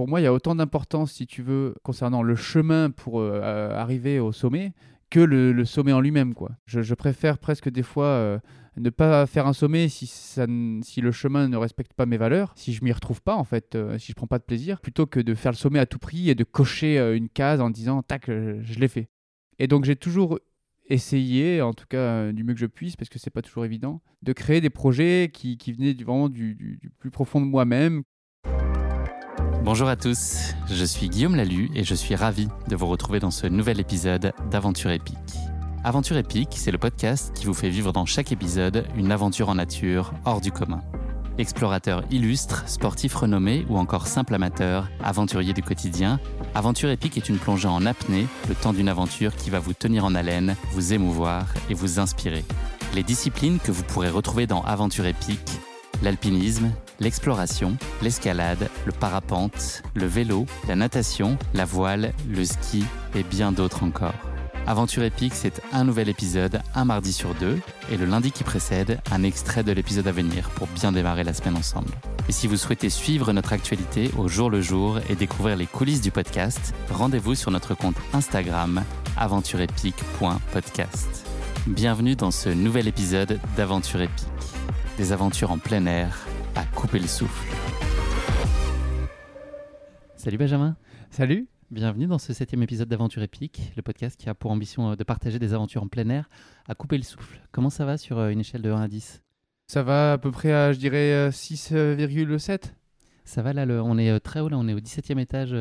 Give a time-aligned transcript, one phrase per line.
[0.00, 3.70] Pour moi, il y a autant d'importance, si tu veux, concernant le chemin pour euh,
[3.74, 4.72] arriver au sommet
[5.10, 6.32] que le, sommet en lui-même.
[6.32, 6.52] quoi.
[6.64, 8.38] Je, préfère presque des fois euh,
[8.78, 10.46] ne pas faire un sommet si, ça,
[10.80, 13.74] si le chemin ne respecte pas mes valeurs, si je m'y retrouve pas en fait,
[13.74, 15.98] euh, si je prends pas de plaisir, plutôt que de faire le sommet à tout
[15.98, 19.10] prix et de cocher une case en disant tac, je l'ai fait.
[19.58, 20.40] Et donc j'ai toujours
[20.88, 24.00] essayé, en tout cas du mieux que je puisse, parce que c'est pas toujours évident,
[24.22, 28.02] de créer des projets qui, venaient vraiment du plus profond de moi-même,
[29.62, 33.30] Bonjour à tous, je suis Guillaume Lalu et je suis ravi de vous retrouver dans
[33.30, 35.16] ce nouvel épisode d'Aventure épique.
[35.84, 39.56] Aventure épique, c'est le podcast qui vous fait vivre dans chaque épisode une aventure en
[39.56, 40.82] nature hors du commun.
[41.36, 46.20] Explorateur illustre, sportif renommé ou encore simple amateur, aventurier du quotidien,
[46.54, 50.06] Aventure épique est une plongée en apnée, le temps d'une aventure qui va vous tenir
[50.06, 52.44] en haleine, vous émouvoir et vous inspirer.
[52.94, 55.60] Les disciplines que vous pourrez retrouver dans Aventure épique
[56.02, 63.52] l'alpinisme, l'exploration, l'escalade, le parapente, le vélo, la natation, la voile, le ski et bien
[63.52, 64.12] d'autres encore.
[64.66, 67.58] Aventure épique, c'est un nouvel épisode, un mardi sur deux,
[67.90, 71.32] et le lundi qui précède, un extrait de l'épisode à venir pour bien démarrer la
[71.32, 71.94] semaine ensemble.
[72.28, 76.02] Et si vous souhaitez suivre notre actualité au jour le jour et découvrir les coulisses
[76.02, 78.84] du podcast, rendez-vous sur notre compte Instagram
[79.16, 81.26] aventureepique.podcast.
[81.66, 84.26] Bienvenue dans ce nouvel épisode d'Aventure épique
[84.98, 87.54] des aventures en plein air à couper le souffle.
[90.16, 90.76] Salut Benjamin.
[91.10, 91.48] Salut.
[91.70, 95.04] Bienvenue dans ce septième épisode d'Aventure épique, le podcast qui a pour ambition euh, de
[95.04, 96.28] partager des aventures en plein air
[96.66, 97.40] à couper le souffle.
[97.52, 99.22] Comment ça va sur euh, une échelle de 1 à 10
[99.68, 101.74] Ça va à peu près à, je dirais, 6,7.
[101.74, 102.58] Euh,
[103.24, 105.54] ça va là, on est très haut, là, on est au 17e étage.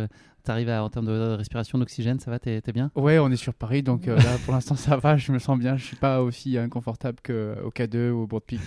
[0.44, 2.90] Tu arrives en termes de respiration d'oxygène, ça va, t'es es bien?
[2.96, 5.78] Ouais, on est sur Paris, donc là pour l'instant ça va, je me sens bien,
[5.78, 8.62] je suis pas aussi inconfortable qu'au K2 ou au Bourg de Pic.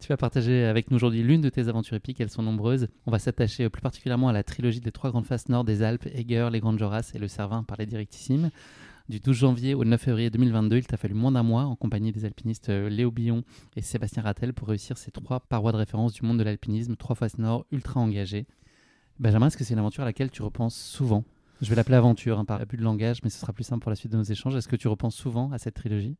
[0.00, 2.88] Tu vas partager avec nous aujourd'hui l'une de tes aventures épiques, elles sont nombreuses.
[3.06, 6.06] On va s'attacher plus particulièrement à la trilogie des trois grandes faces nord des Alpes,
[6.06, 8.50] Eger, les Grandes Jorasses et le Cervin par les directissimes.
[9.10, 12.12] Du 12 janvier au 9 février 2022, il t'a fallu moins d'un mois en compagnie
[12.12, 13.42] des alpinistes euh, Léo Billon
[13.74, 17.16] et Sébastien Rattel pour réussir ces trois parois de référence du monde de l'alpinisme, trois
[17.16, 18.46] faces nord ultra engagées.
[19.18, 21.24] Benjamin, est-ce que c'est une aventure à laquelle tu repenses souvent?
[21.60, 23.90] Je vais l'appeler aventure hein, par abus de langage, mais ce sera plus simple pour
[23.90, 24.54] la suite de nos échanges.
[24.54, 26.16] Est-ce que tu repenses souvent à cette trilogie?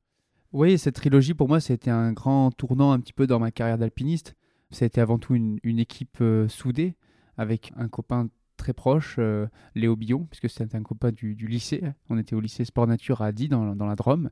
[0.53, 3.79] Oui, cette trilogie, pour moi, c'était un grand tournant un petit peu dans ma carrière
[3.79, 4.35] d'alpiniste.
[4.73, 6.97] C'était avant tout une, équipe euh, soudée,
[7.37, 9.47] avec un copain très proche, euh,
[9.77, 11.83] Léo Billon, puisque c'était un copain du, lycée.
[12.09, 14.31] On était au lycée Sport Nature à Die, dans, la Drôme.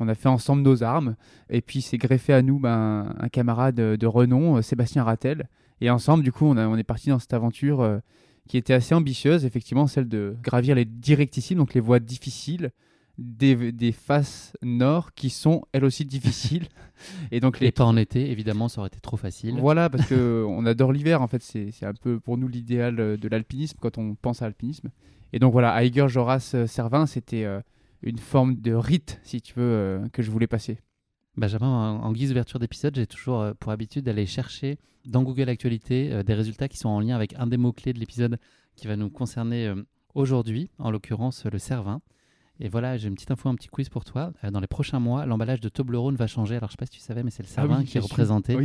[0.00, 1.16] On a fait ensemble nos armes.
[1.50, 5.48] Et puis, s'est greffé à nous ben, un camarade de renom, euh, Sébastien Rattel.
[5.82, 8.00] Et ensemble, du coup, on, est parti dans cette aventure
[8.48, 12.72] qui était assez ambitieuse, effectivement, celle de gravir les directissimes, donc les voies difficiles,
[13.18, 16.68] des, faces nord qui sont elles aussi difficiles.
[17.30, 17.72] et donc les...
[17.72, 19.56] pas en été, évidemment, ça aurait été trop facile.
[19.58, 23.78] Voilà, parce qu'on adore l'hiver, en fait, c'est un peu pour nous l'idéal de l'alpinisme
[23.80, 24.90] quand on pense à l'alpinisme.
[25.32, 27.60] Et donc voilà, Aiger Joras euh, Servin, c'était euh,
[28.02, 30.78] une forme de rite, si tu veux, euh, que je voulais passer.
[31.36, 36.34] Benjamin, en, guise d'ouverture d'épisode, j'ai toujours pour habitude d'aller chercher dans Google Actualité des
[36.34, 38.38] résultats qui sont en lien avec un des mots-clés de l'épisode
[38.74, 39.72] qui va nous concerner
[40.16, 42.00] aujourd'hui, en l'occurrence le Cervin.
[42.60, 44.32] Et voilà, j'ai une petite info, un petit quiz pour toi.
[44.42, 46.56] Euh, dans les prochains mois, l'emballage de Toblerone va changer.
[46.56, 48.00] Alors, je ne sais pas si tu savais, mais c'est le ah Cervin qui est
[48.00, 48.56] représenté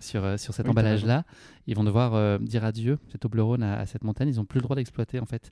[0.00, 1.24] sur, euh, sur cet emballage-là.
[1.66, 4.28] Ils vont devoir euh, dire adieu, ce Toblerone, à, cette montagne.
[4.28, 5.50] Ils n'ont plus le droit d'exploiter, en fait,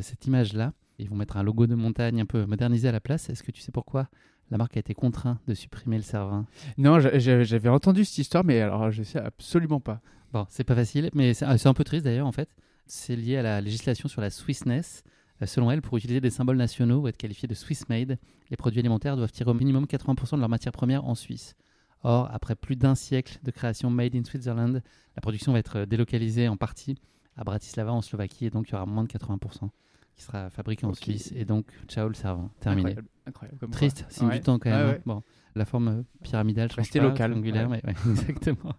[0.00, 0.72] cette image-là.
[0.98, 3.30] Ils vont mettre un logo de montagne un peu modernisé à la place.
[3.30, 4.08] Est-ce que tu sais pourquoi
[4.50, 6.46] la marque a été contrainte de supprimer le Cervin
[6.76, 10.00] Non, j'avais entendu cette histoire, mais alors je ne sais absolument pas.
[10.32, 12.48] Bon, c'est pas facile, mais c'est un peu triste d'ailleurs, en fait.
[12.86, 15.02] C'est lié à la législation sur la Swissness.
[15.42, 18.18] Euh, selon elle, pour utiliser des symboles nationaux ou être qualifiés de Swiss made,
[18.50, 21.54] les produits alimentaires doivent tirer au minimum 80% de leurs matières premières en Suisse.
[22.02, 24.82] Or, après plus d'un siècle de création Made in Switzerland,
[25.16, 26.96] la production va être délocalisée en partie
[27.36, 29.68] à Bratislava en Slovaquie et donc il y aura moins de 80%
[30.14, 32.96] qui sera fabriqué en Suisse et donc ciao le servant, terminé.
[33.26, 34.96] Incroyable, Triste, c'est du temps quand même.
[34.96, 35.02] Hein.
[35.06, 35.22] Bon,
[35.54, 38.74] la forme pyramidale, je Rester local, angulaire, mais exactement.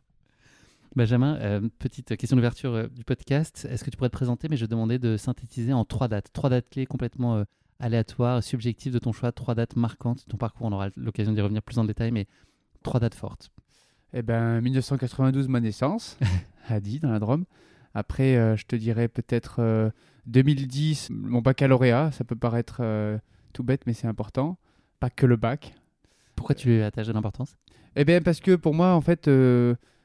[0.93, 3.65] Benjamin, euh, petite question d'ouverture euh, du podcast.
[3.69, 6.49] Est-ce que tu pourrais te présenter, mais je demandais de synthétiser en trois dates, trois
[6.49, 7.43] dates clés complètement euh,
[7.79, 10.67] aléatoires, subjectives de ton choix, trois dates marquantes de ton parcours.
[10.67, 12.27] On aura l'occasion d'y revenir plus en détail, mais
[12.83, 13.51] trois dates fortes.
[14.13, 16.17] Eh ben, 1992, ma naissance,
[16.67, 17.45] à Die, dans la Drôme.
[17.93, 19.91] Après, je te dirais peut-être
[20.25, 22.11] 2010, mon baccalauréat.
[22.11, 22.81] Ça peut paraître
[23.51, 24.57] tout bête, mais c'est important.
[25.01, 25.73] Pas que le bac.
[26.35, 27.57] Pourquoi tu lui attaches de l'importance
[27.97, 29.29] Eh bien, parce que pour moi, en fait,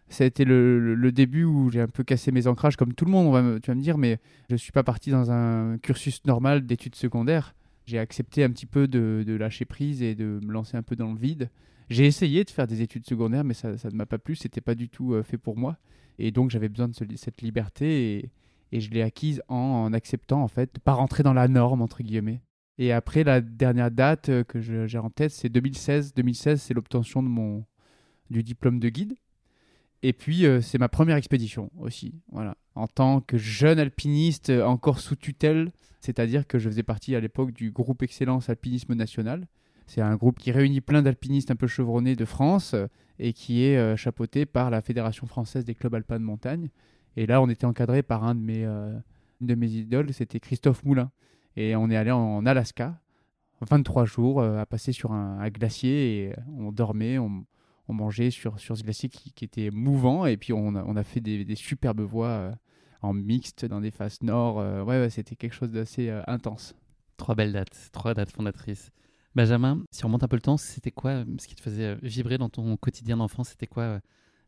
[0.08, 3.11] ça a été le, début où j'ai un peu cassé mes ancrages, comme tout le
[3.11, 4.19] monde, tu vas me dire, mais
[4.49, 7.55] je ne suis pas parti dans un cursus normal d'études secondaires.
[7.87, 11.12] J'ai accepté un petit peu de, lâcher prise et de me lancer un peu dans
[11.12, 11.50] le vide.
[11.88, 14.75] J'ai essayé de faire des études secondaires, mais ça, ne m'a pas plu, c'était pas
[14.75, 15.76] du tout euh, fait pour moi.
[16.19, 18.31] Et donc j'avais besoin de cette liberté.
[18.73, 21.82] Et je l'ai acquise en, en acceptant, en fait, de pas rentrer dans la norme,
[21.82, 22.43] entre guillemets.
[22.79, 26.14] Et après, la dernière date euh, que j'ai en tête, c'est 2016.
[26.14, 27.64] 2016, c'est l'obtention de mon
[28.31, 29.14] du diplôme de guide.
[30.06, 32.14] Et puis, euh, c'est ma première expédition aussi.
[32.31, 32.56] Voilà.
[32.76, 37.20] En tant que jeune alpiniste, euh, encore sous tutelle, c'est-à-dire que je faisais partie à
[37.20, 39.49] l'époque du groupe Excellence Alpinisme National.
[39.88, 42.87] C'est un groupe qui réunit plein d'alpinistes un peu chevronnés de France euh,
[43.19, 46.69] et qui est euh, chapeauté par la Fédération française des clubs alpins de montagne.
[47.17, 49.02] Et là, on était encadré par un de mes, une
[49.41, 51.11] de mes idoles, c'était Christophe Moulin.
[51.56, 53.00] Et on est allé en, Alaska,
[53.69, 57.47] 23 jours à passer sur un, un glacier et on dormait, on,
[57.88, 61.05] on mangeait sur, ce glacier qui, qui était mouvant et puis on a, on a
[61.05, 62.53] fait des, des superbes voies euh,
[63.03, 64.59] en mixte dans des faces nord.
[64.59, 66.75] euh, ouais, c'était quelque chose d'assez euh, intense.
[67.17, 68.91] Trois belles dates, trois dates fondatrices.
[69.35, 71.97] Benjamin, si on remonte un peu le temps, c'était quoi euh, ce qui te faisait
[72.03, 74.00] vibrer dans ton quotidien d'enfant C'était quoi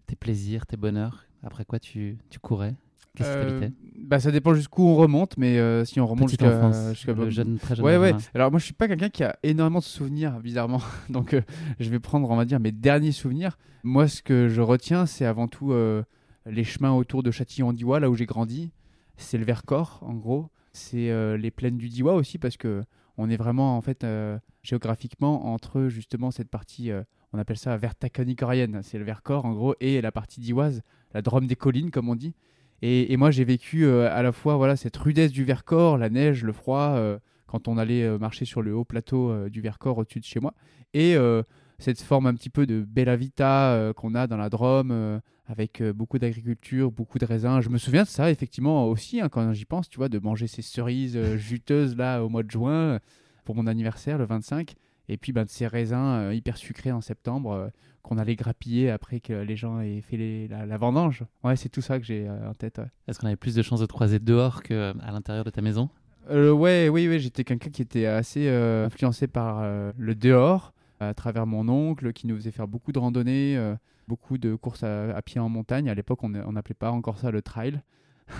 [0.07, 1.27] tes plaisirs, tes bonheurs?
[1.43, 2.75] Après quoi tu, tu courais?
[3.15, 3.69] Qu'est-ce Euh,
[4.09, 7.13] bah, ça dépend jusqu'où on remonte, mais euh, si on remonte jusqu'à.
[7.13, 8.15] le jeune, très jeune Ouais, ouais.
[8.35, 10.81] Alors moi, je suis pas quelqu'un qui a énormément de souvenirs, bizarrement.
[11.11, 11.43] Donc, euh,
[11.79, 13.59] je vais prendre, on va dire, mes derniers souvenirs.
[13.85, 16.03] Moi, ce que je retiens, c'est avant tout euh,
[16.47, 18.73] les chemins autour de Châtillon-Diois, là où j'ai grandi.
[19.19, 20.49] C'est le Vercors, en gros.
[20.73, 22.85] C'est les plaines du Diois aussi, parce que
[23.17, 24.07] on est vraiment, en fait,
[24.63, 26.93] géographiquement, entre justement cette partie,
[27.33, 28.81] on appelle ça vertacanicorienne.
[28.85, 30.83] C'est le Vercors, en gros, et la partie dioise,
[31.15, 32.35] la Drôme des collines, comme on dit.
[32.83, 36.45] Et, moi, j'ai vécu euh, à la fois voilà, cette rudesse du Vercors, la neige,
[36.45, 40.21] le froid, euh, quand on allait euh, marcher sur le haut plateau du Vercors au-dessus
[40.21, 40.55] de chez moi,
[40.95, 41.17] et
[41.79, 46.19] cette forme un petit peu de bella vita qu'on a dans la Drôme, avec beaucoup
[46.19, 47.61] d'agriculture, beaucoup de raisins.
[47.61, 50.47] Je me souviens de ça, effectivement, aussi, hein, quand j'y pense, tu vois, de manger
[50.47, 52.99] ces cerises juteuses là au mois de juin
[53.45, 54.75] pour mon anniversaire, le 25,
[55.09, 55.97] et puis ben, de ces raisins
[56.29, 57.53] euh, hyper sucrés en septembre.
[57.53, 57.69] euh,
[58.03, 61.25] qu'on allait grappiller après que les gens aient fait les- la, la vendange.
[61.45, 62.79] Ouais, c'est tout ça que j'ai euh, en tête.
[62.79, 62.87] ouais.
[63.07, 65.91] Est-ce qu'on avait plus de chances de te croiser dehors qu'à l'intérieur de ta maison?
[66.31, 70.73] Euh, ouais, oui, oui, j'étais quelqu'un qui était assez euh, influencé par euh, le dehors,
[71.01, 73.61] à travers mon oncle, qui nous faisait faire beaucoup de randonnées,
[74.07, 75.91] beaucoup de courses à, à pied en montagne.
[75.91, 77.83] À l'époque, on n'appelait pas encore ça le trail.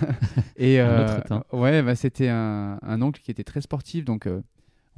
[0.57, 0.79] Et
[1.53, 4.27] ouais, bah, c'était un, un oncle qui était très sportif, donc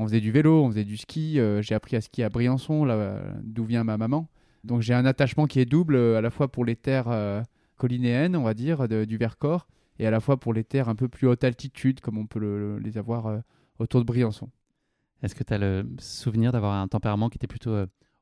[0.01, 1.39] on faisait du vélo, on faisait du ski.
[1.39, 4.27] euh, j'ai appris à skier à Briançon, là d'où vient ma maman.
[4.63, 7.41] Donc j'ai un attachement qui est double, euh, à la fois pour les terres euh,
[7.77, 9.67] collinéennes, on va dire, de- du Vercors,
[9.99, 12.39] et à la fois pour les terres un peu plus haute altitude, comme on peut
[12.39, 13.39] le- les avoir euh,
[13.79, 14.49] autour de Briançon.
[15.23, 17.75] Est-ce que tu as le souvenir d'avoir un tempérament qui était plutôt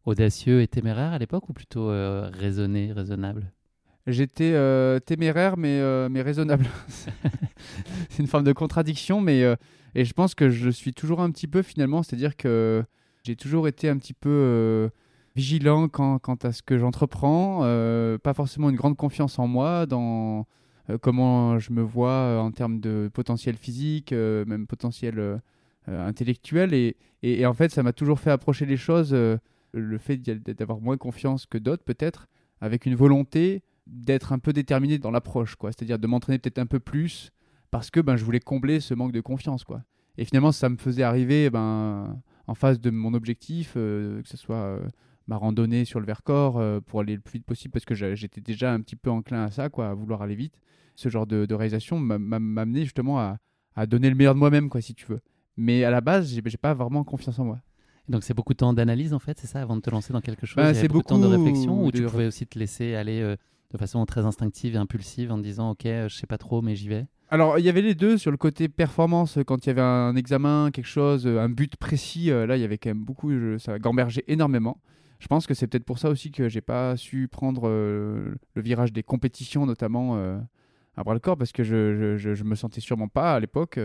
[0.06, 3.54] audacieux et téméraire à l'époque ou plutôt raisonné, raisonnable?
[4.06, 4.54] J'étais
[5.06, 5.80] téméraire, mais,
[6.10, 6.66] mais raisonnable.
[8.10, 9.46] c'est une forme de contradiction, mais
[9.96, 12.84] et je pense que je suis toujours un petit peu finalement, c'est-à-dire que
[13.24, 14.90] j'ai toujours été un petit peu euh,
[15.36, 20.48] vigilant quant, à ce que j'entreprends, euh, pas forcément une grande confiance en moi, dans
[20.90, 25.42] euh, comment je me vois en termes de potentiel physique, même potentiel
[25.88, 30.80] intellectuel, et, et, en fait ça m'a toujours fait approcher les choses, le fait d'avoir
[30.80, 32.28] moins confiance que d'autres peut-être,
[32.62, 35.72] avec une volonté d'être un peu déterminé dans l'approche, quoi.
[35.72, 37.32] C'est-à-dire de m'entraîner peut-être un peu plus
[37.72, 39.84] parce que ben, je voulais combler ce manque de confiance, quoi.
[40.18, 44.38] Et finalement, ça me faisait arriver ben, en face de mon objectif, euh, que ce
[44.38, 44.80] soit euh,
[45.28, 48.42] ma randonnée sur le Vercors euh, pour aller le plus vite possible parce que j'étais
[48.42, 50.60] déjà un petit peu enclin à ça, quoi, à vouloir aller vite.
[50.96, 53.38] Ce genre de, de réalisation m'a- m'a m'a amené justement à,
[53.76, 55.22] à donner le meilleur de moi-même, quoi, si tu veux.
[55.56, 57.60] Mais à la base, j'ai pas vraiment confiance en moi.
[58.10, 60.22] Donc c'est beaucoup de temps d'analyse en fait, c'est ça, avant de te lancer dans
[60.22, 60.56] quelque chose?
[60.58, 63.36] Ben, c'est beaucoup, de temps de réflexion ou tu pouvais aussi te laisser aller
[63.72, 66.76] de façon très instinctive et impulsive en te disant ok, je sais pas trop mais
[66.76, 67.06] j'y vais?
[67.32, 69.82] Alors, il y avait les deux sur le côté performance, euh, quand il y avait
[69.82, 73.04] un examen, quelque chose, euh, un but précis, euh, là, il y avait quand même
[73.04, 74.82] beaucoup, je- ça gambergeait énormément.
[75.20, 78.94] Je pense que c'est peut-être pour ça aussi que j'ai pas su prendre le virage
[78.94, 80.16] des compétitions, notamment
[80.96, 83.78] à bras le corps, parce que je, je, me sentais sûrement pas à l'époque.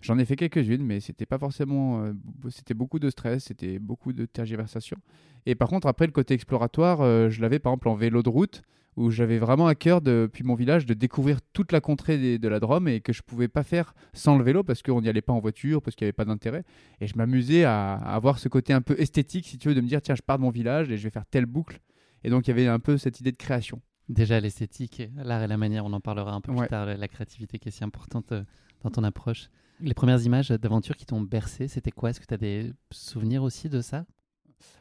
[0.00, 2.10] J'en ai fait quelques-unes, mais c'était pas forcément.
[2.48, 4.96] c'était beaucoup de stress, c'était beaucoup de tergiversation.
[5.44, 8.62] Et par contre, après, le côté exploratoire, je l'avais par exemple en vélo de route
[8.96, 12.48] où j'avais vraiment à cœur depuis mon village de découvrir toute la contrée des- de
[12.48, 15.22] la Drôme et que je pouvais pas faire sans le vélo parce qu'on n'y allait
[15.22, 16.64] pas en voiture, parce qu'il n'y avait pas d'intérêt.
[17.00, 19.80] Et je m'amusais à, à avoir ce côté un peu esthétique, si tu veux, de
[19.80, 21.80] me dire tiens, je pars de mon village et je vais faire telle boucle.
[22.24, 23.80] Et donc il y avait un peu cette idée de création.
[24.08, 26.58] Déjà l'esthétique, l'art et la manière, on en parlera un peu Ouais.
[26.58, 28.42] plus tard, la- la créativité qui est si importante euh,
[28.82, 29.48] dans ton approche.
[29.80, 32.10] Les premières images d'aventure qui t'ont bercé, c'était quoi?
[32.10, 34.04] Est-ce que tu as des souvenirs aussi de ça?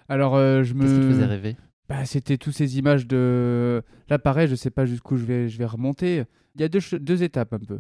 [0.09, 0.81] Alors euh, je me.
[0.81, 1.55] Qu'est-ce qui te faisait rêver?
[1.89, 3.81] Bah, c'était toutes ces images de.
[4.09, 6.23] Là, pareil, je sais pas jusqu'où je vais, remonter.
[6.55, 7.79] Il y a deux, étapes un peu.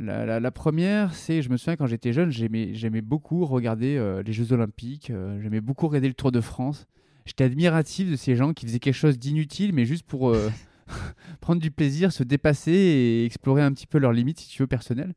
[0.00, 4.32] La, première, c'est, je me souviens quand j'étais jeune, j'aimais, j'aimais beaucoup regarder euh, les
[4.32, 6.86] Jeux Olympiques, euh, j'aimais beaucoup regarder le Tour de France.
[7.24, 10.50] J'étais admiratif de ces gens qui faisaient quelque chose d'inutile, mais juste pour euh,
[11.40, 14.68] prendre du plaisir, se dépasser et explorer un petit peu leurs limites, si tu veux,
[14.68, 15.14] personnelles.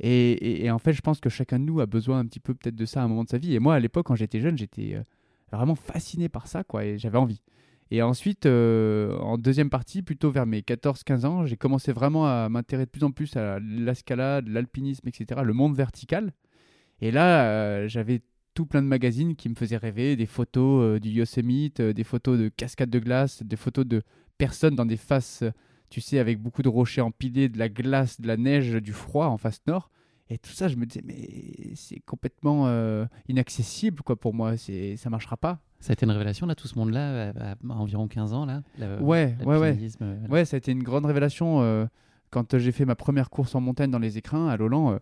[0.00, 2.74] Et, en fait, je pense que chacun de nous a besoin un petit peu peut-être
[2.74, 3.54] de ça à un moment de sa vie.
[3.54, 4.96] Et moi, à l'époque, quand j'étais jeune, j'étais
[5.52, 7.40] vraiment fasciné par ça, quoi, et j'avais envie.
[7.90, 12.48] Et ensuite, euh, en deuxième partie, plutôt vers mes 14-15 ans, j'ai commencé vraiment à
[12.48, 16.32] m'intéresser de plus en plus à l'escalade, l'alpinisme, etc., le monde vertical.
[17.00, 18.22] Et là, euh, j'avais
[18.54, 22.38] tout plein de magazines qui me faisaient rêver, des photos euh, du Yosemite, des photos
[22.38, 24.02] de cascades de glace, des photos de
[24.38, 25.44] personnes dans des faces,
[25.90, 29.26] tu sais, avec beaucoup de rochers empilés, de la glace, de la neige, du froid
[29.26, 29.90] en face nord.
[30.30, 32.66] Et tout ça, je me disais, mais c'est complètement
[33.28, 35.60] inaccessible quoi pour moi, ça marchera pas.
[35.84, 38.62] Ça a été une révélation, là, tout ce monde-là, à, environ 15 ans, là
[39.02, 39.78] Ouais, ouais, ouais.
[40.00, 41.60] Euh, ouais, ça a été une grande révélation.
[41.60, 41.84] Euh,
[42.30, 44.98] quand j'ai fait ma première course en montagne dans les écrins, à Lolan, euh,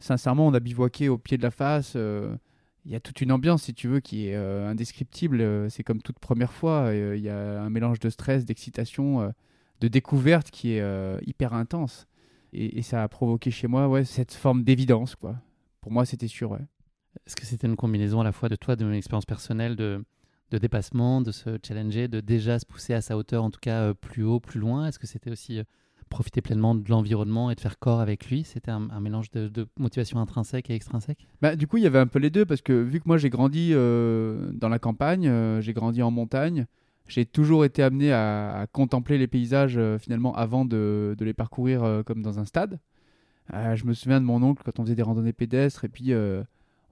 [0.00, 1.94] sincèrement, on a bivouaqué au pied de la face.
[1.94, 5.70] Il y a toute une ambiance, si tu veux, qui est indescriptible.
[5.70, 6.90] C'est comme toute première fois.
[6.92, 9.32] Il y a un mélange de stress, d'excitation,
[9.80, 12.08] de découverte qui est hyper intense.
[12.54, 15.16] Et, et, ça a provoqué chez moi ouais, cette forme d'évidence.
[15.16, 15.36] quoi.
[15.80, 16.52] Pour moi, c'était sûr.
[16.52, 16.64] Ouais.
[17.26, 20.04] Est-ce que c'était une combinaison à la fois de toi, de mon expérience personnelle, de,
[20.50, 23.82] de dépassement, de se challenger, de déjà se pousser à sa hauteur, en tout cas
[23.82, 24.86] euh, plus haut, plus loin?
[24.86, 25.64] Est-ce que c'était aussi euh,
[26.10, 28.44] profiter pleinement de l'environnement et de faire corps avec lui?
[28.44, 31.26] C'était un, mélange de, motivation intrinsèque et extrinsèque?
[31.42, 33.18] Bah, Du coup, il y avait un peu les deux, parce que vu que moi
[33.18, 36.66] j'ai grandi euh, dans la campagne, j'ai grandi en montagne,
[37.08, 42.38] j'ai toujours été amené à, contempler les paysages finalement avant de, les parcourir comme dans
[42.38, 42.78] un stade.
[43.52, 46.12] je me souviens de mon oncle quand on faisait des randonnées pédestres et puis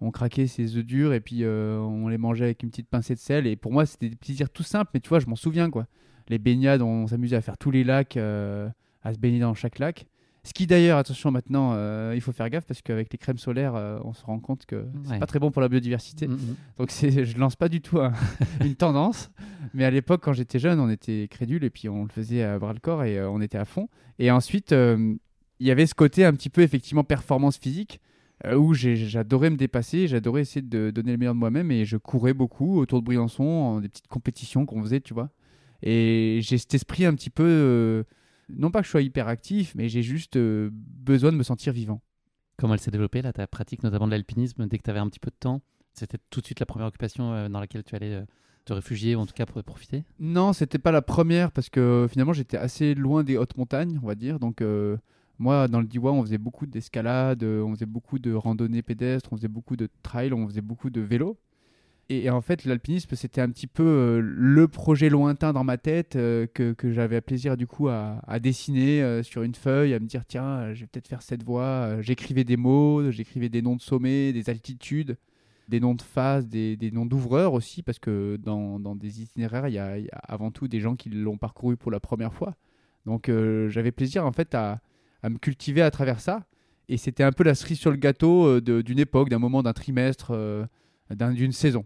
[0.02, 3.14] on craquait ses œufs durs et puis euh, on les mangeait avec une petite pincée
[3.14, 3.46] de sel.
[3.46, 5.86] Et pour moi, c'était des plaisirs tout simples, mais tu vois, je m'en souviens quoi.
[6.28, 8.68] Les baignades, on s'amusait à faire tous les lacs, euh,
[9.02, 10.06] à se baigner dans chaque lac.
[10.44, 13.74] Ce qui d'ailleurs, attention maintenant, euh, il faut faire gaffe parce qu'avec les crèmes solaires,
[14.04, 16.26] on se rend compte que c'est pas très bon pour la biodiversité.
[16.26, 16.56] Mm, mm.
[16.78, 18.00] Donc je lance pas du tout
[18.64, 19.30] une tendance.
[19.72, 22.58] Mais à l'époque, quand j'étais jeune, on était crédule et puis on le faisait à
[22.58, 23.88] bras le corps et on était à fond.
[24.18, 28.00] Et ensuite, il y avait ce côté un petit peu effectivement performance physique
[28.44, 31.96] euh, où j'adorais me dépasser, j'adorais essayer de donner le meilleur de moi-même et je
[31.96, 35.30] courais beaucoup autour de Briançon, en des petites compétitions qu'on faisait, tu vois.
[35.82, 38.02] Et j'ai cet esprit un petit peu, euh,
[38.48, 41.72] non pas que je sois hyper actif, mais j'ai juste euh, besoin de me sentir
[41.72, 42.02] vivant.
[42.56, 45.08] Comment elle s'est développée, là, ta pratique notamment de l'alpinisme, dès que tu avais un
[45.08, 45.62] petit peu de temps?
[45.94, 48.24] C'était tout de suite la première occupation dans laquelle tu allais
[48.64, 50.04] te réfugier ou en tout cas pour profiter?
[50.20, 54.06] Non, c'était pas la première parce que finalement j'étais assez loin des hautes montagnes, on
[54.06, 54.38] va dire.
[54.38, 54.62] Donc
[55.42, 59.32] moi, dans le Diwa, on faisait beaucoup d'escalade, euh, on faisait beaucoup de randonnées pédestres,
[59.32, 61.36] on faisait beaucoup de trail, on faisait beaucoup de vélo.
[62.20, 66.16] Et, en fait, l'alpinisme, c'était un petit peu euh, le projet lointain dans ma tête
[66.16, 70.24] euh, que, que j'avais plaisir du coup à, dessiner sur une feuille, à me dire
[70.26, 72.00] tiens, je vais peut-être faire cette voie.
[72.00, 75.16] J'écrivais des mots, j'écrivais des noms de sommets, des altitudes,
[75.68, 79.78] des noms de phases, des, noms d'ouvreurs aussi, parce que dans, des itinéraires, il y,
[79.78, 82.56] a, avant tout des gens qui l'ont parcouru pour la première fois.
[83.06, 83.30] Donc
[83.68, 84.80] j'avais plaisir en fait à,
[85.24, 86.46] me cultiver à travers ça.
[86.88, 89.72] Et c'était un peu la cerise sur le gâteau euh, d'une époque, d'un moment, d'un
[89.72, 90.66] trimestre, euh,
[91.10, 91.84] d'une saison.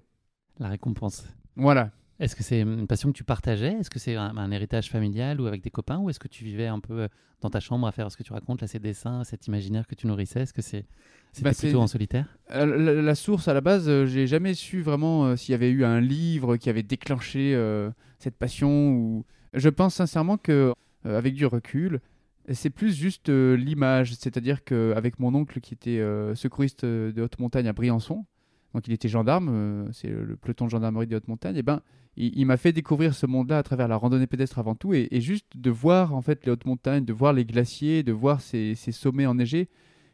[0.58, 1.26] La récompense.
[1.56, 1.90] Voilà.
[2.18, 3.74] Est-ce que c'est une passion que tu partageais?
[3.74, 5.98] Est-ce que c'est un, héritage familial ou avec des copains?
[5.98, 7.08] Ou est-ce que tu vivais un peu euh,
[7.42, 9.94] dans ta chambre à faire ce que tu racontes, là, ces dessins, cet imaginaire que
[9.94, 10.40] tu nourrissais?
[10.40, 10.86] Est-ce que c'est
[11.42, 12.38] bah, plutôt en solitaire?
[12.48, 16.56] La, source, à la base, j'ai jamais su vraiment s'il y avait eu un livre
[16.56, 17.54] qui avait déclenché
[18.18, 18.90] cette passion.
[18.92, 19.24] Ou...
[19.52, 20.72] Je pense sincèrement que,
[21.04, 22.00] avec du recul,
[22.54, 27.22] c'est plus juste euh, l'image, c'est-à-dire qu'avec mon oncle qui était euh, secouriste euh, de
[27.22, 28.24] haute montagne à Briançon,
[28.76, 31.80] donc il était gendarme, c'est le peloton de gendarmerie de haute montagne, et ben
[32.18, 35.46] il, m'a fait découvrir ce monde-là à travers la randonnée pédestre avant tout, et, juste
[35.54, 39.24] de voir en fait les hautes montagnes, de voir les glaciers, de voir ces, sommets
[39.24, 39.70] enneigés,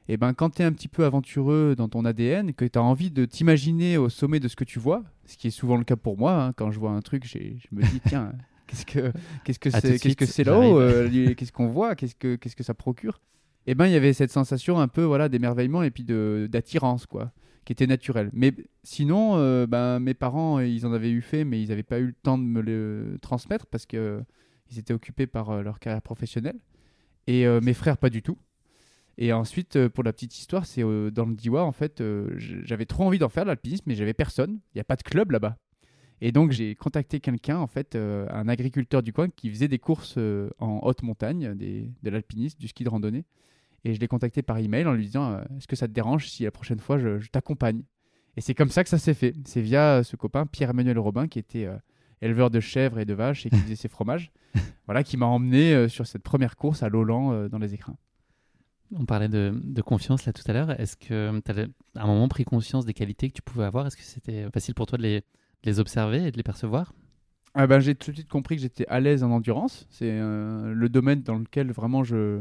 [0.09, 2.83] et ben quand tu es un petit peu aventureux dans ton ADN, que tu as
[2.83, 5.85] envie de t'imaginer au sommet de ce que tu vois, ce qui est souvent le
[5.85, 7.39] cas pour moi, hein, quand je vois un truc, je
[7.73, 8.33] me dis tiens
[8.69, 9.13] Qu'est-ce que
[9.45, 12.63] qu'est-ce que c'est qu'est-ce que c'est là-haut euh, Qu'est-ce qu'on voit Qu'est-ce que qu'est-ce que
[12.63, 13.21] ça procure?
[13.67, 16.49] Et eh ben il y avait cette sensation un peu voilà d'émerveillement et puis de
[16.51, 17.33] d'attirance quoi,
[17.65, 18.31] qui était naturelle.
[18.33, 18.53] Mais
[18.83, 22.07] sinon, euh, ben mes parents ils en avaient eu fait, mais ils n'avaient pas eu
[22.07, 24.23] le temps de me le transmettre parce que
[24.71, 26.59] ils étaient occupés par euh, leur carrière professionnelle.
[27.29, 28.37] Et mes frères pas du tout.
[29.17, 32.03] Et ensuite, pour la petite histoire, c'est dans le Diwa, en fait,
[32.37, 34.59] j'avais trop envie d'en faire l'alpinisme, mais j'avais personne.
[34.75, 35.57] Il n'y a pas de club là-bas.
[36.25, 39.81] Et donc j'ai contacté quelqu'un, en fait, euh, un agriculteur du coin qui faisait des
[39.81, 43.25] courses euh, en haute montagne, des, de l'alpinisme, du ski de randonnée.
[43.85, 46.29] Et je l'ai contacté par email en lui disant euh, Est-ce que ça te dérange
[46.29, 47.83] si la prochaine fois je, t'accompagne?
[48.37, 49.35] Et c'est comme ça que ça s'est fait.
[49.45, 51.69] C'est via ce copain Pierre-Emmanuel Robin qui était
[52.23, 54.33] éleveur de chèvres et de vaches et qui faisait ses fromages,
[54.87, 57.99] voilà, qui m'a emmené sur cette première course à Lolan dans les écrins.
[58.95, 60.81] On parlait de, de, confiance là tout à l'heure.
[60.81, 63.87] Est-ce que tu avais à un moment pris conscience des qualités que tu pouvais avoir?
[63.87, 65.23] Est-ce que c'était facile pour toi de les,
[65.65, 66.95] les observer et de les percevoir?
[67.55, 69.87] Ah ben, J'ai tout de suite compris que j'étais à l'aise en endurance.
[69.91, 72.41] C'est euh, le domaine dans lequel vraiment je,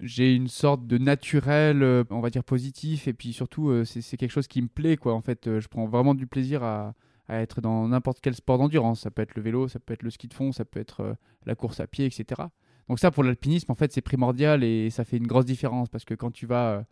[0.00, 4.16] j'ai une sorte de naturel, euh, on va dire positif, et puis surtout, euh, c'est
[4.16, 4.96] quelque chose qui me plaît.
[4.96, 5.14] Quoi.
[5.14, 6.94] En fait, je prends vraiment du plaisir à,
[7.28, 9.00] être dans n'importe quel sport d'endurance.
[9.00, 11.16] Ça peut être le vélo, ça peut être le ski de fond, ça peut être
[11.46, 12.42] la course à pied, etc.
[12.88, 16.04] Donc ça, pour l'alpinisme, en fait, c'est primordial et ça fait une grosse différence parce
[16.04, 16.84] que quand tu vas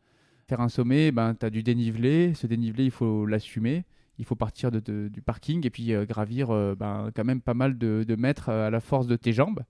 [0.48, 2.32] faire un sommet, ben, tu as du dénivelé.
[2.32, 3.84] Ce dénivelé, il faut l'assumer
[4.18, 7.78] il faut partir du parking et puis euh, gravir euh, ben, quand même pas mal
[7.78, 9.60] de, mètres euh, à la force de tes jambes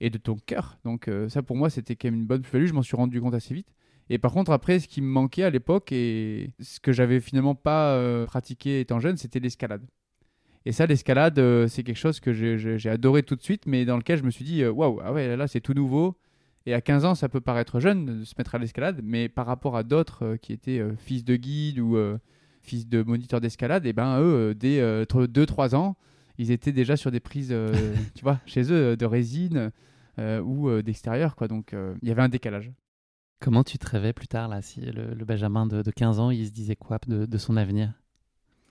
[0.00, 0.78] et de ton cœur.
[0.84, 3.34] Donc ça pour moi c'était quand même une bonne plus-value, je m'en suis rendu compte
[3.34, 3.68] assez vite.
[4.08, 7.54] Et par contre après ce qui me manquait à l'époque et ce que j'avais finalement
[7.54, 9.82] pas pratiqué étant jeune, c'était l'escalade.
[10.66, 14.18] Et ça l'escalade c'est quelque chose que j'ai adoré tout de suite mais dans lequel
[14.18, 16.16] je me suis dit waouh, ah ouais là c'est tout nouveau.
[16.66, 19.46] Et à 15 ans, ça peut paraître jeune de se mettre à l'escalade, mais par
[19.46, 21.96] rapport à d'autres qui étaient fils de guide ou
[22.62, 25.96] fils de moniteur d'escalade, et ben eux, euh, dès 2-3 euh, ans,
[26.40, 29.70] ils étaient déjà sur des prises, euh, tu vois, chez eux, de résine
[30.18, 31.48] ou d'extérieur, quoi.
[31.48, 32.70] Donc il y avait un décalage.
[33.40, 36.50] Comment tu te rêvais plus tard, là, si le, Benjamin de, 15 ans, il se
[36.50, 37.94] disait quoi de, son avenir?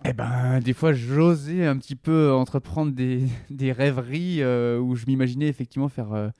[0.06, 5.48] Eh ben, des fois, j'osais un petit peu entreprendre des, des rêveries où je m'imaginais
[5.48, 6.32] effectivement faire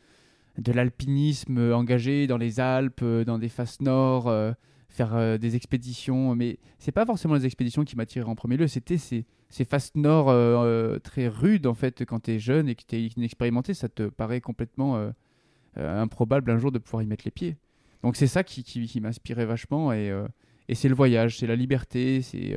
[0.60, 4.32] de l'alpinisme engagé dans les Alpes, dans des faces nord,
[4.90, 6.36] faire euh, des expéditions.
[6.36, 9.92] Mais c'est pas forcément les expéditions qui m'attiraient en premier lieu, c'était ces, ces faces
[9.96, 13.06] nord euh, euh, très rudes en fait quand tu es jeune et que tu es
[13.16, 15.12] inexpérimenté, ça te paraît complètement
[15.76, 17.56] improbable un jour de pouvoir y mettre les pieds.
[18.04, 20.12] Donc c'est ça qui, qui, m'inspirait vachement et,
[20.68, 22.56] et c'est le voyage, c'est la liberté, c'est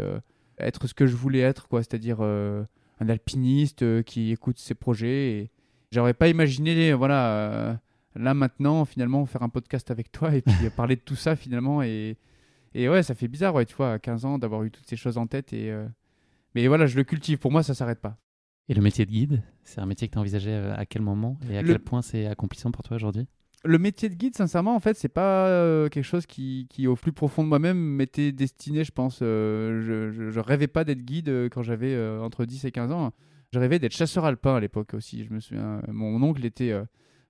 [0.59, 5.31] être ce que je voulais être, quoi, c'est-à-dire un alpiniste qui écoute ses projets.
[5.33, 5.51] Et
[5.91, 7.81] j'aurais pas imaginé, voilà
[8.15, 11.83] là maintenant finalement faire un podcast avec toi et puis parler de tout ça finalement
[11.83, 12.17] et,
[12.75, 14.97] et ouais ça fait bizarre ouais tu vois à 15 ans d'avoir eu toutes ces
[14.97, 15.87] choses en tête et euh,
[16.55, 18.19] mais voilà je le cultive pour moi ça s'arrête pas
[18.69, 21.39] et le métier de guide c'est un métier que tu envisageais euh, à quel moment
[21.51, 23.27] et à quel point c'est accomplissant pour toi aujourd'hui?
[23.65, 26.97] Le métier de guide, sincèrement, en fait, c'est pas euh, quelque chose qui, qui, au
[26.97, 29.21] plus profond de moi-même, m'était destiné, je pense.
[29.21, 33.13] je, je, rêvais pas d'être guide quand j'avais entre 10 et 15 ans.
[33.53, 35.23] Je rêvais d'être chasseur alpin à l'époque aussi.
[35.23, 36.75] Je me souviens, mon oncle était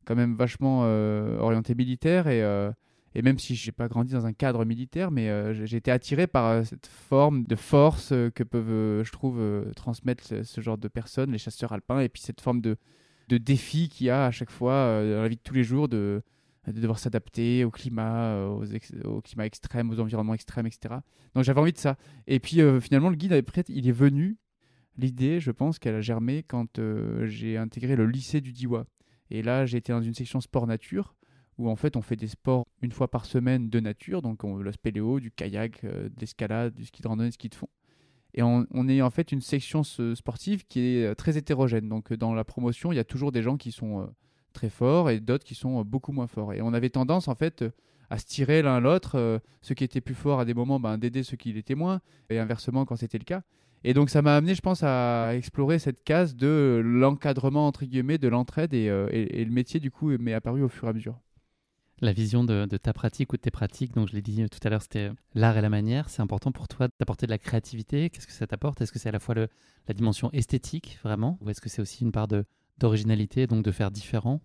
[0.04, 2.70] quand même vachement euh, orienté militaire et, euh,
[3.14, 6.64] même si j'ai pas grandi dans un cadre militaire, mais euh, j'ai été attiré par
[6.64, 9.40] cette forme de force que peuvent, je trouve,
[9.76, 12.76] transmettre ce, genre de personnes, les chasseurs alpins, et puis cette forme de,
[13.28, 15.88] de défi qu'il y a à chaque fois dans la vie de tous les jours
[15.88, 16.22] de,
[16.66, 18.64] de devoir s'adapter au climat, aux
[19.04, 20.94] au climat extrême, aux environnements extrêmes, etc.
[21.34, 21.98] Donc j'avais envie de ça.
[22.26, 24.38] Et puis finalement, le guide, il est venu.
[24.96, 26.80] L'idée, je pense qu'elle a germé quand
[27.24, 28.86] j'ai intégré le lycée du Diwa.
[29.32, 31.14] Et là, été dans une section sport nature
[31.56, 34.56] où en fait on fait des sports une fois par semaine de nature, donc on
[34.56, 37.68] le spéléo, du kayak, euh, de l'escalade, du ski de randonnée, du ski de fond.
[38.34, 41.88] Et on, est en fait une section sportive qui est euh, très hétérogène.
[41.88, 44.06] Donc dans la promotion, il y a toujours des gens qui sont euh,
[44.52, 46.52] très forts et d'autres qui sont beaucoup moins forts.
[46.52, 47.64] Et on avait tendance en fait
[48.10, 51.22] à se tirer l'un l'autre, ceux qui étaient plus forts à des moments ben, d'aider
[51.22, 53.42] ceux qui l'étaient moins, et inversement quand c'était le cas.
[53.84, 58.18] Et donc ça m'a amené, je pense, à explorer cette case de l'encadrement, entre guillemets,
[58.18, 61.18] de l'entraide euh, et, le métier, du coup, m'est apparu au fur et à mesure.
[62.00, 64.70] La vision de, ta pratique ou de tes pratiques, donc je l'ai dit tout à
[64.70, 66.08] l'heure, c'était l'art et la manière.
[66.08, 68.10] C'est important pour toi d'apporter de la créativité?
[68.10, 68.80] Qu'est-ce que ça t'apporte?
[68.80, 69.48] Est-ce que c'est à la fois le,
[69.86, 71.38] la dimension esthétique, vraiment?
[71.40, 72.26] Ou est-ce que c'est aussi une part
[72.78, 74.40] d'originalité, donc de faire différent?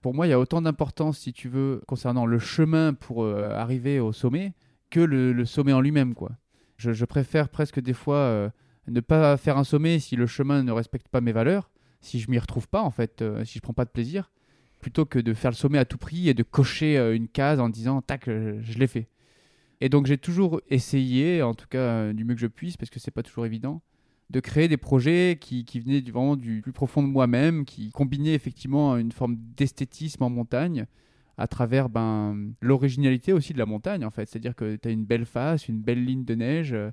[0.00, 3.50] Pour moi, il y a autant d'importance, si tu veux, concernant le chemin pour euh,
[3.50, 4.54] arriver au sommet
[4.90, 6.36] que le, le sommet en lui-même, quoi.
[6.76, 8.50] Je, préfère presque des fois euh,
[8.86, 12.30] ne pas faire un sommet si le chemin ne respecte pas mes valeurs, si je
[12.30, 14.30] m'y retrouve pas en fait, euh, si je prends pas de plaisir,
[14.80, 17.60] plutôt que de faire le sommet à tout prix et de cocher euh, une case
[17.60, 19.08] en disant tac, je l'ai fait.
[19.80, 22.98] Et donc j'ai toujours essayé, en tout cas du mieux que je puisse, parce que
[22.98, 23.82] c'est pas toujours évident,
[24.30, 28.34] de créer des projets qui, venaient du, vraiment du plus profond de moi-même, qui combinaient
[28.34, 30.86] effectivement une forme d'esthétisme en montagne,
[31.38, 34.28] à travers ben, l'originalité aussi de la montagne, en fait.
[34.28, 36.90] C'est-à-dire que tu as une belle face, une belle ligne de neige, et euh,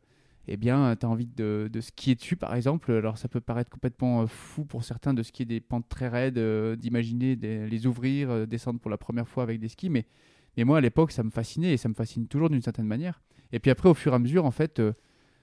[0.48, 2.92] eh bien, tu as envie de, de, skier dessus, par exemple.
[2.92, 6.38] Alors, ça peut paraître complètement euh, fou pour certains de skier des pentes très raides,
[6.38, 10.06] euh, d'imaginer les ouvrir, descendre pour la première fois avec des skis, mais,
[10.58, 13.22] mais moi, à l'époque, ça me fascinait, et ça me fascine toujours d'une certaine manière.
[13.54, 14.82] Et puis après, au fur et à mesure, en fait,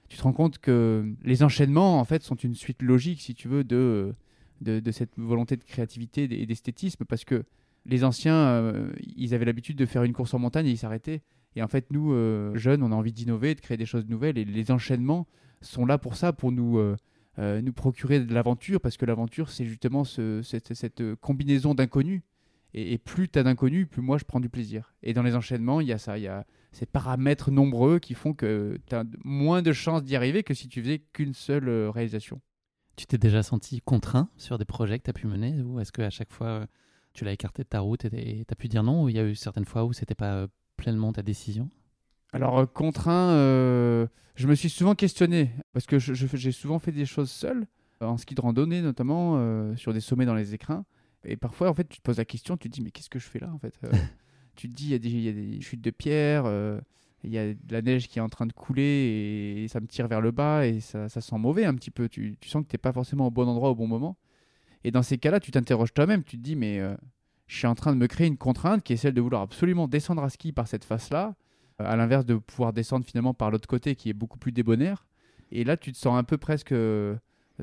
[0.09, 3.47] tu te rends compte que les enchaînements, en fait, sont une suite logique, si tu
[3.47, 4.13] veux, de,
[4.59, 7.45] de, de cette volonté de créativité et d'esthétisme, parce que
[7.85, 11.21] les anciens, euh, ils avaient l'habitude de faire une course en montagne et ils s'arrêtaient.
[11.55, 14.37] Et en fait, nous, euh, jeunes, on a envie d'innover, de créer des choses nouvelles.
[14.37, 15.27] Et les enchaînements
[15.61, 19.65] sont là pour ça, pour nous, euh, nous procurer de l'aventure, parce que l'aventure, c'est
[19.65, 22.21] justement cette, combinaison d'inconnus.
[22.73, 24.93] Et, plus tu as d'inconnus, plus moi, je prends du plaisir.
[25.03, 28.13] Et dans les enchaînements, il y a ça, il y a ces paramètres nombreux qui
[28.13, 31.69] font que tu as moins de chances d'y arriver que si tu faisais qu'une seule
[31.89, 32.39] réalisation.
[32.95, 35.91] Tu t'es déjà senti contraint sur des projets que tu as pu mener ou est-ce
[35.91, 36.65] qu'à chaque fois
[37.13, 39.19] tu l'as écarté de ta route et tu as pu dire non ou il y
[39.19, 40.47] a eu certaines fois où c'était pas euh,
[40.77, 41.69] pleinement ta décision?
[42.33, 43.31] Alors euh, contraint,
[44.35, 47.67] je me suis souvent questionné parce que j'ai souvent fait des choses seul,
[47.99, 50.85] en ski de randonnée notamment, sur des sommets dans les écrins.
[51.23, 53.19] Et parfois en fait tu te poses la question, tu te dis mais qu'est-ce que
[53.19, 53.79] je fais là en fait
[54.55, 56.45] Tu te dis il y, y, a des chutes de pierre
[57.23, 59.87] il y a de la neige qui est en train de couler et, ça me
[59.87, 62.09] tire vers le bas et ça, sent mauvais un petit peu.
[62.09, 64.17] Tu, sens que tu n'es pas forcément au bon endroit au bon moment.
[64.83, 66.95] Et dans ces cas-là, tu t'interroges toi-même, tu te dis, mais euh,
[67.47, 69.87] je suis en train de me créer une contrainte qui est celle de vouloir absolument
[69.87, 71.35] descendre à ski par cette face-là,
[71.81, 75.05] euh, à l'inverse de pouvoir descendre finalement par l'autre côté qui est beaucoup plus débonnaire.
[75.51, 76.73] Et là, tu te sens un peu presque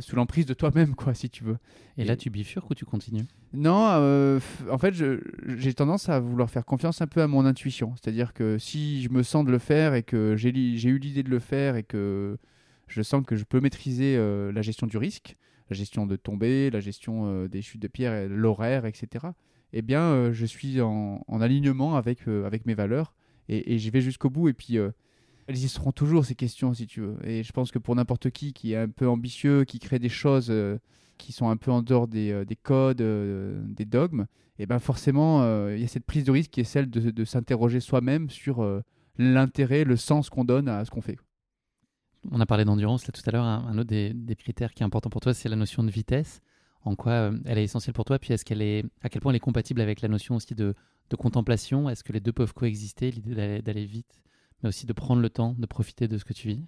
[0.00, 1.58] sous l'emprise de toi-même, quoi, si tu veux.
[1.96, 3.26] Et, là, tu bifurques ou tu continues?
[3.52, 7.94] Non, euh, en fait, j'ai tendance à vouloir faire confiance un peu à mon intuition.
[7.96, 11.30] C'est-à-dire que si je me sens de le faire et que j'ai eu l'idée de
[11.30, 12.38] le faire et que
[12.86, 15.36] je sens que je peux maîtriser euh, la gestion du risque,
[15.70, 19.26] la gestion de tomber, la gestion euh, des chutes de pierre, l'horaire, etc.,
[19.74, 23.14] eh bien, je suis en, alignement avec, avec mes valeurs
[23.50, 24.48] et, j'y vais jusqu'au bout.
[24.48, 24.78] Et puis
[25.48, 27.16] elles y seront toujours ces questions si tu veux.
[27.24, 30.10] Et je pense que pour n'importe qui qui est un peu ambitieux, qui crée des
[30.10, 30.78] choses euh,
[31.16, 34.26] qui sont un peu en dehors des, euh, des codes, euh, des dogmes,
[34.58, 37.12] et eh ben forcément il y a cette prise de risque qui est celle de,
[37.12, 38.82] de s'interroger soi-même sur
[39.16, 41.16] l'intérêt, le sens qu'on donne à ce qu'on fait.
[42.30, 43.44] On a parlé d'endurance là tout à l'heure.
[43.44, 46.40] Un, autre des, critères qui est important pour toi, c'est la notion de vitesse.
[46.84, 49.36] En quoi elle est essentielle pour toi Puis est-ce qu'elle est, à quel point elle
[49.36, 50.74] est compatible avec la notion aussi de,
[51.18, 51.88] contemplation?
[51.88, 54.22] Est-ce que les deux peuvent coexister L'idée d'aller vite
[54.62, 56.64] mais aussi de prendre le temps de profiter de ce que tu vis?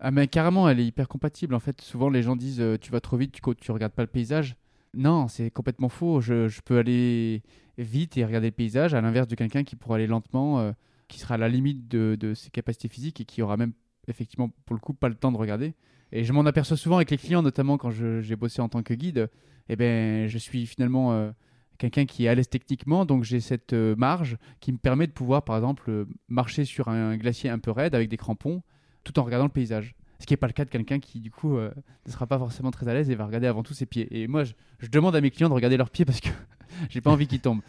[0.00, 1.54] Ah mais carrément, elle est hyper compatible.
[1.54, 4.02] En fait, souvent les gens disent euh, tu vas trop vite, tu, tu regardes pas
[4.02, 4.56] le paysage.
[4.94, 6.20] Non, c'est complètement faux.
[6.20, 7.42] Je, je, peux aller
[7.76, 10.72] vite et regarder le paysage, à l'inverse de quelqu'un qui pourra aller lentement, euh,
[11.08, 13.72] qui sera à la limite de, de, ses capacités physiques et qui aura même
[14.08, 15.74] effectivement pour le coup pas le temps de regarder.
[16.12, 18.94] Et je m'en aperçois souvent avec les clients, notamment quand j'ai bossé en tant que
[18.94, 19.28] guide.
[19.68, 21.30] Eh ben, je suis finalement euh,
[21.76, 25.12] quelqu'un qui est à l'aise techniquement, donc j'ai cette euh, marge qui me permet de
[25.12, 28.62] pouvoir, par exemple, euh, marcher sur un glacier un peu raide avec des crampons,
[29.04, 29.94] tout en regardant le paysage.
[30.20, 31.70] Ce qui n'est pas le cas de quelqu'un qui, du coup, ne
[32.10, 34.08] sera pas forcément très à l'aise et va regarder avant tout ses pieds.
[34.10, 34.52] Et moi, je,
[34.90, 36.30] demande à mes clients de regarder leurs pieds parce que
[36.90, 37.60] j'ai pas envie qu'ils tombent.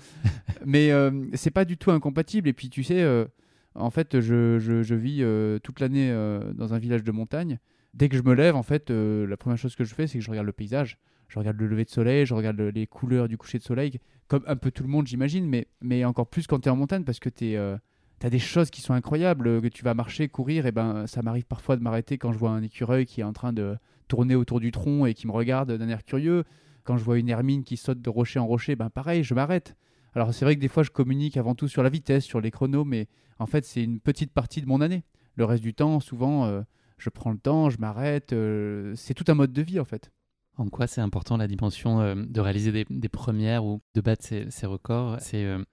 [0.66, 0.90] Mais
[1.36, 2.50] c'est pas du tout incompatible.
[2.50, 3.06] Et puis, tu sais,
[3.76, 5.24] en fait, je, je, vis
[5.64, 6.12] toute l'année
[6.54, 7.60] dans un village de montagne.
[7.94, 10.24] Dès que je me lève, en fait, la première chose que je fais, c'est que
[10.24, 10.98] je regarde le paysage
[11.30, 14.44] je regarde le lever de soleil, je regarde les couleurs du coucher de soleil, comme
[14.48, 17.04] un peu tout le monde, j'imagine, mais, mais encore plus quand tu es en montagne
[17.04, 17.78] parce que tu euh,
[18.22, 21.22] as des choses qui sont incroyables, euh, que tu vas marcher, courir, et ben ça
[21.22, 23.78] m'arrive parfois de m'arrêter quand je vois un écureuil qui est en train de
[24.08, 26.44] tourner autour du tronc et qui me regarde d'un air curieux.
[26.84, 29.76] Quand je vois une hermine qui saute de rocher en rocher, ben pareil, je m'arrête.
[30.16, 32.52] Alors c'est vrai que des fois je communique avant tout sur la vitesse, sur les
[32.52, 35.04] chronos, mais en fait c'est une petite partie de mon année.
[35.36, 36.62] Le reste du temps, souvent, euh,
[36.98, 38.36] je prends le temps, je m'arrête.
[38.96, 40.12] c'est tout un mode de vie en fait.
[40.58, 44.66] En quoi c'est important la dimension euh, de réaliser des, premières ou de battre ces,
[44.66, 45.16] records?
[45.22, 45.64] C'est euh,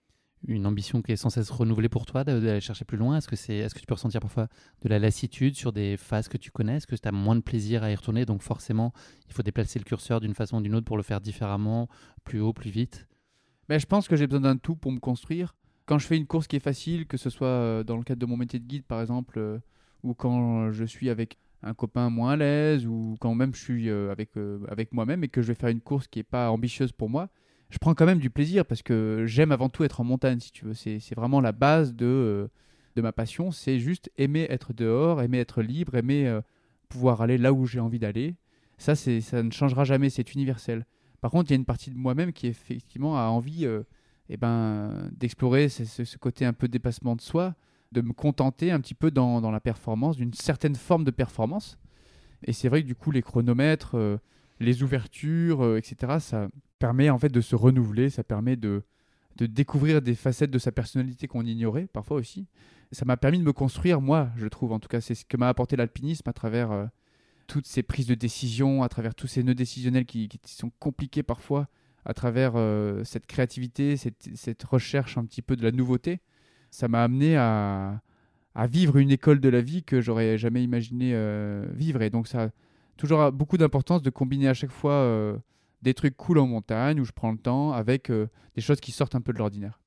[0.46, 3.16] une ambition qui est sans cesse renouvelée pour toi d'aller chercher plus loin?
[3.16, 4.46] Est-ce que, c'est, est-ce que tu peux ressentir parfois
[4.82, 6.76] de la lassitude sur des phases que tu connais?
[6.76, 8.26] Est-ce que tu as moins de plaisir à y retourner?
[8.26, 8.92] Donc forcément,
[9.26, 11.88] il faut déplacer le curseur d'une façon ou d'une autre pour le faire différemment,
[12.22, 13.08] plus haut, plus vite
[13.68, 15.54] Mais ben, Je pense que j'ai besoin d'un tout pour me construire.
[15.86, 18.20] Quand je fais une course qui est facile, que ce soit euh, dans le cadre
[18.20, 19.60] de mon métier de guide par exemple,
[20.02, 23.90] ou quand je suis avec un copain moins à l'aise ou quand même je suis
[23.90, 26.50] euh, avec, euh, avec moi-même et que je vais faire une course qui n'est pas
[26.50, 27.28] ambitieuse pour moi,
[27.70, 30.52] je prends quand même du plaisir parce que j'aime avant tout être en montagne, si
[30.52, 30.74] tu veux.
[30.74, 32.48] C'est vraiment la base de, euh,
[32.94, 33.50] de ma passion.
[33.50, 36.40] C'est juste aimer être dehors, aimer être libre, aimer
[36.88, 38.36] pouvoir aller là où j'ai envie d'aller.
[38.78, 40.86] Ça, ça ne changera jamais, c'est universel.
[41.20, 43.66] Par contre, il y a une partie de moi-même qui effectivement a envie
[44.28, 47.54] eh ben, d'explorer ce, ce, côté un peu dépassement de soi,
[47.92, 51.78] de me contenter un petit peu dans, la performance, d'une certaine forme de performance.
[52.44, 54.18] Et c'est vrai que du coup, les chronomètres, euh,
[54.60, 56.48] les ouvertures, euh, etc., ça
[56.78, 58.82] permet en fait de se renouveler, ça permet de,
[59.36, 62.46] de découvrir des facettes de sa personnalité qu'on ignorait parfois aussi.
[62.92, 65.36] Ça m'a permis de me construire, moi, je trouve, en tout cas, c'est ce que
[65.36, 66.86] m'a apporté l'alpinisme à travers euh,
[67.46, 71.68] toutes ces prises de décision, à travers tous ces nœuds décisionnels qui, sont compliqués parfois,
[72.04, 72.54] à travers
[73.04, 76.20] cette créativité, cette, recherche un petit peu de la nouveauté
[76.70, 78.00] ça m'a amené à,
[78.68, 82.02] vivre une école de la vie que j'aurais jamais imaginé euh, vivre.
[82.02, 82.48] Et donc ça a
[82.96, 85.36] toujours beaucoup d'importance de combiner à chaque fois euh,
[85.82, 88.92] des trucs cool en montagne où je prends le temps avec euh, des choses qui
[88.92, 89.80] sortent un peu de l'ordinaire.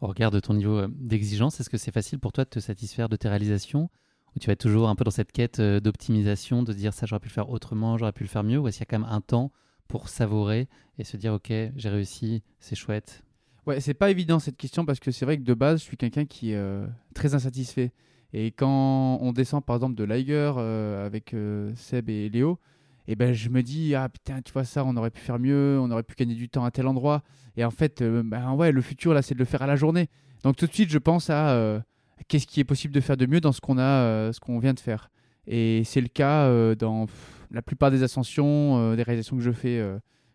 [0.00, 3.08] Au regard de ton niveau d'exigence, est-ce que c'est facile pour toi de te satisfaire
[3.08, 3.88] de tes réalisations?
[4.36, 7.28] Ou tu vas toujours un peu dans cette quête d'optimisation, de dire ça j'aurais pu
[7.28, 9.12] le faire autrement, j'aurais pu le faire mieux Ou est-ce qu'il y a quand même
[9.12, 9.52] un temps
[9.88, 10.68] pour savourer
[10.98, 13.22] et se dire ok j'ai réussi, c'est chouette,
[13.66, 15.96] Ouais, c'est pas évident cette question parce que c'est vrai que de base, je suis
[15.96, 17.92] quelqu'un qui est euh, très insatisfait.
[18.32, 22.58] Et quand on descend par exemple de Liger euh, avec euh, Seb et Léo,
[23.06, 25.78] et ben je me dis ah putain tu vois ça on aurait pu faire mieux
[25.80, 27.22] on aurait pu gagner du temps à tel endroit.
[27.56, 29.76] Et en fait euh, ben ouais le futur là c'est de le faire à la
[29.76, 30.08] journée.
[30.42, 31.80] Donc tout de suite je pense à euh,
[32.28, 34.58] qu'est-ce qui est possible de faire de mieux dans ce qu'on a euh, ce qu'on
[34.58, 35.10] vient de faire.
[35.46, 37.06] Et c'est le cas euh, dans
[37.50, 39.82] la plupart des ascensions euh, des réalisations que je fais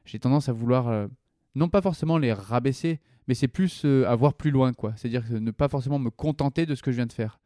[0.05, 1.07] j'ai tendance à vouloir
[1.55, 4.93] non pas forcément les rabaisser mais c'est plus à voir plus loin quoi.
[4.95, 7.39] C'est à dire ne pas forcément me contenter de ce que je viens de faire.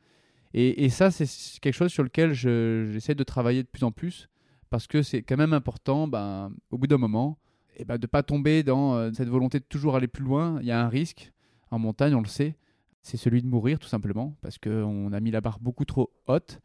[0.53, 1.25] Et, ça c'est
[1.61, 4.27] quelque chose sur lequel je- j'essaie de travailler de plus en plus
[4.69, 7.37] parce que c'est quand même important, ben, au bout d'un moment,
[7.77, 10.57] eh ben, de ne pas tomber dans cette volonté de toujours aller plus loin.
[10.61, 11.31] Il y a un risque
[11.71, 12.55] en montagne, on le sait,
[13.01, 16.59] c'est celui de mourir tout simplement, parce qu'on a mis la barre beaucoup trop haute.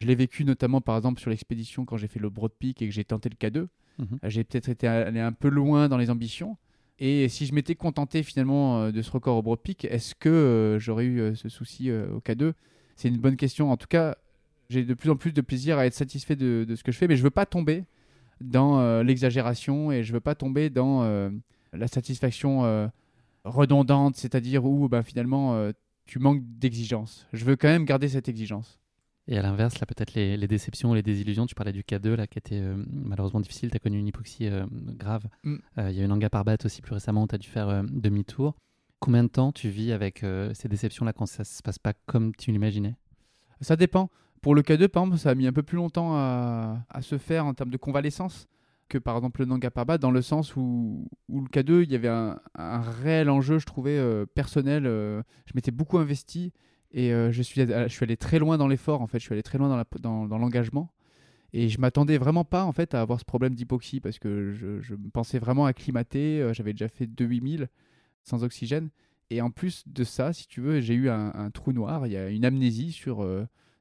[0.00, 2.86] Je l'ai vécu notamment par exemple sur l'expédition quand j'ai fait le Broad Peak et
[2.86, 3.66] que j'ai tenté le K2.
[3.98, 4.18] Mhm.
[4.24, 6.56] J'ai peut-être été allé un peu loin dans les ambitions.
[6.98, 10.28] Et si je m'étais contenté finalement euh, de ce record au Broad Peak, est-ce que
[10.28, 12.52] euh, j'aurais eu euh, ce souci euh, au K2
[12.96, 13.70] C'est une bonne question.
[13.70, 14.16] En tout cas,
[14.68, 16.98] j'ai de plus en plus de plaisir à être satisfait de, de ce que je
[16.98, 17.84] fais, mais je veux pas tomber
[18.40, 21.30] dans euh, l'exagération et je veux pas tomber dans euh,
[21.72, 22.86] la satisfaction euh,
[23.44, 25.72] redondante, c'est-à-dire où bah, finalement euh,
[26.06, 27.26] tu manques d'exigence.
[27.32, 28.78] Je veux quand même garder cette exigence.
[29.28, 31.46] Et à l'inverse, là, peut-être les, les déceptions, les désillusions.
[31.46, 33.70] Tu parlais du K2, là, qui était euh, malheureusement difficile.
[33.70, 35.26] Tu as connu une hypoxie euh, grave.
[35.44, 35.56] Mm.
[35.78, 37.84] Il y a eu une Nanga Parbat aussi plus récemment où tu as dû faire
[37.84, 38.56] demi-tour.
[38.98, 42.50] Combien de temps tu vis avec ces déceptions-là quand ça se passe pas comme tu
[42.50, 42.96] l'imaginais?
[43.62, 44.10] Ça dépend.
[44.42, 47.16] Pour le K2, par exemple, ça a mis un peu plus longtemps à, à se
[47.16, 48.46] faire en termes de convalescence
[48.90, 52.08] que par exemple le Nanga Parbat, dans le sens où, le K2, il y avait
[52.08, 54.84] un, un réel enjeu, je trouvais, euh, personnel.
[54.84, 56.52] euh, je m'étais beaucoup investi
[56.90, 59.18] et euh, je, suis, je suis allé très loin dans l'effort, en fait.
[59.18, 60.92] Je suis allé très loin dans l'engagement.
[61.52, 64.94] et je m'attendais vraiment pas, en fait, à avoir ce problème d'hypoxie parce que je,
[65.12, 66.50] pensais vraiment acclimaté.
[66.52, 67.68] J'avais déjà fait 2 8000
[68.24, 68.90] sans oxygène.
[69.30, 72.08] Et en plus de ça, si tu veux, j'ai eu un, trou noir.
[72.08, 73.24] Il y a une amnésie sur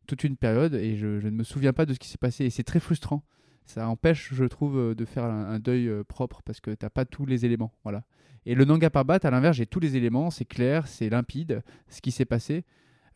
[0.06, 2.46] toute une période et je ne me souviens pas de ce qui s'est passé.
[2.46, 3.24] Et c'est très frustrant.
[3.70, 6.90] Ça empêche, je trouve, euh, de faire un, deuil euh, propre parce que tu n'as
[6.90, 7.72] pas tous les éléments.
[7.84, 8.04] Voilà.
[8.48, 10.32] Et le Nanga Parbat, à l'inverse, j'ai tous les éléments.
[10.32, 12.66] C'est clair, c'est limpide ce qui s'est passé.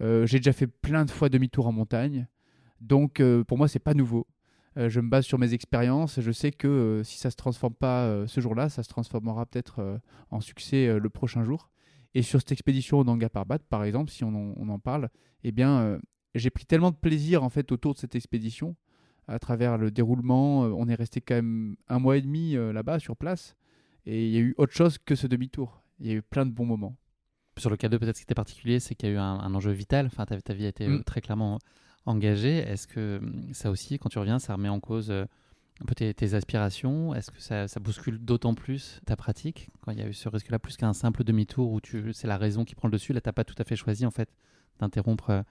[0.02, 2.28] Euh, j'ai déjà fait plein de fois demi-tour en montagne.
[2.82, 4.28] Donc pour moi, c'est pas nouveau.
[4.76, 6.20] Je me base sur mes expériences.
[6.20, 10.42] Je sais que si ça se transforme pas ce jour-là, ça se transformera peut-être en
[10.42, 11.72] succès le prochain jour.
[12.14, 15.10] Et sur cette expédition au Nanga Parbat, par exemple, si on en, on en parle,
[15.46, 15.98] eh bien,
[16.36, 18.76] j'ai pris tellement de plaisir en fait autour de cette expédition,
[19.28, 20.66] à travers le déroulement.
[20.66, 23.56] euh, on est resté quand même un mois et demi euh, là-bas sur place,
[24.06, 25.82] et il y a eu autre chose que ce demi-tour.
[26.00, 26.96] Il y a eu plein de bons moments.
[27.58, 29.54] Sur le K2, peut-être ce qui était particulier, c'est qu'il y a eu un, un
[29.56, 30.08] enjeu vital.
[30.08, 31.04] Enfin, ta, ta vie a été euh, Mm.
[31.04, 31.60] très clairement
[32.06, 32.58] engagée.
[32.58, 35.26] Est-ce que hum, ça aussi, quand tu reviens, ça remet en cause euh,
[35.82, 37.14] un peu tes, tes aspirations?
[37.14, 39.70] Est-ce que ça, ça bouscule d'autant plus ta pratique?
[39.82, 41.80] Quand il y a eu ce risque-là, plus qu'un simple demi-tour où
[42.12, 44.06] c'est la raison qui prend le dessus Là, tu n'as pas tout à fait choisi
[44.06, 44.30] en fait
[44.80, 45.42] d'interrompre euh,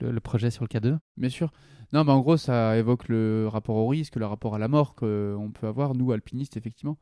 [0.00, 0.98] le, projet sur le K2.
[1.16, 1.52] Bien sûr.
[1.92, 4.94] Non, mais en gros, ça évoque le rapport au risque, le rapport à la mort
[4.94, 6.98] qu'on peut avoir, nous, alpinistes, effectivement.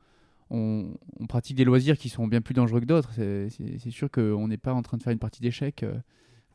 [0.51, 0.95] On,
[1.29, 3.11] pratique des loisirs qui sont bien plus dangereux que d'autres.
[3.15, 5.95] C'est sûr qu'on n'est pas en train de faire une partie d'échecs euh,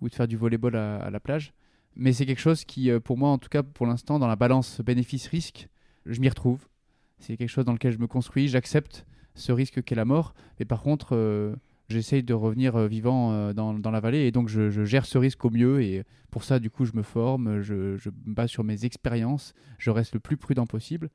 [0.02, 1.54] ou de faire du volleyball à, à la plage.
[1.96, 4.36] Mais c'est quelque chose qui, euh, pour moi, en tout cas pour l'instant, dans la
[4.36, 5.70] balance bénéfice-risque,
[6.06, 6.68] je m'y retrouve.
[7.20, 10.34] C'est quelque chose dans lequel je me construis, j'accepte ce risque qu'est la mort.
[10.60, 11.56] Mais par contre, euh,
[11.89, 15.17] j'essaye de revenir euh, vivant euh, dans, dans la vallée et donc je, gère ce
[15.17, 15.82] risque au mieux.
[15.82, 19.54] Et pour ça, du coup, je me forme, je, je me base sur mes expériences,
[19.78, 21.10] je reste le plus prudent possible.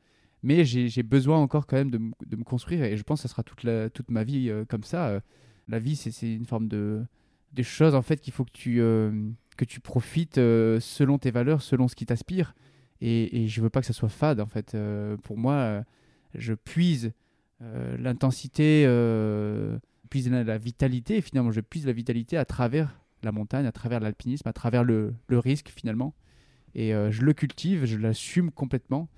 [0.45, 3.33] Mais j'ai besoin encore quand même de, de me construire et je pense que ça
[3.33, 5.21] sera toute, toute ma vie euh, comme ça.
[5.67, 7.05] La vie, c'est une forme de,
[7.53, 8.77] des choses en fait qu'il faut que tu,
[9.57, 12.55] que tu profites selon tes valeurs, selon ce qui t'aspire.
[13.01, 14.77] Et, et je veux pas que ça soit fade en fait.
[15.25, 15.83] Pour moi,
[16.35, 17.13] je puise
[17.61, 18.87] l'intensité,
[20.09, 21.21] puise la, vitalité.
[21.21, 25.15] Finalement, je puise la vitalité à travers la montagne, à travers l'alpinisme, à travers le,
[25.31, 26.15] risque finalement.
[26.75, 29.09] Et euh, je le cultive, je l'assume complètement.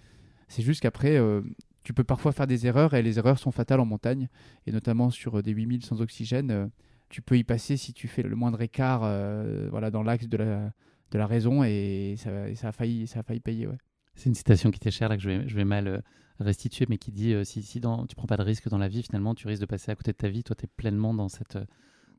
[0.48, 1.42] C'est juste qu'après, euh,
[1.85, 4.29] tu peux parfois faire des erreurs et les erreurs sont fatales en montagne,
[4.66, 6.70] et notamment sur euh, des 8000 sans oxygène.
[7.09, 9.00] tu peux y passer si tu fais le moindre écart
[9.70, 13.68] voilà, dans l'axe de la, raison et ça, a, failli, ça a failli payer.
[14.14, 16.03] C'est une citation qui t'est chère là que je vais, mal
[16.42, 18.88] restituer, mais qui dit euh, si, si dans, tu prends pas de risque dans la
[18.88, 20.42] vie, finalement, tu risques de passer à côté de ta vie.
[20.42, 21.64] Toi, tu es pleinement dans cette, euh,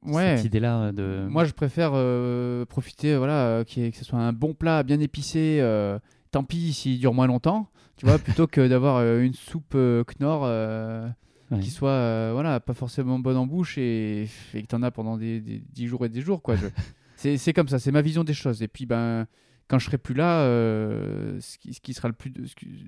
[0.04, 0.36] Ouais.
[0.38, 1.28] cette idée-là euh, de.
[1.28, 5.00] Moi, je préfère euh, profiter, voilà, euh, ait- que ce soit un bon plat bien
[5.00, 5.60] épicé.
[5.62, 6.00] euh,
[6.32, 11.12] tant pis s'il dure moins longtemps, tu vois, plutôt que d'avoir une soupe Knorr
[11.52, 11.60] Ouais.
[11.60, 15.42] qui soit, voilà, pas forcément bonne en bouche et, et que t'en as pendant des,
[15.42, 16.56] des 10 jours et des jours, quoi.
[16.56, 16.68] Je-
[17.38, 18.64] c'est comme ça, c'est ma vision des choses.
[18.64, 19.28] Et puis, ben,
[19.72, 22.30] quand je serai plus là, euh, ce, qui, ce qui sera le plus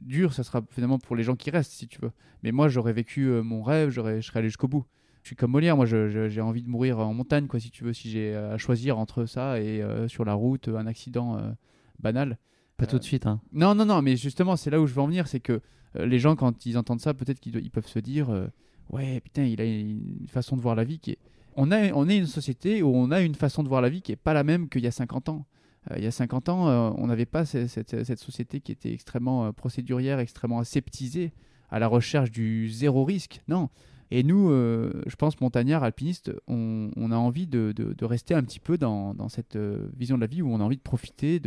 [0.02, 2.12] dur, ça sera finalement pour les gens qui restent, si tu veux.
[2.44, 4.84] Mais moi, j'aurais vécu euh, mon rêve, j'aurais, je serais allé jusqu'au bout.
[5.22, 7.94] Je suis comme Molière, moi j'ai envie de mourir en montagne, quoi, si tu veux,
[7.94, 11.50] si j'ai à choisir entre ça et euh, sur la route, un accident euh,
[12.00, 12.38] banal.
[12.76, 13.26] Pas tout de Euh, suite.
[13.26, 13.40] Hein.
[13.54, 15.62] Non, non, non, mais justement, c'est là où je veux en venir, c'est que
[15.96, 18.48] euh, les gens, quand ils entendent ça, peut-être qu'ils peuvent se dire euh,
[18.90, 21.18] Ouais, putain, il a une façon de voir la vie qui est.
[21.56, 24.02] On, a, on est une société où on a une façon de voir la vie
[24.02, 25.46] qui n'est pas la même qu'il y a 50 ans.
[25.92, 30.20] Euh, il y a 50 ans, on n'avait pas cette, société qui était extrêmement procédurière,
[30.20, 31.34] extrêmement aseptisée,
[31.70, 33.42] à la recherche du zéro risque.
[33.48, 33.70] Non.
[34.12, 38.60] Et nous, je pense, montagnards, alpinistes, on, a envie de, de, de, rester un petit
[38.60, 39.58] peu dans, cette
[39.98, 41.42] vision de la vie où on a envie de profiter,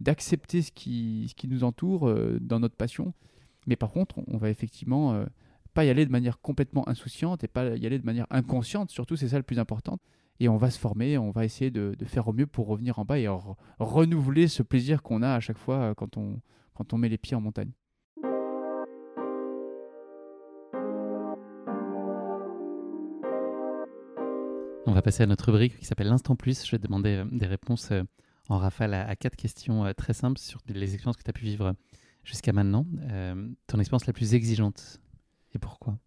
[0.00, 3.14] d'accepter ce qui, nous entoure dans notre passion.
[3.66, 5.24] Mais par contre, on va effectivement euh,
[5.74, 9.16] pas y aller de manière complètement insouciante et pas y aller de manière inconsciente, surtout
[9.16, 9.98] c'est ça le plus important.
[10.40, 13.04] Et on va se former, on va essayer de, faire au mieux pour revenir en
[13.04, 13.28] bas et
[13.78, 16.40] renouveler ce plaisir qu'on a à chaque fois euh, quand on,
[16.74, 17.70] quand on met les pieds en montagne.
[24.84, 26.66] On va passer à notre rubrique qui s'appelle l'Instant Plus.
[26.66, 27.92] Je vais te demander euh, des réponses
[28.48, 31.74] en rafale à, quatre questions très simples sur les expériences que tu as pu vivre
[32.24, 35.00] jusqu'à maintenant, euh, ton expérience la plus exigeante
[35.54, 35.98] et pourquoi?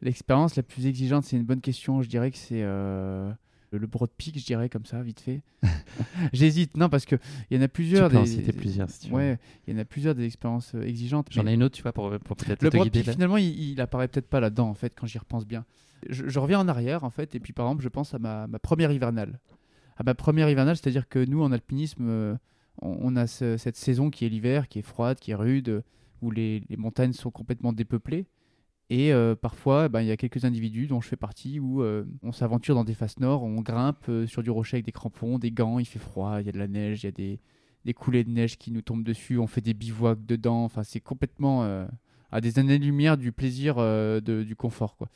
[0.00, 2.02] L'expérience la plus exigeante, c'est une bonne question.
[2.02, 3.32] Je dirais que c'est euh,
[3.76, 5.42] le Broad Peak, je dirais comme ça, vite fait.
[6.32, 7.18] J'hésite, non, parce qu'il
[7.50, 8.08] y en a plusieurs.
[8.08, 10.24] Tu peux des, en citer plusieurs, si tu ouais, il y en a plusieurs des
[10.24, 11.28] expériences euh, exigeantes.
[11.30, 13.80] J'en ai une autre, tu vois, pour, pour peut-être Le Broad Peak, finalement, il, il,
[13.80, 15.64] apparaît peut-être pas là-dedans, en fait, quand j'y repense bien.
[16.08, 18.58] Je, reviens en arrière, en fait, et puis par exemple, je pense à ma, ma
[18.58, 19.40] première hivernale.
[19.96, 22.36] À ma première hivernale, c'est-à-dire que nous, en alpinisme
[22.82, 25.82] on, a cette saison qui est l'hiver, qui est froide, qui est rude,
[26.22, 28.26] où les, montagnes sont complètement dépeuplées.
[28.90, 32.04] Et euh, parfois, ben, il y a quelques individus dont je fais partie où euh,
[32.22, 35.38] on s'aventure dans des faces nord, on grimpe euh, sur du rocher avec des crampons,
[35.38, 37.40] des gants, il fait froid, il y a de la neige, il y a des,
[37.86, 40.64] des, coulées de neige qui nous tombent dessus, on fait des bivouacs dedans.
[40.64, 41.86] Enfin, c'est complètement
[42.30, 43.76] à des années-lumière du plaisir
[44.22, 44.96] du confort.
[44.96, 45.08] Quoi.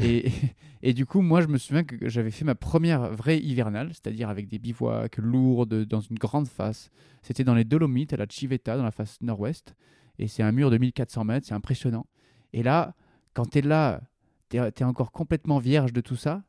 [0.00, 0.30] Et,
[0.82, 4.28] et, du coup, moi, je me souviens que j'avais fait ma première vraie hivernale, c'est-à-dire
[4.28, 6.90] avec des bivouacs lourdes dans une grande face.
[7.22, 9.74] C'était dans les Dolomites, à la Civetta, dans la face nord-ouest.
[10.18, 12.06] Et c'est un mur de 1400 mètres, c'est impressionnant.
[12.52, 12.94] Et là,
[13.36, 14.00] quand tu es là,
[14.48, 16.42] tu es, encore complètement vierge de tout ça.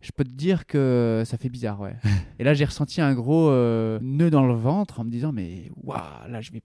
[0.00, 1.96] Je peux te dire que ça fait bizarre, ouais.
[2.38, 5.70] et là, j'ai ressenti un gros euh, nœud dans le ventre en me disant, mais
[5.76, 6.62] waouh, là, je vais,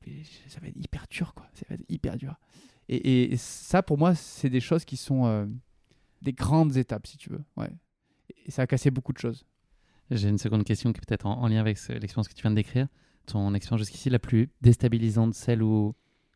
[0.47, 1.47] ça va être hyper dur, quoi.
[1.53, 2.35] Ça va être hyper dur.
[2.87, 5.47] Et, et ça, pour moi, c'est des choses qui sont euh,
[6.21, 7.43] des grandes étapes, si tu veux.
[7.57, 7.71] Ouais.
[8.45, 9.45] Et ça a cassé beaucoup de choses.
[10.11, 12.55] J'ai une seconde question qui est peut-être en, lien avec l'expérience que tu viens de
[12.55, 12.87] décrire.
[13.25, 15.95] Ton expérience jusqu'ici la plus déstabilisante, celle où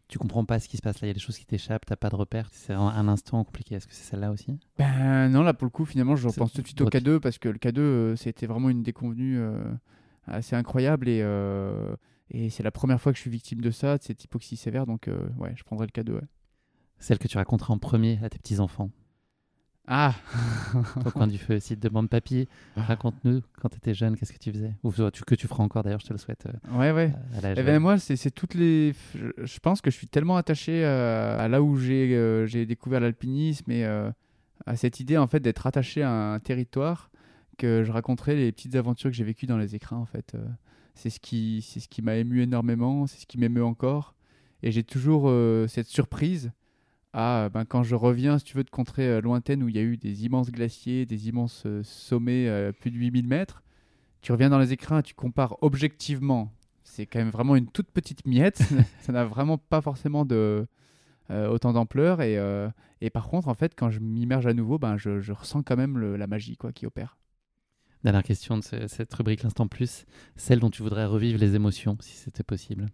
[0.09, 1.85] tu comprends pas ce qui se passe là, il y a des choses qui t'échappent,
[1.85, 3.75] tu n'as pas de repères, c'est un, instant compliqué.
[3.75, 4.57] Est-ce que c'est celle-là aussi?
[4.77, 7.37] Ben non, là pour le coup, finalement, je repense tout de suite au K2 parce
[7.37, 9.61] que le K2, euh, c'était vraiment une déconvenue euh,
[10.25, 11.95] assez incroyable et, euh,
[12.31, 14.87] et c'est la première fois que je suis victime de ça, de cette hypoxie sévère,
[14.87, 16.13] donc ouais, je prendrais le K2.
[16.13, 16.21] Ouais.
[16.97, 18.89] Celle que tu raconteras en premier à tes petits-enfants
[19.91, 20.13] ah
[21.03, 22.83] Au coin du feu, si te demande papy, ah.
[22.83, 24.75] raconte-nous quand tu étais jeune, qu'est-ce que tu faisais?
[24.83, 26.45] Ou que tu feras encore d'ailleurs, je te le souhaite.
[26.45, 27.11] Euh, ouais, ouais.
[27.57, 28.93] Eh ben, moi, c'est toutes les.
[29.15, 33.71] Je pense que je suis tellement attaché euh, à là où j'ai euh, découvert l'alpinisme
[33.71, 37.09] et à cette idée en fait d'être attaché à un territoire
[37.57, 40.35] que je raconterai les petites aventures que j'ai vécues dans les écrins en fait.
[40.93, 44.13] c'est ce qui, c'est ce qui m'a ému énormément, c'est ce qui m'émeut encore.
[44.61, 45.33] Et j'ai toujours
[45.67, 46.51] cette surprise
[47.13, 49.79] ah, ben, quand je reviens, si tu veux, de contrées euh, lointaines où il y
[49.79, 53.63] a eu des immenses glaciers, des immenses euh, sommets, euh, plus de 8000 mètres,
[54.21, 56.53] tu reviens dans les écrins et tu compares objectivement.
[56.83, 58.61] C'est quand même vraiment une toute petite miette.
[59.01, 60.67] ça n'a vraiment pas forcément de,
[61.29, 62.21] autant d'ampleur.
[62.21, 62.37] Et,
[63.01, 65.77] et, par contre, en fait, quand je m'immerge à nouveau, ben, je, je ressens quand
[65.77, 67.17] même la magie quoi, qui opère.
[68.03, 72.15] Dernière question de cette rubrique L'Instant Plus, celle dont tu voudrais revivre les émotions, si
[72.15, 72.87] c'était possible.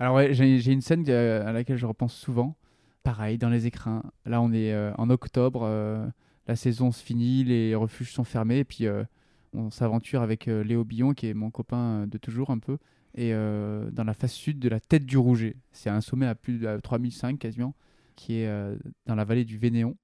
[0.00, 2.56] Alors, ouais, j'ai une scène à laquelle je repense souvent
[3.02, 4.02] pareil, dans les écrins.
[4.26, 6.06] Là, on est euh, en octobre, euh,
[6.46, 9.04] la saison se finit, les refuges sont fermés, et puis euh,
[9.52, 12.78] on s'aventure avec Léo Billon, qui est mon copain de toujours un peu,
[13.14, 15.56] et dans la face sud de la Tête du Rouget.
[15.72, 17.74] C'est un sommet à plus de 3005 quasiment,
[18.16, 18.50] qui est
[19.04, 19.94] dans la vallée du Vénéon.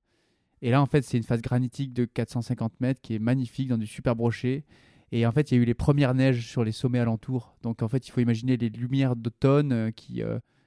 [0.61, 3.79] Et là, en fait, c'est une face granitique de 450 mètres qui est magnifique, dans
[3.79, 4.65] du super brochet.
[5.13, 7.57] Et en fait, il y a eu les premières neiges sur les sommets alentours.
[7.63, 10.23] Donc, en fait, il faut imaginer les lumières d'automne qui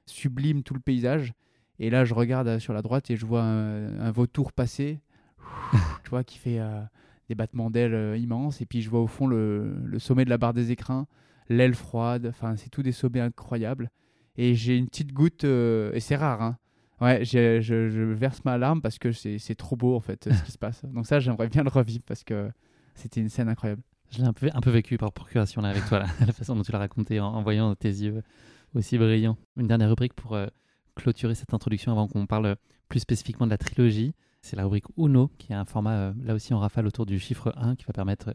[0.07, 1.33] subliment tout le paysage.
[1.81, 4.99] Et là, je regarde euh, sur la droite et je vois un, vautour passer,
[6.03, 6.79] tu vois, qui fait euh,
[7.27, 8.61] des battements d'ailes euh, immenses.
[8.61, 11.07] Et puis, je vois au fond le, sommet de la barre des écrins,
[11.49, 12.27] l'aile froide.
[12.27, 13.89] Enfin, c'est tout des sommets incroyables.
[14.37, 16.57] Et j'ai une petite goutte, et c'est rare, hein.
[17.01, 20.51] Ouais, je, je, verse ma larme parce que c'est trop beau, en fait, ce qui
[20.51, 20.85] se passe.
[20.93, 22.51] Donc, ça, j'aimerais bien le revivre parce que
[22.93, 23.81] c'était une scène incroyable.
[24.11, 26.61] Je l'ai un peu, un peu vécu par procuration là, avec toi, la façon dont
[26.61, 28.21] tu l'as raconté en, voyant tes yeux
[28.75, 29.37] aussi brillants.
[29.57, 30.37] Une dernière rubrique pour
[30.95, 32.55] clôturer cette introduction avant qu'on parle
[32.89, 34.13] plus spécifiquement de la trilogie.
[34.41, 37.19] C'est la rubrique Uno, qui est un format euh, là aussi en rafale autour du
[37.19, 38.33] chiffre 1, qui va permettre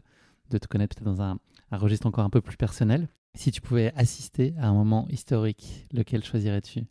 [0.49, 1.37] de te connaître peut-être dans un,
[1.71, 3.09] registre encore un peu plus personnel.
[3.35, 6.85] Si tu pouvais assister à un moment historique, lequel choisirais-tu?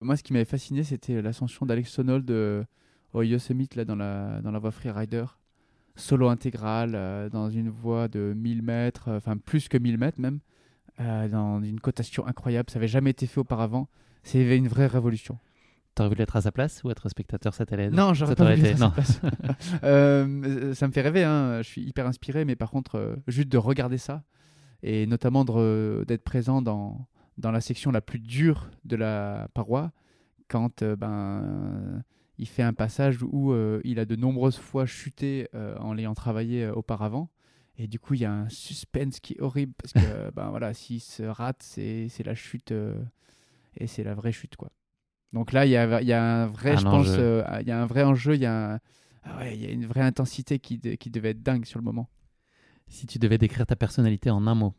[0.00, 2.64] Moi, ce qui m'avait fasciné, c'était l'ascension d'Alex Sonold euh,
[3.12, 5.24] au Yosemite, là, dans la, dans la voie Freerider.
[5.98, 10.20] Solo intégral, euh, dans une voie de 1000 mètres, euh, enfin plus que 1000 mètres
[10.20, 10.38] même,
[11.00, 12.70] euh, dans une cotation incroyable.
[12.70, 13.88] Ça n'avait jamais été fait auparavant.
[14.28, 15.38] C'était une vraie révolution.
[15.94, 18.58] T'aurais voulu être à sa place ou être spectateur, ça t'allait Non, j'aurais pas voulu
[18.58, 19.20] été- être à sa place.
[19.84, 21.58] Euh, ça me fait rêver, hein.
[21.62, 24.22] je suis hyper inspiré, mais par contre, euh, juste de regarder ça,
[24.82, 25.44] et notamment
[26.04, 27.08] d'être présent dans,
[27.38, 29.92] dans la section la plus dure de la paroi,
[30.46, 32.02] quand euh, ben,
[32.38, 33.52] il fait un passage où
[33.82, 35.48] il a de nombreuses fois chuté
[35.80, 37.30] en l'ayant travaillé auparavant.
[37.76, 40.74] Et du coup, il y a un suspense qui est horrible parce que ben, voilà,
[40.74, 42.72] s'il se rate, c'est c'est la chute
[43.78, 44.56] et c'est la vraie chute.
[44.56, 44.70] quoi.
[45.32, 47.20] Donc là, il y a, il y a un vrai, Un je pense, enjeu.
[47.22, 48.80] euh, il y a un vrai enjeu, il y a, un-
[49.24, 51.78] ah ouais, il y a une vraie intensité qui, de- qui devait être dingue sur
[51.78, 52.08] le moment.
[52.88, 54.74] Si tu devais décrire ta personnalité en un mot,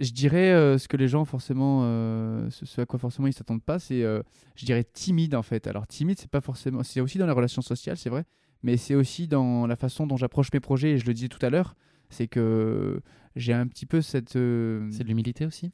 [0.00, 3.62] Je dirais euh, ce que les gens forcément, euh, ce, à quoi forcément ils s'attendent
[3.62, 5.66] pas, c'est, je dirais timide en fait.
[5.68, 8.24] Alors timide, c'est pas forcément, c'est aussi dans les relations sociales, c'est vrai,
[8.64, 10.92] mais c'est aussi dans la façon dont j'approche mes projets.
[10.92, 11.76] Et je le disais tout à l'heure,
[12.10, 13.00] c'est que
[13.36, 15.70] j'ai un petit peu cette, c'est de l'humilité aussi?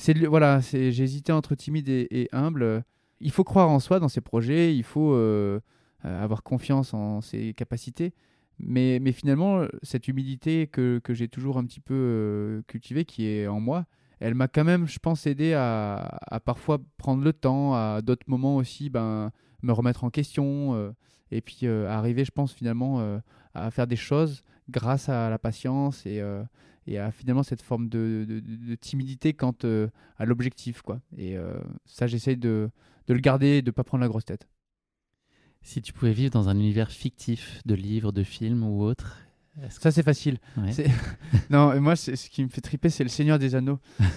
[0.00, 2.84] C'est voilà, c'est entre timide et, humble.
[3.20, 5.60] Il faut croire en soi dans ses projets, il faut euh,
[6.06, 8.14] euh, avoir confiance en ses capacités.
[8.58, 13.60] Mais, finalement, cette humilité que, j'ai toujours un petit peu euh, cultivée, qui est en
[13.60, 13.84] moi,
[14.20, 18.56] elle m'a quand même, je pense, aidé à, parfois prendre le temps, à d'autres moments
[18.56, 19.30] aussi, ben,
[19.62, 20.94] me remettre en question,
[21.30, 23.20] et puis arriver, je pense, finalement,
[23.54, 26.22] à faire des choses grâce à la patience et,
[26.86, 30.82] et à finalement cette forme de, de- de- de timidité quant euh, à l'objectif.
[30.82, 31.00] quoi.
[31.16, 31.54] Et euh,
[31.86, 32.70] ça, j'essaye de,
[33.06, 34.48] de le garder et de ne pas prendre la grosse tête.
[35.62, 39.18] Si tu pouvais vivre dans un univers fictif de livres, de films ou autre,
[39.60, 39.66] que...
[39.82, 40.38] Ça, c'est facile.
[40.56, 40.70] Ouais.
[41.50, 43.78] Non, moi, ce qui me fait triper, c'est le Seigneur des Anneaux.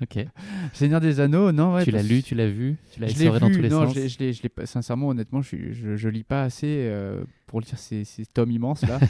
[0.00, 0.14] Ok.
[0.14, 0.26] Le
[0.74, 3.50] Seigneur des Anneaux, non, ouais, tu l'as lu, tu l'as vu, tu l'as exploré dans
[3.50, 3.94] tous les non, sens.
[3.94, 7.76] je l'ai- je l'ai- sincèrement, honnêtement, je, je, je lis pas assez euh, pour lire
[7.76, 9.00] ces, ces tomes immenses là,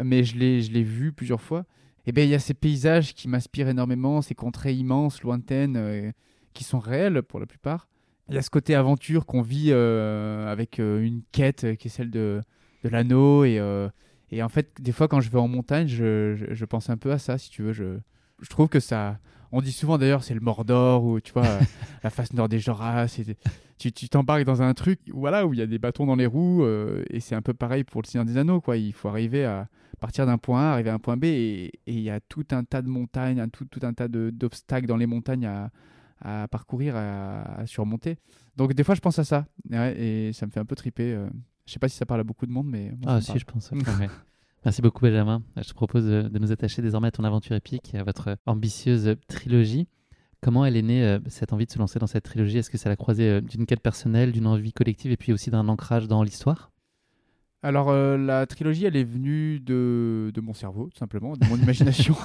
[0.02, 1.64] mais je l'ai, je l'ai vu plusieurs fois.
[2.08, 6.10] Et ben il y a ces paysages qui m'inspirent énormément, ces contrées immenses, lointaines, euh,
[6.54, 7.86] qui sont réelles pour la plupart.
[8.30, 11.90] Il y a ce côté aventure qu'on vit euh, avec euh, une quête qui est
[11.90, 12.40] celle de,
[12.82, 13.60] de l'anneau et
[14.30, 16.96] et en fait, des fois, quand je vais en montagne, je, je, je pense un
[16.98, 17.72] peu à ça, si tu veux.
[17.72, 17.98] Je,
[18.40, 19.18] je trouve que ça.
[19.52, 21.46] On dit souvent d'ailleurs, c'est le Mordor ou tu vois,
[22.02, 23.06] la face nord des Jorah.
[23.06, 23.36] c'est-
[23.78, 26.26] Tu tu t'embarques dans un truc voilà, où il y a des bâtons dans les
[26.26, 26.66] roues
[27.10, 28.60] et c'est un peu pareil pour le Seigneur des Anneaux.
[28.62, 28.78] Quoi.
[28.78, 29.68] Il faut arriver à
[29.98, 32.64] partir d'un point A, arriver à un point B et il y a tout un
[32.64, 35.70] tas de montagnes, un tout, tout un tas d'obstacles dans les montagnes à,
[36.20, 38.16] à parcourir, à, à surmonter.
[38.56, 41.14] Donc des fois, je pense à ça ouais, et ça me fait un peu triper.
[41.14, 41.28] euh.
[41.66, 42.92] Je sais pas si ça parle à beaucoup de monde, mais.
[43.02, 43.40] moi, Ah si, parle.
[43.40, 43.70] je pense.
[43.72, 44.08] ouais.
[44.64, 45.42] Merci beaucoup Benjamin.
[45.56, 49.14] Je te propose de, nous attacher désormais à ton aventure épique et à votre ambitieuse
[49.28, 49.86] trilogie.
[50.40, 52.58] Comment elle est née, euh, cette envie de se lancer dans cette trilogie?
[52.58, 55.50] Est-ce que ça l'a croisé euh, d'une quête personnelle, d'une envie collective et puis aussi
[55.50, 56.70] d'un ancrage dans l'histoire?
[57.68, 61.56] Alors, euh, la trilogie, elle est venue de, de mon cerveau, tout simplement, de mon
[61.62, 62.16] imagination.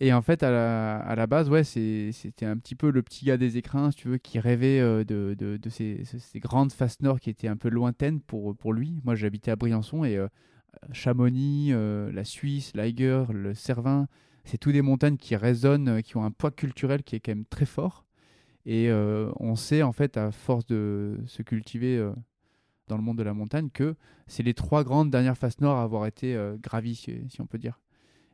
[0.00, 3.26] Et en fait, à la, à la base, ouais, c'était un petit peu le petit
[3.26, 7.02] gars des écrins, si tu veux, qui rêvait euh, de, de, ces, ces- grandes faces
[7.02, 8.98] nord qui étaient un peu lointaines pour, pour lui.
[9.04, 10.26] Moi, j'habitais à Briançon et euh,
[10.92, 11.74] Chamonix,
[12.10, 14.08] la Suisse, l'Aiger, le Cervin,
[14.44, 17.44] c'est tous des montagnes qui résonnent, qui ont un poids culturel qui est quand même
[17.44, 18.06] très fort.
[18.64, 22.02] Et on sait, en fait, à force de se cultiver
[22.88, 23.94] dans le monde de la montagne, que
[24.26, 27.58] c'est les trois grandes dernières faces nord à avoir été euh, gravies, si, on peut
[27.58, 27.80] dire.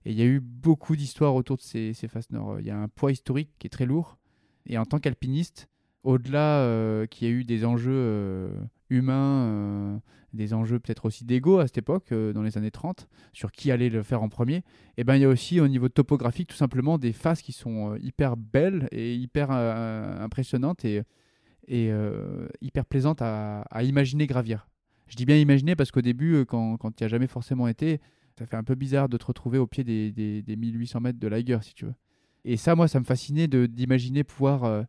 [0.05, 2.61] Et il y a eu beaucoup d'histoires autour de ces, ces faces nord.
[2.61, 4.19] Il y a un poids historique qui est très lourd.
[4.67, 5.69] Et en tant qu'alpiniste,
[6.05, 8.51] au-delà euh, qu'il y a eu des enjeux euh,
[8.91, 10.01] humains,
[10.33, 13.91] des enjeux peut-être aussi d'ego à cette époque, dans les années 30, sur qui allait
[13.91, 14.63] le faire en premier,
[14.97, 17.97] et ben il y a aussi au niveau topographique tout simplement des faces qui sont
[17.97, 20.85] hyper belles et hyper impressionnantes
[21.69, 24.69] et euh, hyper plaisantes à, imaginer gravir.
[25.07, 27.69] Je dis bien imaginer parce qu'au début, euh, quand, quand tu n'y as jamais forcément
[27.69, 28.01] été,
[28.39, 31.19] ça fait un peu bizarre de te retrouver au pied des, des, des 1800 mètres
[31.19, 31.95] de l'Aiger, si tu veux.
[32.45, 34.83] Et ça, moi, ça me fascinait d'imaginer pouvoir euh,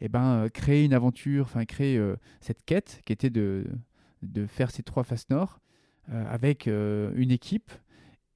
[0.00, 2.00] eh ben, euh, créer une aventure, enfin créer
[2.40, 3.66] cette quête qui était de,
[4.22, 5.60] de faire ces trois faces nord
[6.08, 7.70] avec une équipe.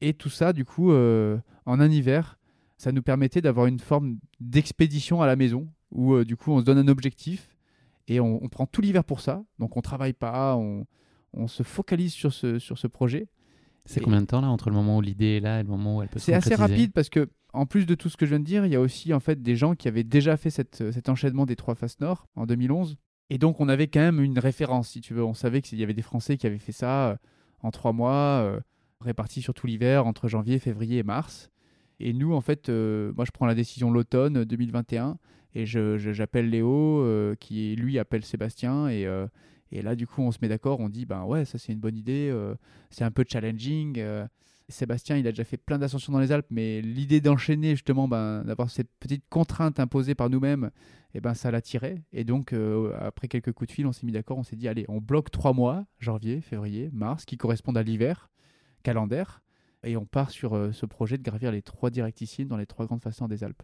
[0.01, 2.39] Et tout ça, du coup, en un hiver,
[2.79, 6.65] ça nous permettait d'avoir une forme d'expédition à la maison où, du coup, on se
[6.65, 7.56] donne un objectif
[8.09, 9.45] et on, on prend tout l'hiver pour ça.
[9.59, 10.87] Donc, on travaille pas, on,
[11.33, 13.29] on se focalise sur ce, sur ce projet.
[13.85, 15.99] C'est combien de temps là entre le moment où l'idée est là et le moment
[15.99, 18.27] où elle peut se C'est assez rapide parce que, en plus de tout ce que
[18.27, 20.37] je viens de dire, il y a aussi en fait des gens qui avaient déjà
[20.37, 22.97] fait cette, cet enchaînement des trois faces nord en 2011.
[23.31, 25.25] Et donc, on avait quand même une référence, si tu veux.
[25.25, 27.17] On savait qu'il y avait des Français qui avaient fait ça euh,
[27.61, 28.61] en trois mois, euh,
[29.01, 31.51] répartis sur tout l'hiver, entre janvier, février et mars.
[31.99, 35.19] Et nous, en fait, euh, moi, je prends la décision l'automne 2021.
[35.59, 38.89] Et j'appelle Léo, euh, qui lui appelle Sébastien.
[38.89, 39.27] Et, euh,
[39.73, 40.81] et là, du coup, on se met d'accord.
[40.81, 42.29] On dit, ben ouais, ça c'est une bonne idée.
[42.31, 42.55] euh,
[42.91, 43.99] c'est un peu challenging.
[44.69, 48.45] Sébastien, il a déjà fait plein d'ascensions dans les Alpes, mais l'idée d'enchaîner, justement, ben,
[48.45, 50.71] d'avoir cette petite contrainte imposée par nous-mêmes,
[51.15, 52.03] et ben, ça l'attirait.
[52.13, 52.55] Et donc,
[52.99, 54.37] après quelques coups de fil, on s'est mis d'accord.
[54.37, 58.29] On s'est dit, allez, on bloque trois mois, janvier, février, mars, qui correspondent à l'hiver
[58.83, 59.41] calendaire.
[59.85, 63.03] Et on part sur ce projet de gravir les trois directicimes dans les trois grandes
[63.03, 63.63] façons des Alpes.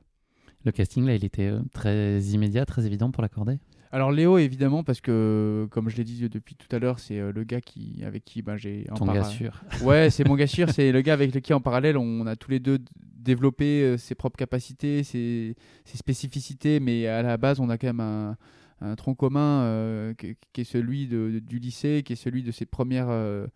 [0.64, 3.58] Le casting, là, il était euh, très immédiat, très évident pour l'accorder.
[3.90, 7.30] Alors Léo, évidemment, parce que, comme je l'ai dit depuis tout à l'heure, c'est euh,
[7.32, 8.86] le gars qui, avec qui ben, j'ai...
[8.90, 9.62] en Ton para- gars sûr.
[9.82, 12.50] Ouais, c'est mon gars sûr, c'est le gars avec qui en parallèle on a tous
[12.50, 12.78] les deux
[13.18, 15.54] développé euh, ses propres capacités, ses,
[15.84, 18.36] ses spécificités, mais à la base on a quand même un,
[18.80, 22.50] un tronc commun euh, qui, qui est celui de- du lycée, qui est celui de
[22.50, 23.46] ses premières euh,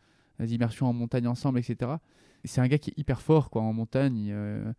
[0.46, 1.92] immersions en montagne ensemble, etc.
[2.44, 4.28] Et C'est un gars qui est hyper fort quoi en montagne.
[4.32, 4.70] euh,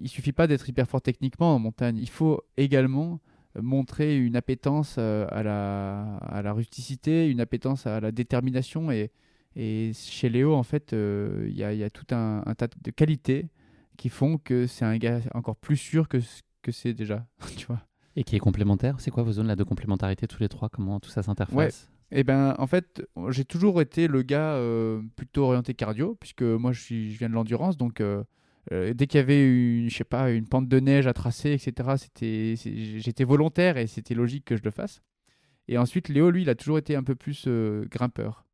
[0.00, 3.20] il suffit pas d'être hyper fort techniquement en montagne, il faut également
[3.56, 8.90] euh, montrer une appétence euh, à la, à la rusticité, une appétence à la détermination.
[8.90, 9.10] Et,
[9.56, 12.54] et chez Léo, en fait, euh, il y, a, il y a tout un, un
[12.54, 13.48] tas de qualités
[13.96, 17.26] qui font que c'est un gars encore plus sûr que ce que c'est déjà,
[17.56, 17.80] tu vois.
[18.16, 18.96] Et qui est complémentaire.
[18.98, 20.68] C'est quoi vos zones là, de complémentarité tous les trois?
[20.68, 21.88] Comment tout ça s'interface?
[22.12, 26.72] Eh ben, en fait, j'ai toujours été le gars euh, plutôt orienté cardio, puisque moi,
[26.72, 28.24] je, suis, je viens de l'endurance, donc euh,
[28.72, 31.52] euh, dès qu'il y avait une, je sais pas, une pente de neige à tracer,
[31.52, 32.54] etc., c'était,
[32.98, 35.02] j'étais volontaire et c'était logique que je le fasse.
[35.68, 38.44] Et ensuite, Léo, lui, il a toujours été un peu plus euh, grimpeur.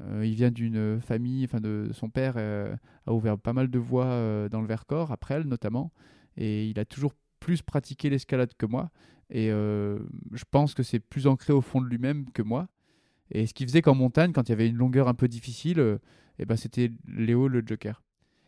[0.00, 4.48] Euh, il vient d'une famille, enfin de son père a ouvert pas mal de voies
[4.48, 5.92] dans le Vercors, après elle notamment,
[6.36, 8.90] et il a toujours plus pratiqué l'escalade que moi.
[9.28, 12.68] Et je pense que c'est plus ancré au fond de lui-même que moi.
[13.30, 15.98] Et ce qui faisait qu'en montagne, quand il y avait une longueur un peu difficile,
[16.38, 18.02] eh ben c'était Léo le joker.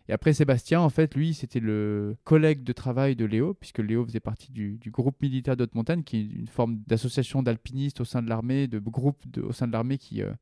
[0.09, 4.05] Et après Sébastien, en fait, lui, c'était le collègue de travail de Léo, puisque Léo
[4.05, 8.22] faisait partie du, groupe militaire d'haute montagne, qui est une forme d'association d'alpinistes au sein
[8.22, 10.32] de l'armée, de groupe au sein de l'armée qui, euh,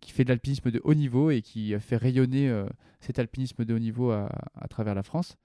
[0.00, 2.66] qui fait de l'alpinisme de haut niveau et qui euh, fait rayonner euh,
[3.00, 5.36] cet alpinisme de haut niveau à, à travers la France.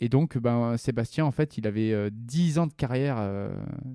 [0.00, 3.50] Et donc, ben, Sébastien, en fait, il avait euh, 10 ans de carrière euh,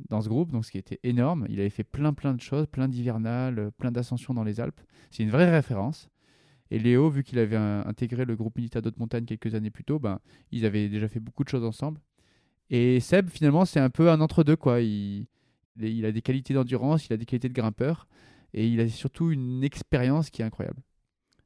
[0.09, 1.45] dans ce groupe, donc ce qui était énorme.
[1.49, 4.81] Il avait fait plein, plein de choses, plein d'hivernales, plein d'ascensions dans les Alpes.
[5.11, 6.09] C'est une vraie référence.
[6.73, 9.83] Et Léo, vu qu'il avait euh, intégré le groupe militaire d'haute montagne quelques années plus
[9.83, 10.19] tôt, ben,
[10.51, 12.01] ils avaient déjà fait beaucoup de choses ensemble.
[12.71, 14.81] Et Seb, finalement, c'est un peu un entre-deux, quoi.
[14.81, 15.27] Il,
[15.79, 18.07] il a des qualités d'endurance, il a des qualités de grimpeur,
[18.55, 20.81] et il a surtout une expérience qui est incroyable.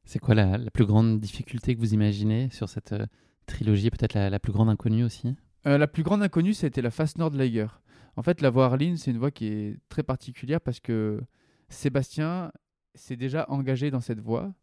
[0.06, 3.06] C'est quoi la, la plus grande difficulté que vous imaginez sur cette euh,
[3.48, 5.36] trilogie Peut-être la, la plus grande inconnue aussi?
[5.66, 7.68] Euh, la plus grande inconnue, c'était la face nord de Liger.
[8.16, 11.20] En fait, la voie Arline, c'est une voie qui est très particulière parce que
[11.68, 12.54] Sébastien
[12.96, 14.54] s'est déjà engagé dans cette voie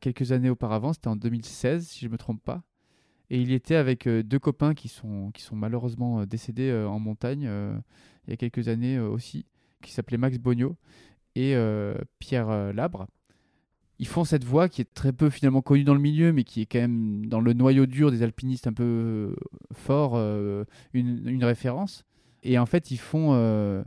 [0.00, 0.92] quelques années auparavant.
[0.92, 2.62] C'était en 2016, si je ne me trompe pas.
[3.30, 6.88] Et il était avec euh, deux copains qui sont, qui sont malheureusement euh, décédés euh,
[6.88, 7.50] en montagne
[8.26, 9.46] il y a quelques années aussi,
[9.82, 10.76] qui s'appelaient Max Bogno
[11.36, 11.54] et
[12.18, 13.06] Pierre Labre.
[14.00, 16.62] Ils font cette voie qui est très peu finalement connue dans le milieu, mais qui
[16.62, 19.36] est quand même dans le noyau dur des alpinistes un peu
[19.90, 22.04] euh, une, une référence.
[22.42, 23.84] Et en fait, ils font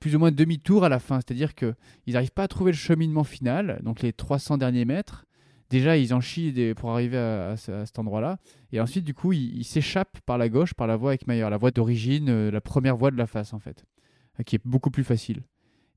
[0.00, 1.74] plus ou moins demi-tour à la fin, c'est-à-dire qu'ils
[2.08, 5.26] n'arrivent pas à trouver le cheminement final, donc les 300 derniers mètres.
[5.72, 8.36] Déjà, ils en chient des- pour arriver à, à ce- à cet endroit-là.
[8.72, 11.48] Et ensuite, du coup, ils ils s'échappent par la gauche, par la voie avec Mayer,
[11.48, 13.84] la voie d'origine, euh, la première voie de la face, en fait,
[14.38, 15.42] euh, qui est beaucoup plus facile.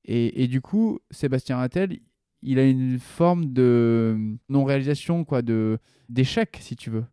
[0.05, 1.99] Et, et du coup, Sébastien Rattel,
[2.41, 4.17] il a une forme de
[4.49, 7.05] non-réalisation, quoi, de d'échec, si tu veux.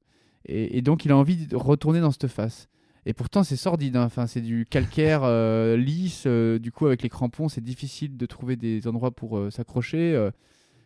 [0.47, 2.69] Et, et donc, il a envie de retourner dans cette face.
[3.07, 3.97] Et pourtant, c'est sordide.
[3.97, 4.05] hein.
[4.05, 6.25] Enfin, c'est du calcaire euh, lisse.
[6.27, 10.15] euh, du coup, avec les crampons, c'est difficile de trouver des endroits pour euh, s'accrocher.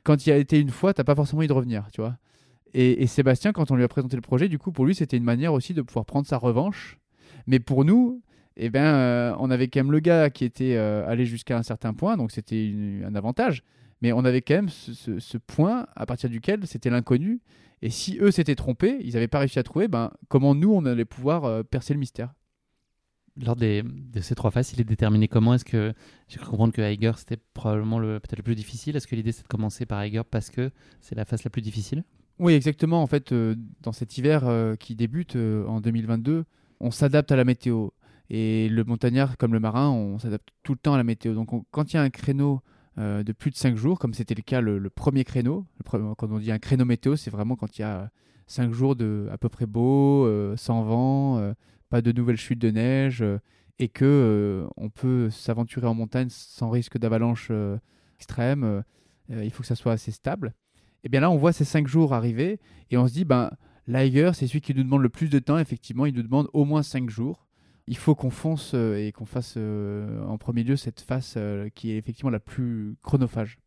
[0.06, 2.16] Quand il y a été une fois, t'as pas forcément envie de revenir, tu vois.
[2.74, 5.24] Et, Sébastien, quand on lui a présenté le projet, du coup, pour lui, c'était une
[5.24, 6.98] manière aussi de pouvoir prendre sa revanche.
[7.46, 8.22] Mais pour nous,
[8.56, 11.64] eh ben, euh, on avait quand même le gars qui était euh, allé jusqu'à un
[11.64, 12.72] certain point, donc c'était
[13.04, 13.64] un avantage.
[14.00, 17.40] Mais on avait quand même ce point à partir duquel c'était l'inconnu.
[17.82, 20.84] Et si eux s'étaient trompés, ils n'avaient pas réussi à trouver, ben, comment nous, on
[20.84, 22.34] allait pouvoir euh, percer le mystère
[23.42, 25.92] Lors des, de ces trois phases, il est déterminé comment Est-ce que
[26.28, 29.32] j'ai cru comprendre que Eiger c'était probablement le peut-être le plus difficile Est-ce que l'idée
[29.32, 30.70] c'est de commencer par Eiger parce que
[31.00, 32.02] c'est la phase la plus difficile?
[32.38, 33.02] Oui, exactement.
[33.02, 36.44] En fait, euh, dans cet hiver euh, qui débute euh, en 2022,
[36.80, 37.88] on s'adapte à la météo.
[38.28, 41.32] Et le montagnard, comme le marin, on s'adapte tout le temps à la météo.
[41.34, 42.60] Donc, on- quand il y a un créneau
[42.98, 46.50] de plus de 5 jours, comme c'était le cas le, premier créneau, quand on dit
[46.50, 48.10] un créneau météo, c'est vraiment quand il y a
[48.46, 50.26] 5 jours de à peu près beau,
[50.56, 51.52] sans vent,
[52.02, 53.38] de nouvelles chutes de neige, euh,
[53.78, 57.76] et que euh, on peut s'aventurer en montagne sans risque d'avalanche euh,
[58.16, 58.82] extrême.
[59.28, 60.54] il faut que ça soit assez stable.
[61.04, 62.58] Et bien là, on voit ces 5 jours arriver
[62.90, 63.50] et on se dit, ben,
[63.86, 65.58] Liger, c'est celui qui nous demande le plus de temps.
[65.58, 67.46] Effectivement, il nous demande au moins 5 jours.
[67.86, 71.36] il faut qu'on fonce et qu'on fasse en premier lieu cette face
[71.74, 73.58] qui est effectivement la plus chronophage.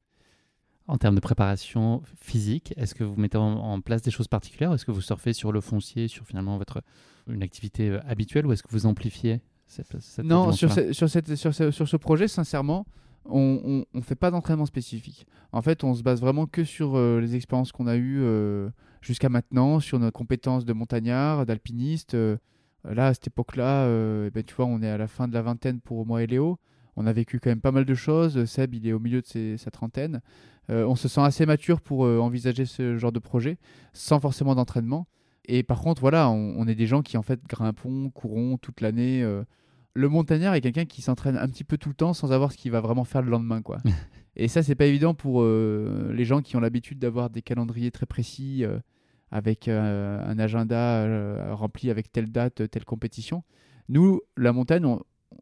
[0.89, 4.85] En termes de préparation physique, est-ce que vous mettez en, place des choses particulières Est-ce
[4.85, 6.81] que vous surfez sur le foncier, sur finalement votre
[7.27, 11.07] une activité euh, habituelle, ou est-ce que vous amplifiez cette, cette Non, sur ce, sur,
[11.07, 12.87] cette, sur, ce, sur, ce, projet, sincèrement,
[13.25, 15.27] on ne fait pas d'entraînement spécifique.
[15.51, 18.71] En fait, on se base vraiment que sur euh, les expériences qu'on a eues euh,
[19.01, 22.17] jusqu'à maintenant, sur nos compétences de montagnard, d'alpiniste.
[22.83, 23.85] là, à cette époque-là,
[24.25, 26.25] eh ben, tu vois, on est à la fin de la vingtaine pour moi et
[26.25, 26.57] Léo.
[26.95, 28.43] On a vécu quand même pas mal de choses.
[28.45, 30.19] Seb, il est au milieu de sa trentaine.
[30.69, 33.57] Euh, on se sent assez mature pour euh, envisager ce genre de projet
[33.93, 35.07] sans forcément d'entraînement.
[35.45, 39.23] Et par contre, voilà, on, est des gens qui en fait grimpons, courons toute l'année.
[39.23, 39.43] Euh.
[39.95, 42.57] Le montagnard est quelqu'un qui s'entraîne un petit peu tout le temps sans avoir ce
[42.57, 43.79] qu'il va vraiment faire le lendemain, quoi.
[44.35, 48.05] Et ça, c'est pas évident pour les gens qui ont l'habitude d'avoir des calendriers très
[48.05, 48.63] précis
[49.31, 53.43] avec un agenda rempli avec telle date, telle compétition.
[53.89, 54.85] Nous, la montagne,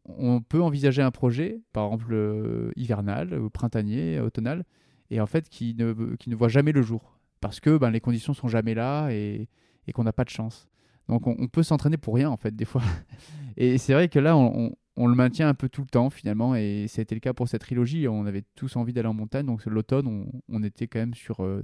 [0.06, 4.64] on, peut envisager un projet, par exemple hivernal, printanier, automnal,
[5.10, 8.00] et en fait qui ne, qui ne voit jamais le jour parce que ben, les
[8.00, 9.48] conditions sont jamais là et,
[9.86, 10.68] et qu'on n'a pas de chance.
[11.08, 12.82] Donc on, peut s'entraîner pour rien en fait des fois.
[13.56, 16.54] et c'est vrai que là on, on, le maintient un peu tout le temps finalement
[16.54, 18.06] et c'était le cas pour cette trilogie.
[18.08, 21.62] On avait tous envie d'aller en montagne donc l'automne on, était quand même sur euh,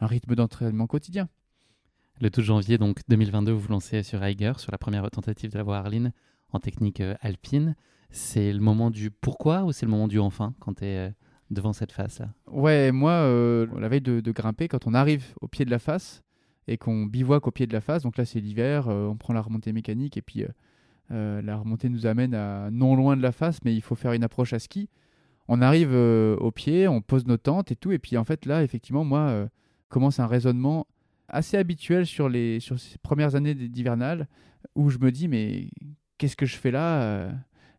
[0.00, 1.28] un rythme d'entraînement quotidien.
[2.20, 5.56] Le 12 janvier donc 2022 vous vous lancez sur Eiger sur la première tentative de
[5.56, 6.12] la voie Arline
[6.52, 7.76] en technique euh, alpine.
[8.10, 11.10] C'est le moment du pourquoi ou c'est le moment du enfin quand tu es euh,
[11.50, 15.64] devant cette face-là Ouais, moi, euh, la veille de, grimper, quand on arrive au pied
[15.64, 16.22] de la face
[16.66, 19.34] et qu'on bivouaque au pied de la face, donc là c'est l'hiver, euh, on prend
[19.34, 20.44] la remontée mécanique et puis
[21.10, 24.12] euh, la remontée nous amène à non loin de la face, mais il faut faire
[24.12, 24.88] une approche à ski.
[25.46, 28.62] On arrive au pied, on pose nos tentes et tout, et puis en fait là,
[28.62, 29.46] effectivement, moi,
[29.90, 30.86] commence un raisonnement
[31.28, 34.26] assez habituel sur, les, sur ces premières années d'hivernal
[34.74, 35.68] où je me dis, mais
[36.16, 37.28] qu'est-ce que je fais là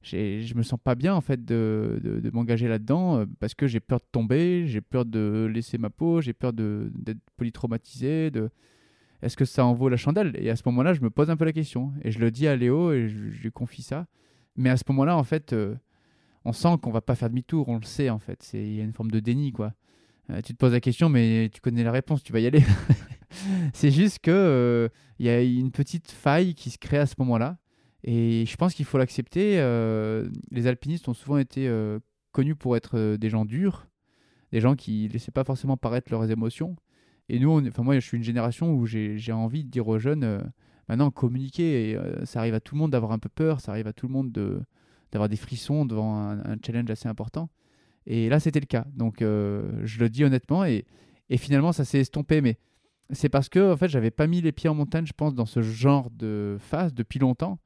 [0.05, 3.99] je me sens pas bien en fait de, m'engager là-dedans euh, parce que j'ai peur
[3.99, 8.29] de tomber, j'ai peur de laisser ma peau, j'ai peur d'être polytraumatisé.
[8.29, 8.49] De...
[9.21, 10.35] Est-ce que ça en vaut la chandelle?
[10.39, 12.47] Et à ce moment-là, je me pose un peu la question et je le dis
[12.47, 14.05] à Léo et je, lui confie ça.
[14.55, 15.75] Mais à ce moment-là, en fait, euh,
[16.45, 18.47] on sent qu'on va pas faire demi-tour, on le sait en fait.
[18.53, 19.73] Il y a une forme de déni quoi.
[20.29, 22.63] Euh, tu te poses la question, mais tu connais la réponse, tu vas y aller.
[23.73, 27.57] c'est juste que il y a une petite faille qui se crée à ce moment-là
[28.07, 29.59] et je pense qu'il faut l'accepter.
[29.59, 31.99] Euh, les alpinistes ont souvent été euh,
[32.31, 33.87] connus pour être euh, des gens durs,
[34.51, 36.75] des gens qui ne laissaient pas forcément paraître leurs émotions.
[37.29, 40.51] Et nous, enfin moi, je suis une génération où j'ai envie de dire aux jeunes,
[40.87, 41.89] maintenant, communiquer.
[41.89, 44.05] Et, ça arrive à tout le monde d'avoir un peu peur, ça arrive à tout
[44.05, 44.31] le monde
[45.11, 47.49] d'avoir des frissons devant un, challenge assez important.
[48.05, 48.85] Et là, c'était le cas.
[48.93, 50.63] Donc, je le dis honnêtement.
[50.65, 50.85] Et,
[51.31, 52.41] et finalement, ça s'est estompé.
[52.41, 52.59] Mais
[53.09, 55.47] c'est parce que, en fait, j'avais pas mis les pieds en montagne, je pense, dans
[55.47, 57.57] ce genre de phase depuis longtemps.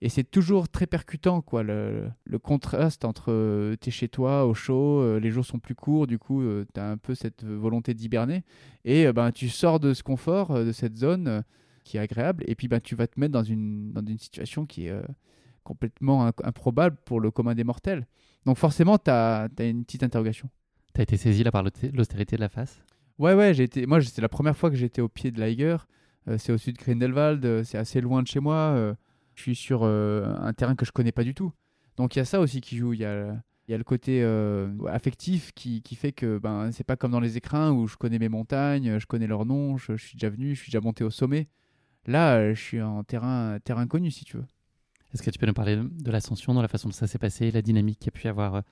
[0.00, 2.10] Et c'est toujours très percutant, quoi, le,
[2.42, 6.06] contraste entre euh, tu es chez toi, au chaud, euh, les jours sont plus courts,
[6.06, 8.44] du coup, euh, tu as un peu cette volonté d'hiberner.
[8.84, 11.42] Et ben, tu sors de ce confort, de cette zone
[11.84, 14.66] qui est agréable, et puis ben, tu vas te mettre dans une, dans une situation
[14.66, 15.02] qui est
[15.62, 18.06] complètement improbable pour le commun des mortels.
[18.44, 20.50] Donc forcément, tu as, une petite interrogation.
[20.94, 22.82] Tu as été saisi là par l'austérité de la face?
[23.18, 23.86] Ouais, ouais, j'ai été...
[23.86, 25.76] moi, c'est la première fois que j'étais au pied de l'Eiger.
[26.36, 28.96] c'est au sud de Grindelwald, c'est assez loin de chez moi
[29.34, 31.52] je suis sur euh, un terrain que je connais pas du tout.
[31.96, 32.92] Donc il y a ça aussi qui joue.
[32.92, 33.36] Il y a,
[33.68, 37.12] il y a le côté euh, affectif qui, qui, fait que ben, c'est pas comme
[37.12, 40.30] dans les écrins où je connais mes montagnes, je connais leurs noms, je, suis déjà
[40.30, 41.48] venu, je suis déjà monté au sommet.
[42.06, 44.46] Là, euh, je suis en terrain, terrain connu si tu veux.
[45.12, 47.50] Est-ce que tu peux nous parler de l'ascension, dans la façon dont ça s'est passé,
[47.50, 48.62] la dynamique qu'il y a pu y avoir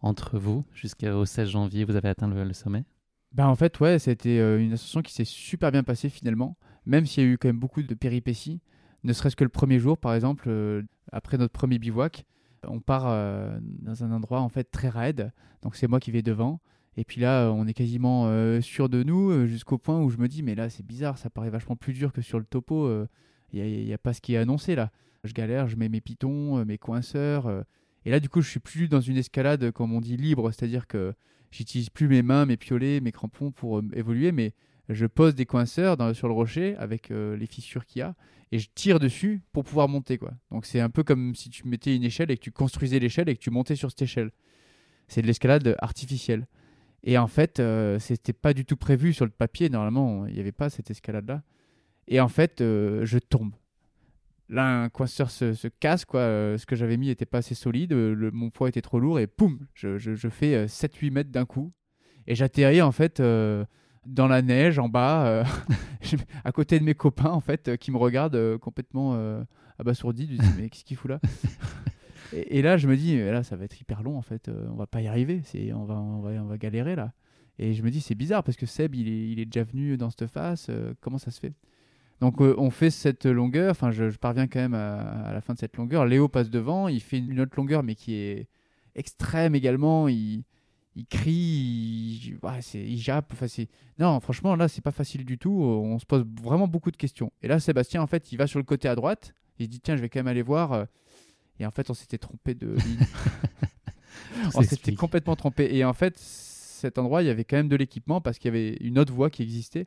[0.00, 2.84] entre vous jusqu'au 16 janvier, vous avez atteint le, sommet?
[3.32, 6.56] Ben en fait, ouais, c'était une ascension qui s'est super bien passée finalement,
[6.86, 8.60] même s'il y a eu quand même beaucoup de péripéties
[9.08, 12.24] ne serait-ce que le premier jour, par exemple, euh, après notre premier bivouac,
[12.66, 15.32] on part euh, dans un endroit en fait très raide.
[15.62, 16.60] Donc c'est moi qui vais devant.
[16.96, 20.28] Et puis là, on est quasiment euh, sûr de nous jusqu'au point où je me
[20.28, 22.90] dis, mais là c'est bizarre, ça paraît vachement plus dur que sur le topo.
[23.52, 24.90] Il n'y a, pas ce qui est annoncé là.
[25.24, 27.64] Je galère, je mets mes pitons, mes coinceurs.
[28.04, 30.50] et là, du coup, je suis plus dans une escalade, comme on dit, libre.
[30.52, 31.14] C'est-à-dire que
[31.50, 34.52] j'utilise plus mes mains, mes piolets, mes crampons pour évoluer, mais
[34.88, 38.14] je pose des coinceurs sur le rocher avec les fissures qu'il y a
[38.52, 40.32] et je tire dessus pour pouvoir monter quoi.
[40.50, 43.28] Donc c'est un peu comme si tu mettais une échelle et que tu construisais l'échelle
[43.28, 44.30] et que tu montais sur cette échelle.
[45.08, 46.46] C'est de l'escalade artificielle.
[47.04, 49.68] Et en fait, euh, c'était pas du tout prévu sur le papier.
[49.68, 51.42] Normalement, il n'y avait pas cette escalade-là.
[52.08, 53.54] Et en fait, euh, je tombe.
[54.48, 56.20] Là, un coinceur se, casse, quoi.
[56.20, 57.92] Euh, ce que j'avais mis n'était pas assez solide.
[57.94, 61.72] Mon poids était trop lourd et poum, je, je, je fais 7-8 mètres d'un coup.
[62.26, 63.22] Et j'atterris en fait
[64.08, 65.44] dans la neige en bas, euh,
[66.44, 69.42] à côté de mes copains en fait, qui me regardent euh, complètement euh,
[69.78, 71.20] abasourdi, de dire mais qu'est-ce qu'il fout là?
[72.34, 74.66] Et, et là, je me dis, là, ça va être hyper long en fait, euh,
[74.70, 77.14] on va pas y arriver, c'est, on, va, on, va, on va galérer là.
[77.58, 79.96] Et je me dis, c'est bizarre parce que Seb, il est, il est déjà venu
[79.96, 80.28] dans cette
[80.68, 81.54] euh, comment ça se fait?
[82.20, 85.40] Donc euh, on fait cette longueur, enfin je, je parviens quand même à, à la
[85.40, 86.04] fin de cette longueur.
[86.04, 88.46] Léo passe devant, il fait une autre longueur mais qui est
[88.94, 90.44] extrême également, il,
[90.98, 93.32] il crie, il, ouais, il jappe.
[93.32, 93.46] Enfin,
[94.00, 95.52] non, franchement, là, c'est pas facile du tout.
[95.52, 97.32] On se pose vraiment beaucoup de questions.
[97.42, 99.32] Et là, Sébastien, en fait, il va sur le côté à droite.
[99.58, 100.72] Il se dit, tiens, je vais quand même aller voir.
[100.72, 100.84] euh,
[101.60, 103.06] Et en fait, on s'était trompé de ligne.
[104.54, 105.68] on s'était complètement trompé.
[105.74, 108.56] Et en fait, cet endroit, il y avait quand même de l'équipement parce qu'il y
[108.56, 109.86] avait une autre voie qui existait.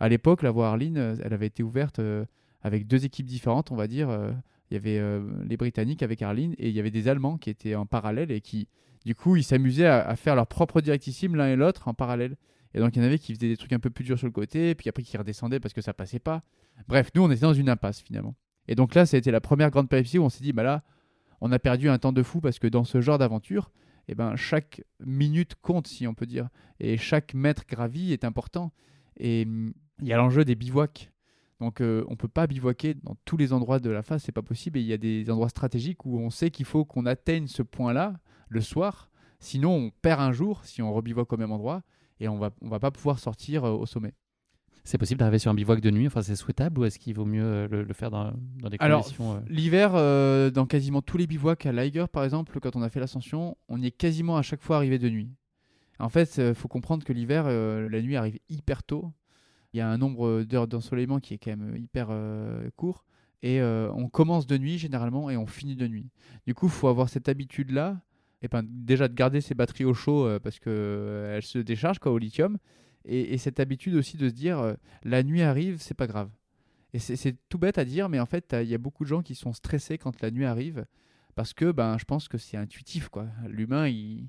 [0.00, 2.24] À l'époque, la voie Arline, euh, elle avait été ouverte euh,
[2.62, 4.08] avec deux équipes différentes, on va dire.
[4.70, 7.50] Il y avait euh, les Britanniques avec Arline et il y avait des Allemands qui
[7.50, 8.68] étaient en parallèle et qui,
[9.04, 12.36] du coup, ils s'amusaient à, à faire leur propre directissime l'un et l'autre en parallèle.
[12.74, 14.26] Et donc, il y en avait qui faisaient des trucs un peu plus durs sur
[14.26, 16.42] le côté, puis après qui redescendaient parce que ça passait pas.
[16.86, 18.34] Bref, nous, on était dans une impasse finalement.
[18.68, 20.62] Et donc là, ça a été la première grande péripétie où on s'est dit, bah
[20.62, 20.84] là,
[21.40, 23.70] on a perdu un temps de fou parce que dans ce genre d'aventure,
[24.08, 26.48] eh ben, chaque minute compte, si on peut dire.
[26.80, 28.72] Et chaque mètre gravi est important.
[29.18, 31.10] Et hum, il y a l'enjeu des bivouacs.
[31.60, 34.42] Donc euh, on peut pas bivouaquer dans tous les endroits de la face, c'est pas
[34.42, 34.78] possible.
[34.78, 37.62] Et il y a des endroits stratégiques où on sait qu'il faut qu'on atteigne ce
[37.62, 38.14] point-là
[38.48, 39.10] le soir.
[39.40, 41.82] Sinon, on perd un jour si on rebivouaque au même endroit
[42.20, 44.14] et on va, on va pas pouvoir sortir euh, au sommet.
[44.84, 47.26] C'est possible d'arriver sur un bivouac de nuit Enfin, c'est souhaitable ou est-ce qu'il vaut
[47.26, 51.02] mieux euh, le, le faire dans, dans des Alors, conditions euh, L'hiver, euh, dans quasiment
[51.02, 53.90] tous les bivouacs à Liger, par exemple, quand on a fait l'ascension, on y est
[53.90, 55.30] quasiment à chaque fois arrivé de nuit.
[55.98, 59.12] En fait, il faut comprendre que l'hiver, euh, la nuit arrive hyper tôt.
[59.72, 63.04] Il y a un nombre d'heures d'ensoleillement qui est quand même hyper euh, court.
[63.42, 66.10] Et euh, on commence de nuit généralement et on finit de nuit.
[66.46, 68.00] Du coup, il faut avoir cette habitude-là.
[68.42, 72.12] Et ben, déjà de garder ses batteries au chaud euh, parce qu'elles se déchargent quoi,
[72.12, 72.58] au lithium.
[73.04, 76.30] Et, et cette habitude aussi de se dire euh, la nuit arrive, c'est pas grave.
[76.94, 79.22] Et c'est tout bête à dire, mais en fait, il y a beaucoup de gens
[79.22, 80.86] qui sont stressés quand la nuit arrive
[81.34, 83.10] parce que ben, je pense que c'est intuitif.
[83.46, 84.28] L'humain, il...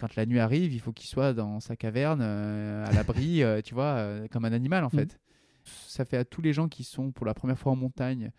[0.00, 3.60] quand la nuit arrive, il faut qu'il soit dans sa caverne, euh, à l'abri, euh,
[3.62, 5.00] tu vois, euh, comme un animal en Mhm.
[5.00, 5.20] fait.
[5.64, 8.30] Ça fait à tous les gens qui sont pour la première fois en montagne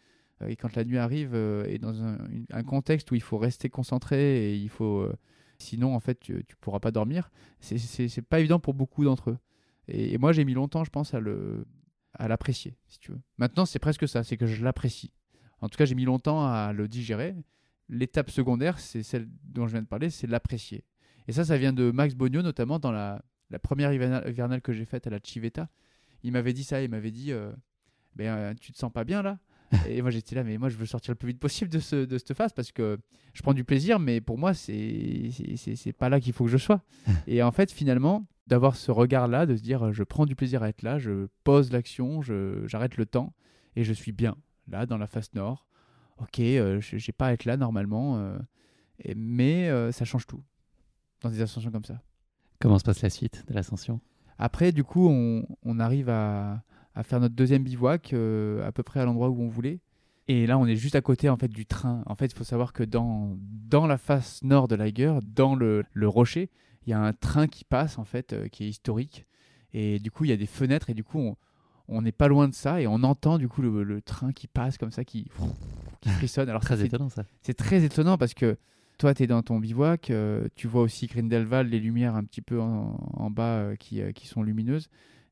[0.47, 4.55] et quand la nuit arrive et dans un, contexte où il faut rester concentré et
[4.55, 5.07] il faut.
[5.59, 7.29] sinon, en fait, tu, tu pourras pas dormir.
[7.59, 9.37] C'est- pas évident pour beaucoup d'entre eux.
[9.87, 11.67] Et, et moi, j'ai mis longtemps, je pense, à le
[12.17, 13.21] à l'apprécier, si tu veux.
[13.37, 15.13] Maintenant, c'est presque ça, c'est que je l'apprécie.
[15.61, 17.35] En tout cas, j'ai mis longtemps à le digérer.
[17.87, 20.83] L'étape secondaire, c'est celle dont je viens de parler, c'est l'apprécier.
[21.27, 24.85] Et ça, ça vient de Max Bogno, notamment dans la, la première hivernale, que j'ai
[24.85, 25.69] faite à la Civetta.
[26.23, 27.51] Il m'avait dit ça, il m'avait dit euh,
[28.15, 29.37] ben, euh, Tu te sens pas bien là?
[29.87, 32.03] Et moi, j'étais là, mais moi, je veux sortir le plus vite possible de, ce,
[32.03, 32.99] de cette phase parce que
[33.33, 36.81] je prends du plaisir, mais pour moi, c'est pas là qu'il faut que je sois.
[37.27, 40.69] Et en fait, finalement, d'avoir ce regard-là, de se dire Je prends du plaisir à
[40.69, 42.21] être là, je pose l'action,
[42.65, 43.33] j'arrête le temps
[43.77, 44.35] et je suis bien
[44.67, 45.65] là dans la face nord.
[46.17, 48.37] Ok, euh, je- j'ai pas à être là normalement, euh,
[49.15, 50.43] mais euh, ça change tout
[51.21, 52.01] dans des ascensions comme ça.
[52.59, 53.99] Comment se passe la suite de l'ascension?
[54.37, 56.63] Après, du coup, on, on arrive à,
[56.95, 59.79] à faire notre deuxième bivouac euh, à peu près à l'endroit où on voulait.
[60.27, 62.03] Et là, on est juste à côté en fait du train.
[62.05, 65.83] En fait, il faut savoir que dans, dans la face nord de l'Aiger, dans le,
[65.93, 66.49] le rocher,
[66.85, 69.25] il y a un train qui passe en fait, euh, qui est historique.
[69.73, 71.35] Et du coup, il y a des fenêtres et du coup, on
[71.87, 74.47] on n'est pas loin de ça et on entend du coup le, le train qui
[74.47, 75.29] passe comme ça, qui,
[75.99, 76.47] qui frissonne.
[76.47, 77.25] Alors Très étonnant ça.
[77.41, 78.55] c'est très étonnant parce que
[79.01, 82.43] toi, tu es dans ton bivouac, euh, tu vois aussi Grindelwald, les lumières un petit
[82.43, 84.89] peu en, bas euh, qui, euh, qui sont lumineuses.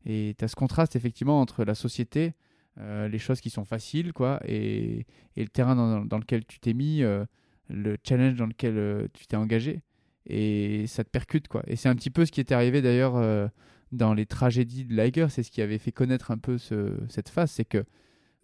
[0.08, 2.34] Et tu as ce contraste effectivement entre la société,
[2.78, 5.06] les choses qui sont faciles, quoi, et,
[5.36, 9.82] et le terrain dans, lequel tu t'es mis, le challenge dans lequel tu t'es engagé.
[10.26, 11.62] Et ça te percute, quoi.
[11.68, 13.50] Et c'est un petit peu ce qui était arrivé d'ailleurs
[13.92, 17.28] dans les tragédies de Liger, c'est ce qui avait fait connaître un peu ce- cette
[17.28, 17.84] phase, c'est que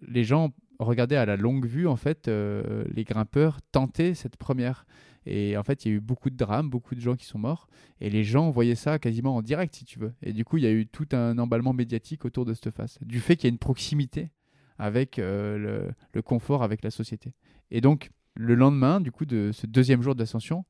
[0.05, 4.85] les gens regardaient à la longue vue, en fait, les grimpeurs tenter cette première.
[5.25, 7.39] Et en fait, il y a eu beaucoup de drames, beaucoup de gens qui sont
[7.39, 7.67] morts.
[7.99, 10.13] Et les gens voyaient ça quasiment en direct, si tu veux.
[10.21, 12.97] Et du coup, il y a eu tout un emballement médiatique autour de cette phase.
[13.01, 14.29] Du fait qu'il y a une proximité
[14.77, 17.33] avec euh, le, confort, avec la société.
[17.71, 20.65] Et donc, le lendemain, du coup, de ce deuxième jour d'ascension,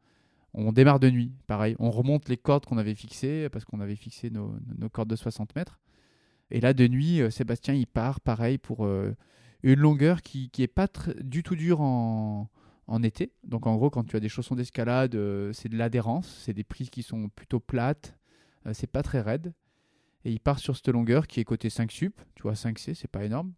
[0.54, 1.34] on démarre de nuit.
[1.48, 4.58] Pareil, on remonte les cordes qu'on avait fixées, parce qu'on avait fixé nos,
[4.92, 5.80] cordes de 60 mètres.
[6.52, 9.14] Et là, de nuit, euh, Sébastien, il part, pareil, pour euh,
[9.64, 10.88] une longueur qui n'est pas
[11.22, 12.48] du tout dure en,
[12.88, 13.32] en été.
[13.44, 16.64] Donc, en gros, quand tu as des chaussons d'escalade, euh, c'est de l'adhérence, c'est des
[16.64, 18.18] prises qui sont plutôt plates,
[18.66, 19.54] euh, c'est pas très raide.
[20.24, 23.08] Et il part sur cette longueur qui est côté 5 sup, tu vois, 5C, c'est
[23.08, 23.54] pas énorme.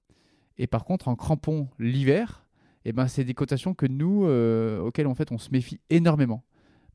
[0.57, 2.47] Et par contre, en crampon l'hiver,
[2.83, 6.43] eh ben, c'est des cotations que nous, euh, auxquelles en fait, on se méfie énormément.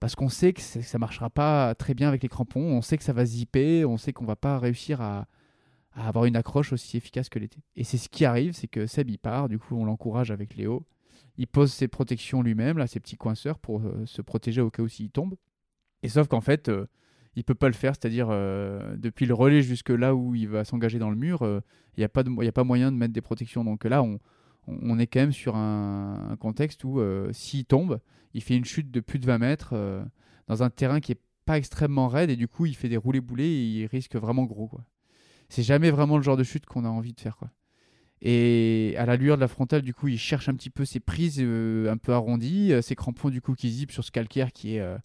[0.00, 3.04] Parce qu'on sait que ça marchera pas très bien avec les crampons, on sait que
[3.04, 5.28] ça va zipper, on sait qu'on va pas réussir à,
[5.94, 7.58] à avoir une accroche aussi efficace que l'été.
[7.76, 10.56] Et c'est ce qui arrive, c'est que Seb il part, du coup on l'encourage avec
[10.56, 10.84] Léo.
[11.38, 14.82] Il pose ses protections lui-même, là, ses petits coinceurs pour euh, se protéger au cas
[14.82, 15.34] où s'il tombe.
[16.02, 16.86] Et sauf qu'en fait, euh,
[17.36, 20.64] il peut pas le faire, c'est-à-dire euh, depuis le relais jusque là où il va
[20.64, 21.42] s'engager dans le mur,
[21.96, 23.64] il n'y a, pas y a pas moyen de mettre des protections.
[23.64, 24.18] Donc là, on,
[24.66, 27.00] on est quand même sur un, contexte où
[27.32, 28.00] s'il tombe,
[28.34, 30.04] il fait une chute de plus de 20 mètres euh,
[30.48, 33.20] dans un terrain qui est pas extrêmement raide et du coup, il fait des roulés
[33.20, 34.70] boulets et il risque vraiment gros.
[35.48, 37.36] C'est jamais vraiment le genre de chute qu'on a envie de faire.
[37.36, 37.50] quoi.
[38.24, 41.00] Et à la lueur de la frontale, du coup, il cherche un petit peu ses
[41.00, 44.52] prises euh, un peu arrondies, euh, ses crampons, du coup, qui zippent sur ce calcaire
[44.52, 44.96] qui est euh,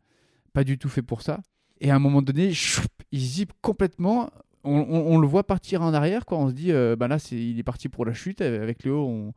[0.53, 1.41] pas du tout fait pour ça.
[1.82, 4.30] Et à un moment donné, choup, il zippe complètement.
[4.63, 6.38] On, le voit partir en arrière, quoi.
[6.38, 8.41] On se dit, euh, bah là, il est parti pour la chute.
[8.41, 9.34] Avec Léo, on,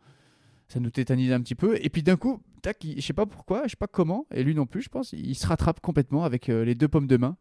[0.68, 1.78] ça nous tétanise un petit peu.
[1.80, 4.42] Et puis d'un coup, tac, il- je sais pas pourquoi, je sais pas comment, et
[4.42, 7.36] lui non plus, je pense, il se rattrape complètement avec les deux pommes de main,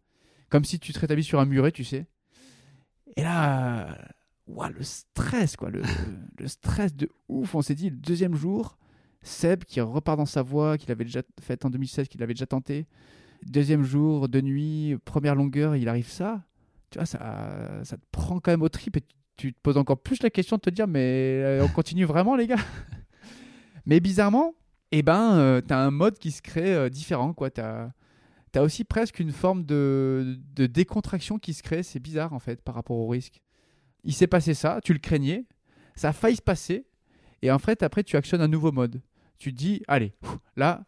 [0.49, 2.05] comme si tu te rétablis sur un muret, tu sais.
[3.17, 3.97] Et là,
[4.49, 5.81] ouah, le stress, quoi, le,
[6.39, 7.55] le stress de ouf.
[7.55, 8.77] On s'est dit, le deuxième jour,
[9.21, 12.45] Seb qui repart dans sa voie, qu'il avait déjà fait en 2016, qu'il avait déjà
[12.45, 12.87] tenté.
[13.45, 16.43] Deuxième jour de nuit, première longueur, il arrive ça.
[16.89, 19.77] Tu vois, ça, ça te prend quand même au trip et tu, tu te poses
[19.77, 22.57] encore plus la question de te dire, mais euh, on continue vraiment, les gars?
[23.85, 24.53] Mais bizarrement,
[24.91, 27.49] eh ben, euh, t'as un mode qui se crée euh, différent, quoi.
[27.49, 27.89] T'as
[28.53, 31.83] as aussi presque une forme de, de décontraction qui se crée.
[31.83, 33.41] C'est bizarre, en fait, par rapport au risque.
[34.03, 35.45] Il s'est passé ça, tu le craignais,
[35.95, 36.85] ça a failli se passer,
[37.41, 39.01] et en fait, après, tu actionnes un nouveau mode.
[39.37, 40.13] Tu te dis, allez,
[40.55, 40.85] là,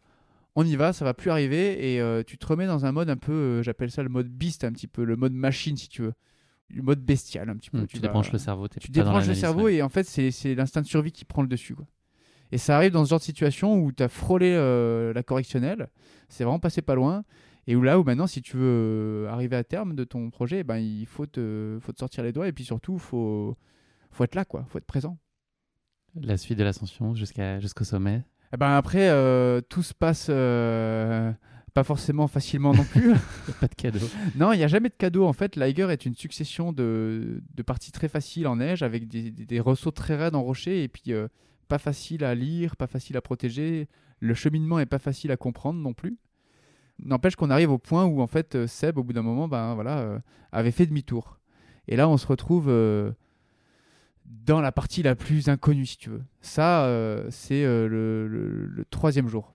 [0.54, 3.08] on y va, ça va plus arriver, et euh, tu te remets dans un mode
[3.10, 5.88] un peu, euh, j'appelle ça le mode beast, un petit peu, le mode machine, si
[5.88, 6.12] tu veux.
[6.74, 7.78] Le mode bestial, un petit peu.
[7.82, 8.66] Hmm, tu vas- débranches le cerveau.
[8.68, 9.74] tu débranches le cerveau ouais.
[9.74, 11.84] et en fait c'est c'est l'instinct de survie qui prend le dessus quoi.
[12.50, 15.88] Et ça arrive dans ce genre de situation où tu as frôlé euh, la correctionnelle,
[16.30, 17.24] c'est vraiment passé pas loin
[17.66, 20.60] et où là où maintenant si tu veux euh, arriver à terme de ton projet,
[20.60, 23.56] eh ben il faut te faut te sortir les doigts et puis surtout faut
[24.10, 25.18] faut être là quoi, faut être présent.
[26.14, 28.24] La suite de l'ascension jusqu'à jusqu'au sommet.
[28.52, 31.32] Et ben après euh, tout se passe euh,
[31.72, 33.12] pas forcément facilement non plus.
[33.60, 34.06] Pas de cadeau.
[34.36, 35.24] Non, il n'y a jamais de cadeau.
[35.24, 39.30] En fait, l'Aiger est une succession de, de parties très faciles en neige avec des,
[39.30, 41.28] des, des ressauts très raides en rocher et puis euh,
[41.68, 43.88] pas facile à lire, pas facile à protéger.
[44.20, 46.18] Le cheminement est pas facile à comprendre non plus.
[47.04, 49.74] N'empêche qu'on arrive au point où en fait euh, Seb, au bout d'un moment, ben
[49.74, 50.18] voilà, euh,
[50.52, 51.38] avait fait demi-tour.
[51.88, 53.12] Et là, on se retrouve euh,
[54.24, 56.22] dans la partie la plus inconnue, si tu veux.
[56.40, 56.88] Ça,
[57.30, 59.54] c'est le, troisième jour.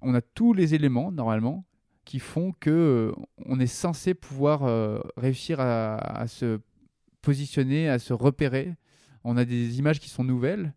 [0.00, 1.64] On a tous les éléments normalement
[2.06, 3.12] qui font que
[3.44, 4.62] on est censé pouvoir
[5.16, 6.60] réussir à se
[7.20, 8.74] positionner, à se repérer.
[9.22, 10.72] On a des images qui sont nouvelles,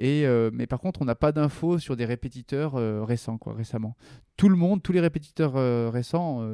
[0.00, 3.96] euh, mais par contre, on n'a pas d'infos sur des répétiteurs euh, récents, récemment.
[4.36, 6.46] Tout le monde, tous les répétiteurs euh, récents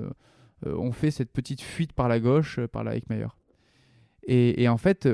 [0.65, 3.27] ont fait cette petite fuite par la gauche, par la Heckmeyer.
[4.25, 5.09] Et, et en fait,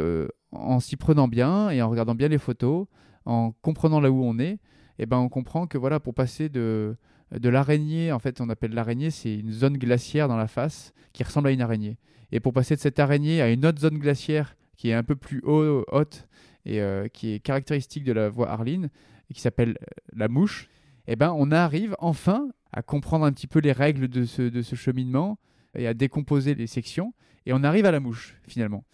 [0.53, 2.87] en s'y prenant bien et en regardant bien les photos,
[3.25, 4.59] en comprenant là où on est,
[4.99, 6.97] eh ben, on comprend que voilà, pour passer de,
[7.31, 11.49] l'araignée, en fait, on appelle l'araignée, c'est une zone glaciaire dans la face qui ressemble
[11.49, 11.97] à une araignée.
[12.31, 15.17] Et pour passer de cette araignée à une autre zone glaciaire qui est un peu
[15.17, 16.29] plus haut, haute
[16.69, 18.91] et euh, qui est caractéristique de la voie Arline
[19.31, 20.69] et qui s'appelle euh, la mouche,
[21.07, 25.39] eh ben, on arrive enfin à comprendre un petit peu les règles de ce, cheminement
[25.75, 27.15] et à décomposer les sections.
[27.47, 28.85] Et on arrive à la mouche, finalement.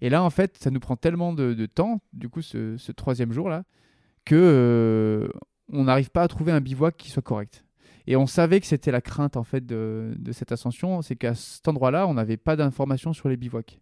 [0.00, 3.64] Et là, en fait, ça nous prend tellement de, temps, du coup, ce, troisième jour-là,
[4.24, 5.28] que euh,
[5.72, 7.64] on n'arrive pas à trouver un bivouac qui soit correct.
[8.06, 11.66] Et on savait que c'était la crainte, en fait, de cette ascension, c'est qu'à cet
[11.66, 13.80] endroit-là, on n'avait pas d'informations sur les bivouacs.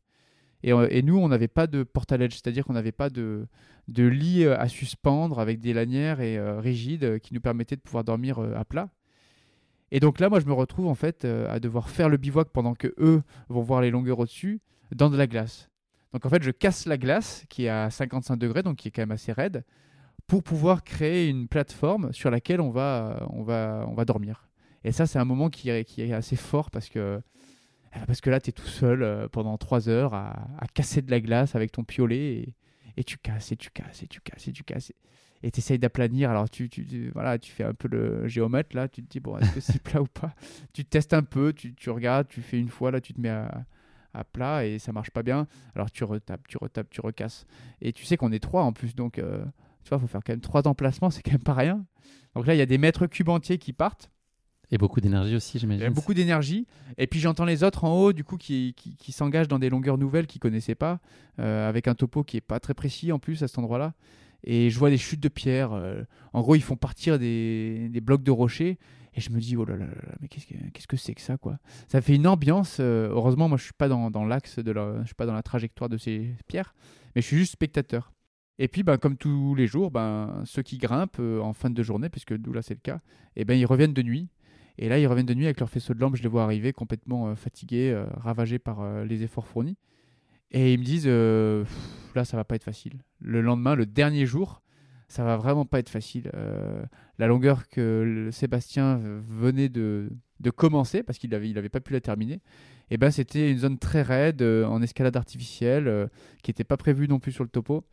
[0.62, 3.46] Et, euh, et nous, on n'avait pas de portaledge, c'est-à-dire qu'on n'avait pas de,
[3.88, 8.04] lit euh, à suspendre avec des lanières et euh, rigides qui nous permettaient de pouvoir
[8.04, 8.88] dormir à plat.
[9.90, 12.74] Et donc là, moi, je me retrouve en fait à devoir faire le bivouac pendant
[12.74, 14.60] que eux vont voir les longueurs au-dessus
[14.90, 15.68] dans de la glace.
[16.12, 18.90] Donc en fait, je casse la glace qui est à 55 degrés, donc qui est
[18.90, 19.64] quand même assez raide,
[20.26, 24.48] pour pouvoir créer une plateforme sur laquelle on va, dormir.
[24.84, 27.20] Et ça, c'est un moment qui est, assez fort parce que,
[28.06, 31.10] parce que là, tu es tout seul euh, pendant trois heures à, à casser de
[31.10, 32.54] la glace avec ton piolet et,
[32.96, 34.92] et tu casses et tu casses et tu casses et tu casses.
[35.44, 36.30] Et tu essayes d'aplanir.
[36.30, 38.88] Alors, tu, tu, tu- voilà, tu fais un peu le géomètre là.
[38.88, 40.34] Tu te dis, bon, est-ce que c'est plat ou pas?
[40.72, 43.28] Tu testes un peu, tu, tu regardes, tu fais une fois, là, tu te mets
[43.28, 43.64] à,
[44.14, 45.46] à plat et ça marche pas bien.
[45.74, 47.44] Alors, tu retapes, tu retapes, tu recasses.
[47.80, 48.94] Et tu sais qu'on est trois en plus.
[48.94, 49.44] Donc, euh,
[49.82, 51.10] tu vois, il faut faire quand même trois emplacements.
[51.10, 51.84] C'est quand même pas rien.
[52.36, 54.10] Donc là, il y a des mètres cubes entiers qui partent.
[54.72, 55.90] Et beaucoup d'énergie aussi, j'imagine.
[55.90, 56.66] beaucoup d'énergie.
[56.96, 59.68] Et puis j'entends les autres en haut, du coup, qui, qui, qui s'engagent dans des
[59.68, 60.98] longueurs nouvelles qu'ils connaissaient pas,
[61.38, 63.92] euh, avec un topo qui est pas très précis en plus à cet endroit-là.
[64.44, 65.72] Et je vois des chutes de pierre.
[65.72, 66.02] euh,
[66.32, 68.78] en gros, ils font partir des, des blocs de rochers.
[69.14, 71.20] Et je me dis, oh là là là mais qu'est-ce que qu'est-ce que c'est que
[71.20, 71.58] ça, quoi?
[71.86, 72.78] Ça fait une ambiance.
[72.80, 75.34] euh, heureusement, moi, je suis pas dans, dans l'axe de la, je suis pas dans
[75.34, 76.74] la trajectoire de ces pierres,
[77.14, 78.10] mais je suis juste spectateur.
[78.58, 81.82] Et puis, ben, comme tous les jours, ben, ceux qui grimpent euh, en fin de
[81.82, 83.00] journée, puisque d'où là c'est le cas,
[83.36, 84.30] et ben, ils reviennent de nuit.
[84.82, 86.16] Et là, ils reviennent de nuit avec leur faisceau de lampe.
[86.16, 89.76] Je les vois arriver complètement euh, fatigués, euh, ravagés par les efforts fournis.
[90.50, 91.06] Et ils me disent,
[92.14, 93.00] là, ça va pas être facile.
[93.20, 94.60] Le lendemain, le dernier jour,
[95.08, 96.30] ça va vraiment pas être facile.
[97.18, 100.10] la longueur que Sébastien venait de,
[100.54, 102.42] commencer, parce qu'il n'avait il avait pas pu la terminer,
[102.90, 106.10] et ben, c'était une zone très raide, en escalade artificielle,
[106.42, 107.86] qui n'était pas prévue non plus sur le topo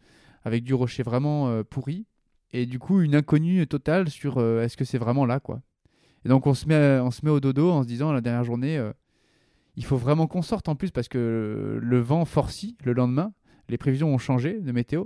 [0.44, 2.06] avec du rocher vraiment euh, pourri.
[2.52, 5.62] Et du coup, une inconnue totale sur euh, est-ce que c'est vraiment là, quoi?
[6.26, 8.44] Et donc, on se, met, on se met au dodo en se disant, la dernière
[8.44, 8.92] journée, euh,
[9.76, 13.34] il faut vraiment qu'on sorte en plus parce que le vent forcit le lendemain.
[13.70, 15.06] Les prévisions ont changé de météo.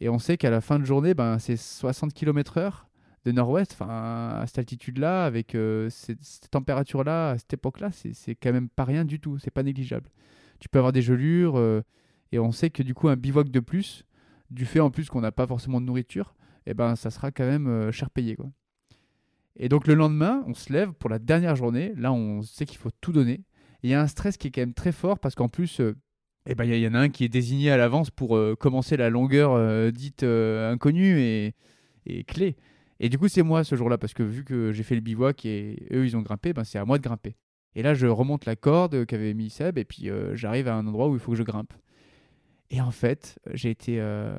[0.00, 2.86] Et on sait qu'à la fin de journée, ben, c'est 60 km/h
[3.24, 5.56] de nord-ouest, à cette altitude-là, avec
[5.88, 9.62] cette, cette température-là, à cette époque-là, c'est quand même pas rien du tout, c'est pas
[9.62, 10.10] négligeable.
[10.60, 11.58] Tu peux avoir des gelures,
[12.34, 14.04] et on sait que du coup un bivouac de plus,
[14.50, 16.34] du fait en plus qu'on n'a pas forcément de nourriture,
[16.66, 18.50] et eh ben ça sera quand même euh, cher payé quoi.
[19.56, 21.92] Et donc le lendemain, on se lève pour la dernière journée.
[21.96, 23.42] Là, on sait qu'il faut tout donner.
[23.82, 25.94] Il y a un stress qui est quand même très fort parce qu'en plus, euh,
[26.46, 28.96] eh ben, il y, en a un qui est désigné à l'avance pour euh, commencer
[28.96, 31.54] la longueur dite inconnue et,
[32.06, 32.56] et, clé.
[33.00, 35.44] Et du coup, c'est moi ce jour-là parce que vu que j'ai fait le bivouac
[35.46, 37.36] et eux, ils ont grimpé, ben, c'est à moi de grimper.
[37.74, 41.08] Et là, je remonte la corde qu'avait mis Seb et puis j'arrive à un endroit
[41.08, 41.72] où il faut que je grimpe.
[42.70, 44.36] Et en fait, j'ai été euh,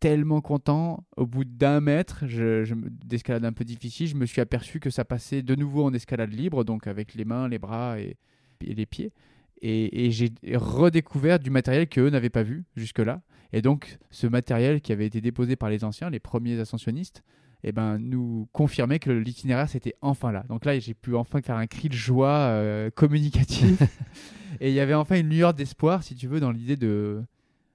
[0.00, 1.04] tellement content.
[1.16, 2.72] Au bout d'un mètre je,
[3.04, 6.32] d'escalade un peu difficile, je me suis aperçu que ça passait de nouveau en escalade
[6.32, 8.16] libre, donc avec les mains, les bras et,
[8.60, 9.12] les pieds.
[9.60, 13.22] Et, j'ai redécouvert du matériel qu'eux n'avaient pas vu jusque-là.
[13.52, 17.22] Et donc, ce matériel qui avait été déposé par les anciens, les premiers ascensionnistes,
[17.64, 20.44] eh ben, nous confirmait que l'itinéraire c'était enfin là.
[20.48, 23.82] Donc là, j'ai pu enfin faire un cri de joie euh, communicatif.
[24.60, 27.24] et il y avait enfin une lueur d'espoir, si tu veux, dans l'idée de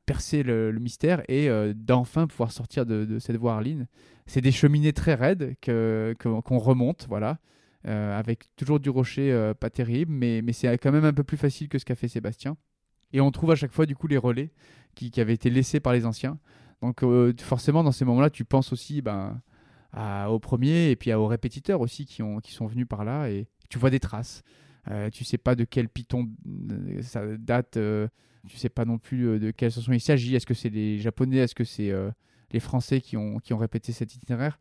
[0.06, 3.88] percer le, mystère et euh, d'enfin pouvoir sortir de, cette voie ligne.
[4.26, 7.40] C'est des cheminées très raides qu'on que, remonte, voilà,
[7.88, 11.38] euh, avec toujours du rocher pas terrible, mais, mais c'est quand même un peu plus
[11.38, 12.58] facile que ce qu'a fait Sébastien.
[13.12, 14.52] Et on trouve à chaque fois du coup les relais
[14.96, 16.40] qui, qui avaient été laissés par les anciens.
[16.82, 17.02] Donc
[17.42, 19.42] forcément, dans ces moments-là, tu penses aussi ben,
[20.28, 23.48] au premier et puis aux répétiteurs aussi qui, ont, qui sont venus par là et
[23.70, 24.44] tu vois des traces.
[24.92, 28.08] Euh, tu sais pas de quel python euh, ça date, euh,
[28.48, 30.36] tu sais pas non plus euh, de quelle chanson il s'agit.
[30.36, 31.92] Est-ce que c'est les Japonais, est-ce que c'est
[32.52, 34.60] les Français qui ont, qui ont répété cet itinéraire?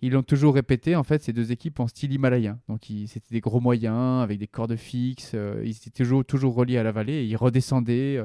[0.00, 2.58] Ils l'ont toujours répété, en fait, ces deux équipes en style himalayen.
[2.68, 6.82] Donc c'était des gros moyens avec des cordes fixes, ils étaient toujours, toujours reliés à
[6.82, 8.20] la vallée ils redescendaient.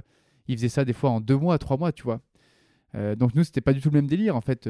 [0.48, 2.22] ils faisaient ça des fois en deux mois, trois mois, tu vois.
[3.16, 4.68] donc nous, c'était pas du tout le même délire, en fait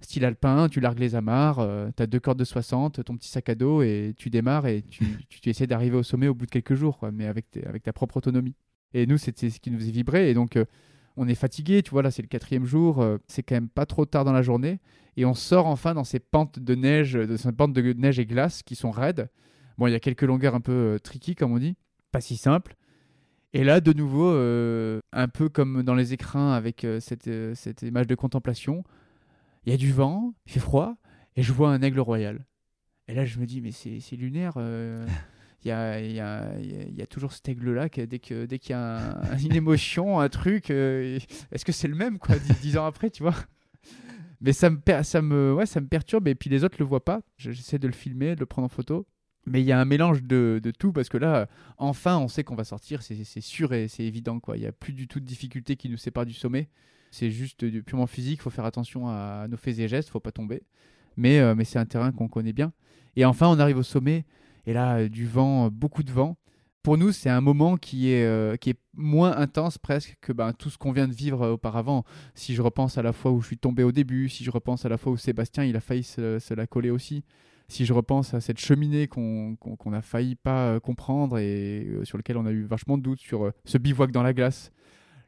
[0.00, 3.28] style alpin, tu largues les amarres, euh, tu as deux cordes de 60, ton petit
[3.28, 6.46] sac à dos et tu démarres et tu, tu, essaies d'arriver au sommet au bout
[6.46, 8.54] de quelques jours, mais avec, avec ta propre autonomie.
[8.96, 10.30] Et nous, c'était ce qui nous faisait vibrer.
[10.30, 10.64] Et donc, euh,
[11.18, 13.84] on est fatigué, tu vois, là, c'est le quatrième jour, euh, c'est quand même pas
[13.84, 14.80] trop tard dans la journée.
[15.18, 18.24] Et on sort enfin dans ces pentes de neige, de ces pentes de neige et
[18.24, 19.28] glace qui sont raides.
[19.76, 21.76] Bon, il y a quelques longueurs un peu tricky, comme on dit,
[22.10, 22.74] pas si simples.
[23.52, 24.30] Et là, de nouveau,
[25.12, 28.82] un peu comme dans les écrins avec cette, cette image de contemplation,
[29.64, 30.96] il y a du vent, il fait froid,
[31.36, 32.44] et je vois un aigle royal.
[33.08, 34.58] Et là, je me dis, mais c'est lunaire.
[35.64, 40.28] Il y, a, toujours cet aigle-là, dès qu'il dès qu'il y a une émotion, un
[40.28, 41.18] truc, euh,
[41.50, 43.34] est-ce que c'est le même, quoi, dix, ans après, tu vois?
[44.40, 47.04] Mais ça me, ça, me, ouais, ça me perturbe, et puis les autres le voient
[47.04, 47.22] pas.
[47.36, 49.06] J'essaie de le filmer, de le prendre en photo.
[49.46, 51.48] Mais il y a un mélange de, de, tout, parce que là,
[51.78, 54.56] enfin, on sait qu'on va sortir, c'est sûr et c'est évident, quoi.
[54.56, 56.68] Il n'y a plus du tout de difficulté qui nous sépare du sommet.
[57.12, 60.20] C'est juste du purement physique, il faut faire attention à nos faits et gestes, faut
[60.20, 60.62] pas tomber.
[61.16, 62.72] Mais, euh, mais c'est un terrain qu'on connaît bien.
[63.14, 64.24] Et enfin, on arrive au sommet,
[64.66, 66.36] et là, euh, du vent, beaucoup de vent.
[66.82, 70.52] Pour nous, c'est un moment qui est, euh, qui est moins intense presque que ben,
[70.52, 72.04] tout ce qu'on vient de vivre auparavant.
[72.34, 74.84] Si je repense à la fois où je suis tombé au début, si je repense
[74.84, 77.24] à la fois où Sébastien il a failli se, la coller aussi,
[77.66, 79.56] si je repense à cette cheminée qu'on
[79.86, 83.50] n'a a failli pas comprendre et sur lequel on a eu vachement de doutes sur
[83.64, 84.70] ce bivouac dans la glace,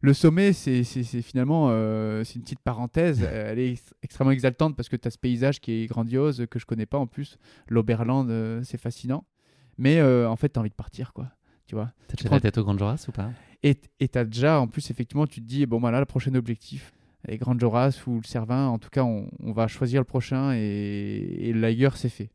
[0.01, 0.85] le sommet, c'est
[1.23, 3.23] finalement euh, c'est une petite parenthèse.
[3.33, 6.67] Elle est extrêmement exaltante parce que tu as ce paysage qui est grandiose, que je
[6.67, 7.39] connais pas en plus.
[7.69, 9.25] L'Oberland, euh, c'est fascinant.
[9.77, 11.29] Mais euh, en fait, tu as envie de partir, quoi.
[11.67, 11.93] Tu vois.
[12.09, 13.31] T'as déjà la tête au Grand Joras ou pas?
[13.63, 16.93] Et tu as déjà, en plus, effectivement, tu te dis, bon, voilà, le prochain objectif,
[17.27, 20.59] les Grand Joras ou le Cervin, en tout cas, on, va choisir le prochain et,
[20.59, 22.31] et l'ailleurs, c'est fait.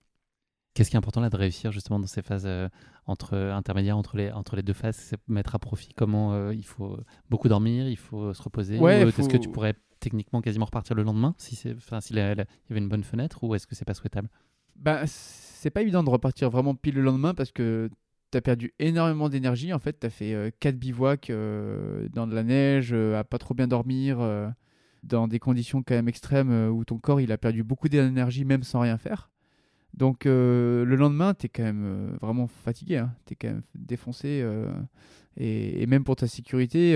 [0.74, 2.68] Qu'est-ce qui est important là de réussir justement dans ces phases euh,
[3.06, 6.66] entre intermédiaires entre les entre les deux phases, c'est mettre à profit comment euh, il
[6.66, 6.98] faut
[7.30, 8.80] beaucoup dormir, il faut se reposer.
[8.80, 12.20] Ouais, Est-ce que tu pourrais techniquement quasiment repartir le lendemain si c'est enfin s'il y
[12.20, 14.30] avait une bonne fenêtre ou est-ce que c'est pas souhaitable?
[14.76, 17.90] Bah c'est pas évident de repartir vraiment pile le lendemain parce que
[18.32, 21.32] tu as perdu énormément d'énergie en fait, tu as fait 4 euh, bivouacs
[22.12, 24.20] dans de la neige, à pas trop bien dormir
[25.04, 28.46] dans des conditions quand même extrêmes euh, où ton corps il a perdu beaucoup d'énergie
[28.46, 29.30] même sans rien faire.
[29.94, 33.14] Donc euh, le lendemain, tu es quand même euh, vraiment fatigué, hein.
[33.26, 34.44] tu es quand même défoncé.
[35.38, 36.94] et, même pour ta sécurité,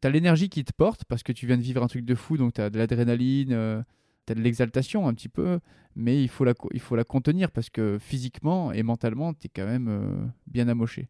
[0.00, 2.14] tu as l'énergie qui te porte parce que tu viens de vivre un truc de
[2.14, 3.84] fou, donc tu as de l'adrénaline,
[4.26, 5.60] tu as de l'exaltation un petit peu,
[5.94, 9.50] mais il faut, la, il faut la contenir parce que physiquement et mentalement, tu es
[9.54, 11.08] quand même bien amoché.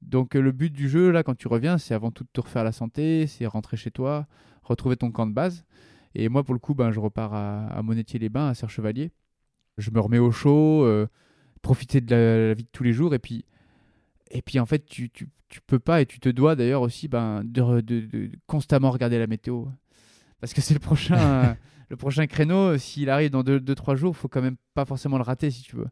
[0.00, 2.64] Donc le but du jeu, là, quand tu reviens, c'est avant tout de te refaire
[2.64, 4.26] la santé, c'est rentrer chez toi,
[4.62, 5.64] retrouver ton camp de base.
[6.14, 9.12] Et moi, pour le coup, ben, je repars à, à les bains à Serre-Chevalier.
[9.78, 11.06] Je me remets au chaud, euh,
[11.62, 13.14] profiter de la, vie de tous les jours.
[13.14, 13.44] Et puis,
[14.30, 17.08] et puis en fait, tu, tu, tu peux pas et tu te dois d'ailleurs aussi
[17.08, 19.64] ben, de, de, constamment regarder la météo.
[20.40, 21.56] Parce que c'est le prochain,
[21.88, 22.76] le prochain créneau.
[22.76, 25.88] S'il arrive dans 2-3 jours, faut quand même pas forcément le rater si tu veux.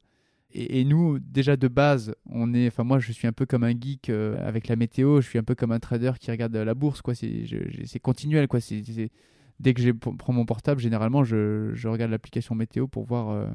[0.52, 3.72] Et, nous, déjà de base, on est, enfin moi, je suis un peu comme un
[3.78, 5.20] geek euh, avec la météo.
[5.20, 7.14] Je suis un peu comme un trader qui regarde la bourse, quoi.
[7.14, 8.60] C'est continuel, quoi.
[8.60, 9.10] C'est
[9.60, 13.46] dès que je prends mon portable, généralement, je, regarde l'application météo pour voir euh,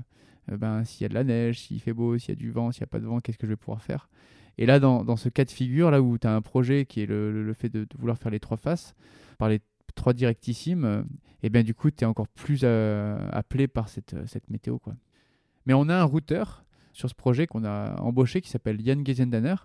[0.52, 2.52] euh, ben, s'il y a de la neige, s'il fait beau, s'il y a du
[2.52, 4.10] vent, s'il n'y a pas de vent, qu'est-ce que je vais pouvoir faire.
[4.58, 7.06] Et là, dans, ce cas de figure, là où tu as un projet qui est
[7.06, 8.94] le, fait de, vouloir faire les trois faces,
[9.38, 9.62] par les
[9.96, 11.06] trois directissimes,
[11.42, 14.78] et bien du coup, tu es encore plus appelé par cette, cette météo.
[14.78, 14.94] Quoi.
[15.66, 19.56] Mais on a un routeur sur ce projet qu'on a embauché qui s'appelle Yann Gezendaner,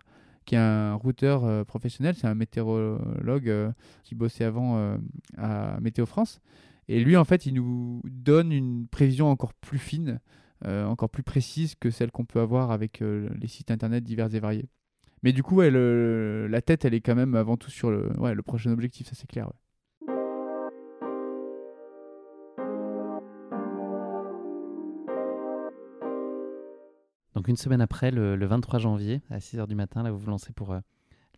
[0.47, 3.73] qui est un routeur euh, professionnel, c'est un météorologue euh,
[4.05, 4.97] qui bossait avant euh,
[5.37, 6.41] à Météo France.
[6.89, 10.21] Et lui, en fait, il nous donne une prévision encore plus fine,
[10.65, 14.69] encore plus précise que celle qu'on peut avoir avec les sites internet divers et variés.
[15.25, 18.71] Mais du coup, la tête, elle est quand même avant tout sur le, le prochain
[18.71, 19.51] objectif, ça c'est clair.
[27.47, 30.73] Une semaine après, le, 23 janvier, à 6h du matin, là vous vous lancez pour
[30.73, 30.81] euh,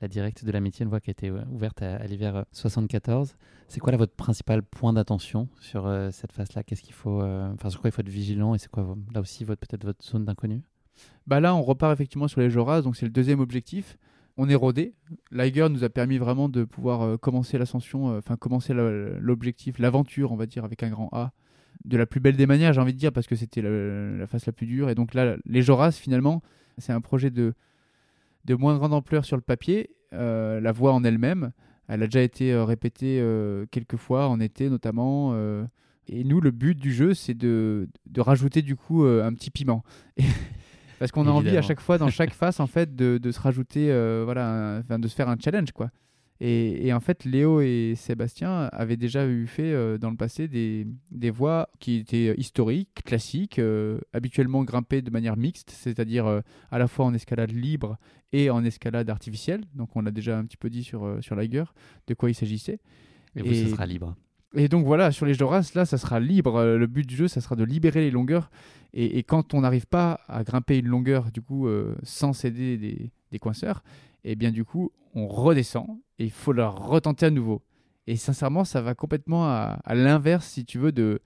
[0.00, 3.30] la directe de l'amitié, une voie qui a été euh, ouverte à, l'hiver 74.
[3.30, 3.34] Euh,
[3.68, 6.62] c'est quoi là votre principal point d'attention sur cette phase-là?
[6.62, 7.20] Qu'est-ce qu'il faut,
[7.68, 10.24] sur quoi il faut être vigilant et c'est quoi là aussi votre peut-être votre zone
[10.24, 10.62] d'inconnu?
[11.26, 13.98] Bah là, on repart effectivement sur les Joras, donc c'est le deuxième objectif.
[14.38, 14.94] On est rodé.
[15.30, 20.46] Liger nous a permis vraiment de pouvoir commencer l'ascension, enfin commencer l'objectif, l'aventure, on va
[20.46, 21.32] dire avec un grand A
[21.84, 24.46] de la plus belle des manières, j'ai envie de dire, parce que c'était la, phase
[24.46, 24.90] la plus dure.
[24.90, 26.42] Et donc là, les Joras, finalement,
[26.78, 27.54] c'est un projet de,
[28.44, 29.90] de moins grande ampleur sur le papier.
[30.12, 31.52] Euh, la voix en elle-même,
[31.86, 35.34] elle a déjà été euh, répétée euh, quelques fois en été notamment.
[36.08, 39.84] et nous, le but du jeu, c'est de, de, rajouter du coup un petit piment.
[40.98, 43.40] parce qu'on a envie à chaque fois, dans chaque phase, en fait, de, de se
[43.40, 43.86] rajouter,
[44.24, 45.90] voilà, de se faire un challenge, quoi.
[46.40, 50.86] Et, en fait, Léo et Sébastien avaient déjà eu fait euh, dans le passé des,
[51.10, 56.78] des, voies qui étaient historiques, classiques, euh, habituellement grimpées de manière mixte, c'est-à-dire euh, à
[56.78, 57.98] la fois en escalade libre
[58.32, 59.64] et en escalade artificielle.
[59.74, 61.64] Donc on l'a déjà un petit peu dit sur, sur Liger
[62.06, 62.78] de quoi il s'agissait.
[63.34, 64.14] Et, vous, ce sera libre.
[64.54, 66.62] Et donc voilà, sur les Joras, là, ça sera libre.
[66.62, 68.50] Le but du jeu, ça sera de libérer les longueurs.
[68.94, 71.68] Et, quand on n'arrive pas à grimper une longueur, du coup,
[72.02, 73.82] sans céder des, des coinceurs,
[74.24, 75.86] et bien du coup, on redescend
[76.18, 77.62] et il faut la retenter à nouveau.
[78.06, 81.20] Et sincèrement, ça va complètement à, l'inverse, si tu veux, de,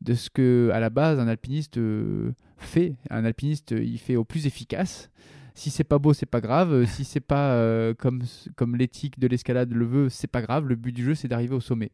[0.00, 2.94] de ce que à la base un alpiniste euh, fait.
[3.10, 5.10] Un alpiniste, il fait au plus efficace.
[5.54, 6.86] Si c'est pas beau, c'est pas grave.
[6.86, 8.22] Si c'est pas euh, comme,
[8.54, 10.66] comme l'éthique de l'escalade le veut, c'est pas grave.
[10.66, 11.90] Le but du jeu, c'est d'arriver au sommet.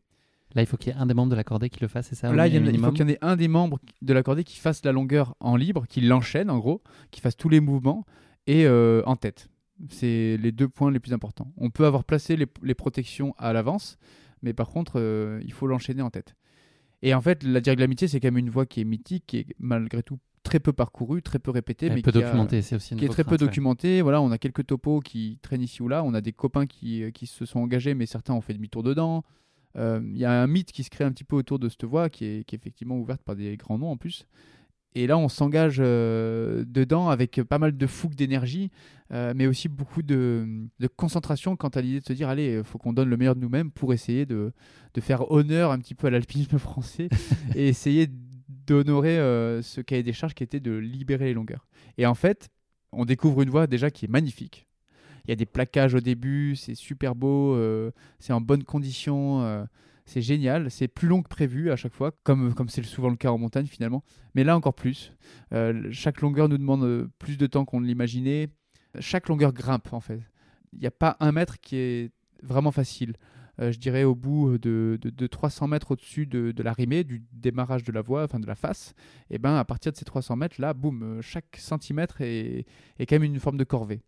[0.55, 2.09] Là, il faut qu'il y ait un des membres de la cordée qui le fasse,
[2.09, 4.23] c'est ça Là, il, il faut qu'il y en ait un des membres de la
[4.23, 7.61] cordée qui fasse la longueur en libre, qui l'enchaîne en gros, qui fasse tous les
[7.61, 8.05] mouvements
[8.47, 9.49] et euh, en tête.
[9.91, 11.53] C'est les deux points les plus importants.
[11.57, 13.99] On peut avoir placé les, protections à l'avance,
[14.43, 16.35] mais par contre, euh, il faut l'enchaîner en tête.
[17.03, 19.25] Et en fait, la Direct de l'Amitié, c'est quand même une voie qui est mythique,
[19.27, 22.63] qui est malgré tout très peu parcourue, très peu répétée, mais peu documentée.
[22.63, 24.03] C'est aussi qui est très peu documentée.
[24.03, 26.03] Voilà, on a quelques topos qui traînent ici ou là.
[26.03, 28.83] On a des copains qui, euh, qui se sont engagés, mais certains ont fait demi-tour
[28.83, 29.25] dedans.
[29.77, 31.85] Euh, il y a un mythe qui se crée un petit peu autour de cette
[31.85, 34.27] voie, qui est, qui est effectivement ouverte par des grands noms en plus.
[34.95, 38.71] Et là, on s'engage euh, dedans avec pas mal de fougue d'énergie,
[39.13, 40.67] euh, mais aussi beaucoup de,
[40.97, 43.41] concentration quant à l'idée de se dire allez, il faut qu'on donne le meilleur de
[43.41, 44.53] nous-mêmes pour essayer de,
[45.01, 47.09] faire honneur un petit peu à l'alpinisme français
[47.55, 48.09] et essayer
[48.67, 51.67] d'honorer euh, ce cahier des charges qui était de libérer les longueurs.
[51.99, 52.49] Et en fait,
[52.91, 54.67] on découvre une voie déjà qui est magnifique.
[55.25, 57.57] Il y a des plaquages au début, c'est super beau,
[58.19, 59.67] c'est en bonne condition.
[60.09, 63.17] C'est génial, c'est plus long que prévu à chaque fois, comme comme c'est souvent le
[63.17, 64.03] cas en montagne finalement.
[64.35, 65.13] Mais là encore plus.
[65.53, 68.49] Euh, chaque longueur nous demande euh, plus de temps qu'on ne l'imaginait.
[69.01, 70.23] Chaque longueur grimpe en fait.
[70.73, 72.11] Il n'y a pas un mètre qui est
[72.43, 73.17] vraiment facile.
[73.61, 77.85] Euh, je dirais au bout de, de, 300 mètres au-dessus de, de l'arrimée, du démarrage
[77.85, 78.95] de la voie, enfin de la face,
[79.29, 82.65] et ben à partir de ces 300 mètres, là, boum, chaque centimètre est,
[82.99, 84.01] est quand même une forme de corvée.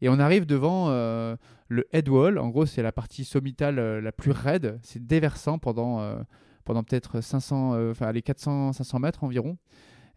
[0.00, 1.36] Et on arrive devant euh,
[1.68, 2.38] le headwall.
[2.38, 4.78] En gros, c'est la partie sommitale euh, la plus raide.
[4.82, 6.16] C'est déversant pendant, euh,
[6.64, 9.58] pendant peut-être 500, enfin les 400, 500 mètres environ.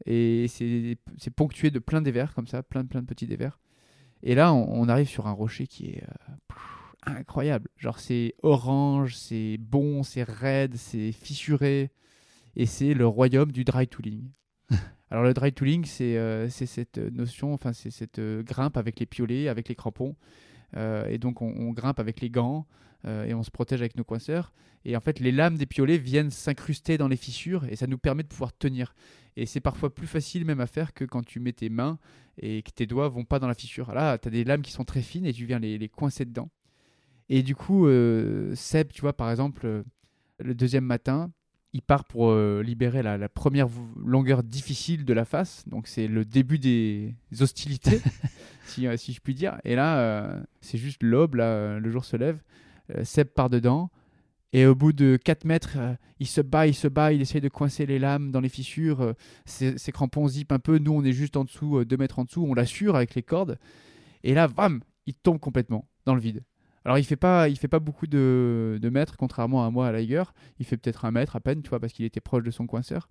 [0.06, 3.60] Et c'est ponctué de plein dévers comme ça, plein, plein de petits dévers.
[4.24, 6.04] Et là, on, arrive sur un rocher qui est
[7.04, 7.70] incroyable.
[7.78, 11.92] Genre, c'est orange, c'est bon, c'est raide, c'est fissuré.
[12.56, 14.30] Et c'est le royaume du dry tooling.
[15.10, 19.00] Alors, le dry tooling, c'est euh, c'est cette notion, enfin, c'est cette euh, grimpe avec
[19.00, 20.16] les piolets, avec les crampons.
[20.76, 22.66] Euh, et donc, on, grimpe avec les gants
[23.06, 24.52] et on se protège avec nos coinceurs.
[24.84, 27.98] Et en fait, les lames des piolets viennent s'incruster dans les fissures et ça nous
[27.98, 28.96] permet de pouvoir tenir.
[29.38, 32.00] Et c'est parfois plus facile même à faire que quand tu mets tes mains
[32.42, 33.94] et que tes doigts vont pas dans la fissure.
[33.94, 36.26] Là, tu as des lames qui sont très fines et tu viens les, les coincer
[36.26, 36.50] dedans.
[37.30, 37.88] Et du coup,
[38.56, 39.84] Seb, tu vois, par exemple,
[40.40, 41.32] le deuxième matin,
[41.74, 43.68] il part pour euh, libérer la, la première
[44.04, 45.64] longueur difficile de la face.
[45.68, 48.02] Donc, c'est le début des hostilités,
[48.66, 49.60] si, euh, si je puis dire.
[49.64, 52.40] Et là, euh, c'est juste l'aube, là, le jour se lève.
[53.04, 53.90] Seb part dedans.
[54.54, 55.78] Et au bout de 4 mètres,
[56.22, 59.14] il se bat, il se bat, il essaye de coincer les lames dans les fissures.
[59.46, 60.78] ses, ses crampons zippent un peu.
[60.78, 62.46] Nous, on est juste en dessous, 2 mètres en dessous.
[62.48, 63.60] On l'assure avec les cordes.
[64.24, 66.44] Et là, bam, il tombe complètement dans le vide.
[66.88, 70.24] Alors, il fait pas, il fait pas beaucoup de, mètres, contrairement à moi à Liger.
[70.58, 72.66] Il fait peut-être un mètre à peine, tu vois, parce qu'il était proche de son
[72.66, 73.10] coinceur.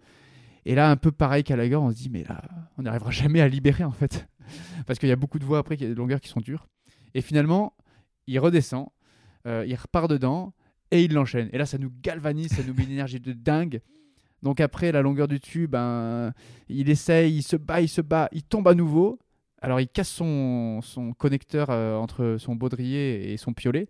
[0.64, 2.42] Et là, un peu pareil qu'à Liger, on se dit, mais là,
[2.78, 4.26] on n'arrivera jamais à libérer, en fait.
[4.86, 6.68] parce qu'il y a beaucoup de voies après, des longueurs qui sont dures.
[7.12, 7.74] Et finalement,
[8.26, 8.88] il redescend,
[9.46, 10.54] euh, il repart dedans,
[10.90, 11.50] et il l'enchaîne.
[11.52, 13.82] Et là, ça nous galvanise, ça nous met une énergie de dingue.
[14.42, 16.32] Donc après, la longueur du tube, ben,
[16.70, 19.18] il essaye, il se bat, il se bat, il tombe à nouveau.
[19.62, 23.88] Alors il casse son, son connecteur euh, entre son baudrier et son piolet.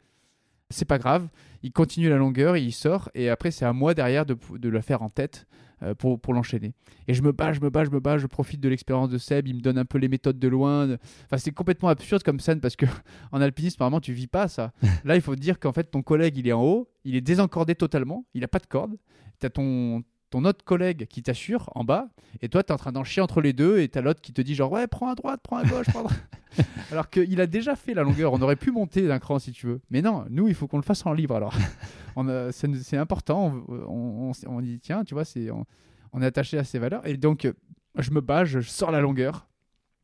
[0.70, 1.28] C'est pas grave,
[1.62, 4.82] il continue la longueur, il sort, et après c'est à moi derrière de, de la
[4.82, 5.46] faire en tête
[5.82, 6.72] euh, pour, pour l'enchaîner.
[7.06, 9.16] Et je me bats, je me bats, je me bats, je profite de l'expérience de
[9.18, 10.88] Seb, il me donne un peu les méthodes de loin.
[10.88, 12.86] de- Enfin c'est complètement absurde comme scène parce que
[13.32, 14.72] en alpinisme normalement tu vis pas ça.
[15.04, 17.20] Là il faut te dire qu'en fait ton collègue il est en haut, il est
[17.20, 18.96] désencordé totalement, il a pas de corde.
[19.38, 20.02] T'as ton,
[20.36, 22.10] ton autre collègue qui t'assure en bas,
[22.42, 24.34] et toi, tu es en train d'en chier entre les deux, et t'as l'autre qui
[24.34, 26.20] te dit genre, ouais, prends à droite, prends à gauche, prends à droite.
[26.92, 29.66] alors qu'il a déjà fait la longueur, on aurait pu monter d'un cran si tu
[29.66, 29.80] veux.
[29.88, 31.54] Mais non, nous, il faut qu'on le fasse en libre alors.
[32.16, 35.64] A- c'est important, on, on, on, on dit, tiens, tu vois, c'est, on,
[36.12, 37.06] on est attaché à ces valeurs.
[37.06, 37.54] Et donc, euh,
[37.98, 39.48] je me bats, je sors la longueur.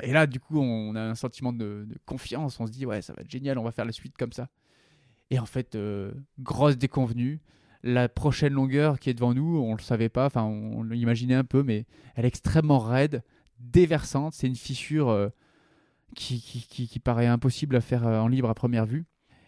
[0.02, 3.02] Et là, du coup, on a un sentiment de, de confiance, on se dit, ouais,
[3.02, 4.48] ça va être génial, on va faire la suite comme ça.
[5.30, 7.40] Et en fait, euh, grosse déconvenue
[7.82, 11.44] la prochaine longueur qui est devant nous, on le savait pas, enfin on l'imaginait un
[11.44, 13.22] peu, mais elle est extrêmement raide,
[13.58, 14.34] déversante.
[14.34, 15.28] C'est une fissure euh,
[16.14, 19.06] qui, qui, paraît impossible à faire euh, en libre à première vue.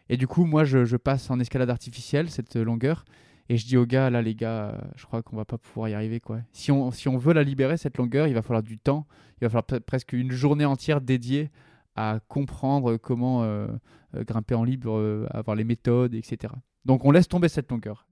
[0.09, 3.05] Et du coup, moi, je, passe en escalade artificielle cette euh, longueur.
[3.49, 5.95] Et je dis aux gars, là, les gars, je crois qu'on va pas pouvoir y
[5.95, 6.19] arriver.
[6.19, 6.41] quoi.
[6.53, 9.07] Si on, si on veut la libérer, cette longueur, il va falloir du temps.
[9.37, 11.51] Il va falloir pre- presque une journée entière dédiée
[11.95, 13.47] à comprendre comment
[14.15, 16.55] grimper en libre, avoir les méthodes, etc.
[16.87, 18.07] Donc on laisse tomber cette longueur.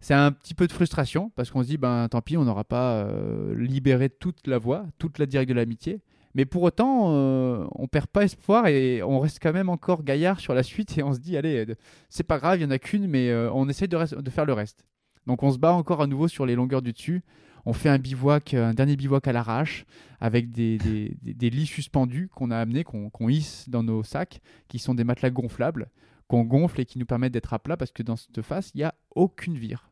[0.00, 2.64] C'est un petit peu de frustration parce qu'on se dit, ben tant pis, on n'aura
[2.64, 6.00] pas euh, libéré toute la voie, toute la directe de l'amitié.
[6.34, 10.40] Mais pour autant, euh, on perd pas espoir et on reste quand même encore gaillard
[10.40, 11.74] sur la suite et on se dit, allez, euh,
[12.10, 13.98] c'est pas grave, il y en a qu'une, mais euh, on essaie de,
[14.30, 14.84] faire le reste.
[15.26, 17.22] Donc on se bat encore à nouveau sur les longueurs du dessus.
[17.66, 19.84] On fait un bivouac, un dernier bivouac à l'arrache
[20.20, 20.78] avec des,
[21.24, 25.30] lits suspendus qu'on a amenés, qu'on qu'on hisse dans nos sacs, qui sont des matelas
[25.30, 25.90] gonflables
[26.28, 28.78] qu'on gonfle et qui nous permettent d'être à plat parce que dans cette face, il
[28.78, 29.87] n'y a aucune vire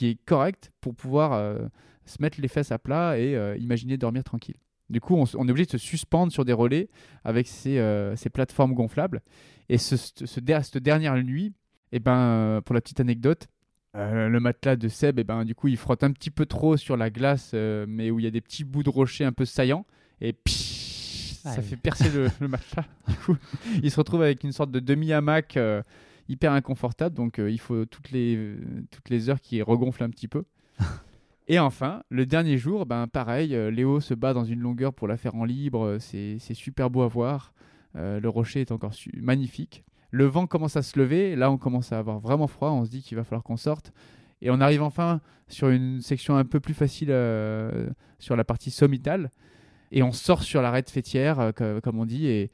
[0.00, 1.58] qui est correcte pour pouvoir euh,
[2.06, 4.56] se mettre les fesses à plat et euh, imaginer dormir tranquille.
[4.88, 6.88] Du coup, on, est obligé de se suspendre sur des relais
[7.22, 9.20] avec ces, euh, ces plateformes gonflables.
[9.68, 11.52] Et ce, ce- ce der- cette dernière nuit,
[11.92, 13.48] eh ben, euh, pour la petite anecdote,
[13.94, 16.78] euh, le matelas de Seb, eh ben, du coup, il frotte un petit peu trop
[16.78, 19.32] sur la glace, euh, mais où il y a des petits bouts de rocher un
[19.32, 19.84] peu saillants.
[20.22, 22.86] Et psh, ça fait percer le, le matelas.
[23.06, 23.36] Du coup,
[23.82, 25.82] il se retrouve avec une sorte de demi-hamac euh,
[26.30, 27.14] hyper inconfortable.
[27.16, 28.56] Donc, euh, il faut toutes les,
[28.90, 30.44] toutes les heures qu'il regonfle un petit peu.
[31.48, 35.08] Et enfin, le dernier jour, ben pareil, euh, Léo se bat dans une longueur pour
[35.08, 35.84] la faire en libre.
[35.84, 37.52] euh, C'est super beau à voir.
[37.96, 39.82] Euh, le rocher est encore magnifique.
[40.12, 41.34] Le vent commence à se lever.
[41.34, 42.70] Là, on commence à avoir vraiment froid.
[42.70, 43.92] On se dit qu'il va falloir qu'on sorte.
[44.42, 47.90] Et on arrive enfin sur une section un peu plus facile euh,
[48.20, 49.30] sur la partie sommitale.
[49.92, 52.26] Et on sort sur l'arête fêtière, euh, co- comme on dit.
[52.28, 52.50] Et,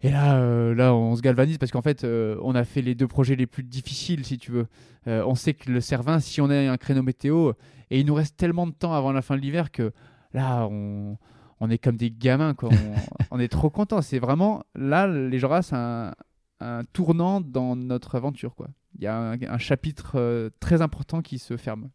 [0.00, 2.94] et là, euh, là, on se galvanise parce qu'en fait, euh, on a fait les
[2.94, 4.68] deux projets les plus difficiles, si tu veux.
[5.08, 7.52] Euh, on sait que le Cervin, si on a un créneau météo,
[7.90, 9.92] et il nous reste tellement de temps avant la fin de l'hiver que
[10.32, 11.16] là, on,
[11.58, 12.68] on est comme des gamins, quoi.
[12.72, 12.94] On,
[13.36, 14.00] on est trop contents.
[14.00, 16.12] C'est vraiment là, les Joras, c'est un,
[16.60, 18.68] un tournant dans notre aventure, quoi.
[18.94, 21.90] Il y a un, un chapitre très important qui se ferme.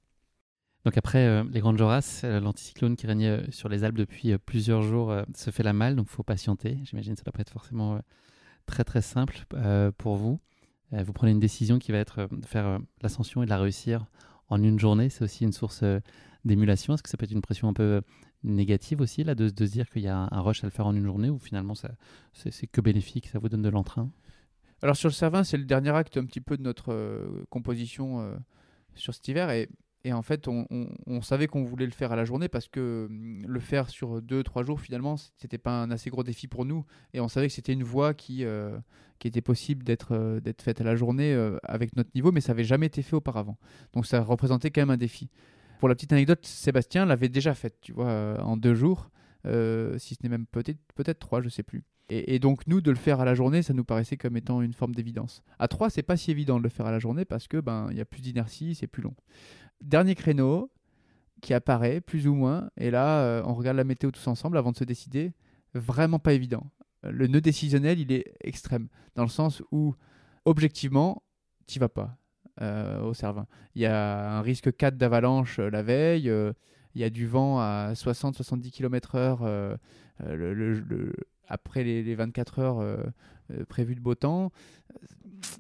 [0.86, 4.38] Donc après euh, les Grandes Jorasses, euh, l'anticyclone qui régnait euh, sur les Alpes depuis
[4.38, 6.80] plusieurs jours se fait la malle, donc faut patienter.
[6.84, 8.00] J'imagine que ça doit pas être forcément
[8.66, 9.46] très très simple
[9.98, 10.40] pour vous.
[10.92, 14.06] vous prenez une décision qui va être de faire l'ascension et de la réussir
[14.50, 15.10] en une journée.
[15.10, 15.84] C'est aussi une source
[16.46, 16.94] d'émulation.
[16.94, 18.02] Est-ce que ça peut être une pression un peu
[18.44, 20.96] négative aussi, là, de, se dire qu'il y a un rush à le faire en
[20.96, 24.10] une journée ou finalement c'est que bénéfique, ça vous donne de l'entrain?
[24.82, 28.38] Alors sur le Cervin, c'est le dernier acte un petit peu de notre composition
[28.96, 29.70] sur cet hiver et
[30.06, 33.46] et en fait, on, savait qu'on voulait le faire à la journée parce que hum,
[33.48, 36.86] le faire sur deux, trois jours, finalement, c'était pas un assez gros défi pour nous.
[37.14, 38.78] Et on savait que c'était une voie qui, euh,
[39.24, 42.52] était possible d'être euh, d'être faite à la journée euh, avec notre niveau, mais ça
[42.52, 43.58] n'avait jamais été fait auparavant.
[43.94, 45.30] Donc ça représentait quand même un défi.
[45.80, 49.10] Pour la petite anecdote, Sébastien l'avait déjà faite, tu vois, en deux jours,
[49.46, 51.84] si ce n'est même peut-être trois, je sais plus.
[52.10, 54.74] Et, donc nous, de le faire à la journée, ça nous paraissait comme étant une
[54.74, 55.42] forme d'évidence.
[55.58, 57.88] À trois, c'est pas si évident de le faire à la journée parce que ben
[57.92, 59.16] il y a plus d'inertie, c'est plus long.
[59.84, 60.72] Dernier créneau
[61.42, 62.70] qui apparaît, plus ou moins.
[62.78, 65.34] Et là, euh, on regarde la météo tous ensemble avant de se décider.
[65.74, 66.72] Vraiment pas évident.
[67.04, 68.88] Le nœud décisionnel, il est extrême.
[69.16, 69.94] Dans le sens où,
[70.46, 71.22] objectivement,
[71.68, 72.18] tu vas pas
[72.62, 73.46] euh, au Cervin.
[73.76, 76.32] Il y a un risque 4 d'avalanche euh, la veille.
[76.96, 79.78] il y a du vent à 60-70 km/h
[81.50, 82.98] après les, les, 24 heures
[83.68, 84.52] prévues de beau temps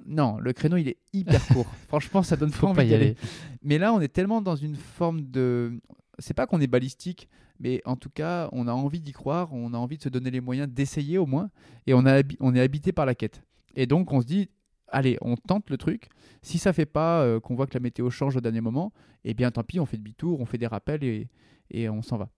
[0.05, 1.67] non, le créneau il est hyper court.
[1.87, 3.15] Franchement, ça donne pas envie d'y aller.
[3.61, 5.79] Mais là, on est tellement dans une forme de.
[6.19, 7.27] C'est pas qu'on est balistique,
[7.59, 10.31] mais en tout cas, on a envie d'y croire, on a envie de se donner
[10.31, 11.49] les moyens d'essayer au moins,
[11.87, 13.41] et on, a, on est habité par la quête.
[13.75, 14.49] Et donc, on se dit,
[14.89, 16.09] allez, on tente le truc.
[16.43, 18.93] Si ça fait pas, euh, qu'on voit que la météo change au dernier moment,
[19.23, 21.29] eh bien, tant pis, on fait demi-tour, on fait des rappels et,
[21.71, 22.29] et on s'en va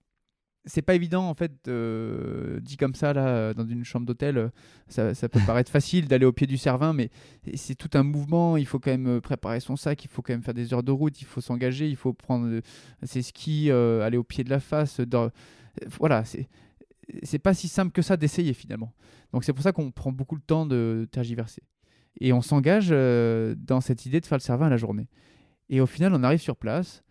[0.66, 1.52] c'est pas évident en fait
[2.60, 4.50] dit comme ça là dans une chambre d'hôtel
[4.88, 7.10] ça, peut paraître facile d'aller au pied du Cervin mais
[7.54, 8.56] c'est tout un mouvement.
[8.56, 10.92] Il faut quand même préparer son sac il faut quand même faire des heures de
[10.92, 12.60] route il faut s'engager il faut prendre euh,
[13.04, 15.00] ses skis euh, aller au pied de la face
[15.98, 16.48] voilà c'est
[17.22, 18.92] c'est pas si simple que ça d'essayer finalement.
[19.32, 21.62] Donc c'est pour ça qu'on prend beaucoup de temps de tergiverser.
[22.20, 25.08] Et on s'engage euh, dans cette idée de faire le Cervin à la journée.
[25.68, 27.02] Et au final on arrive sur place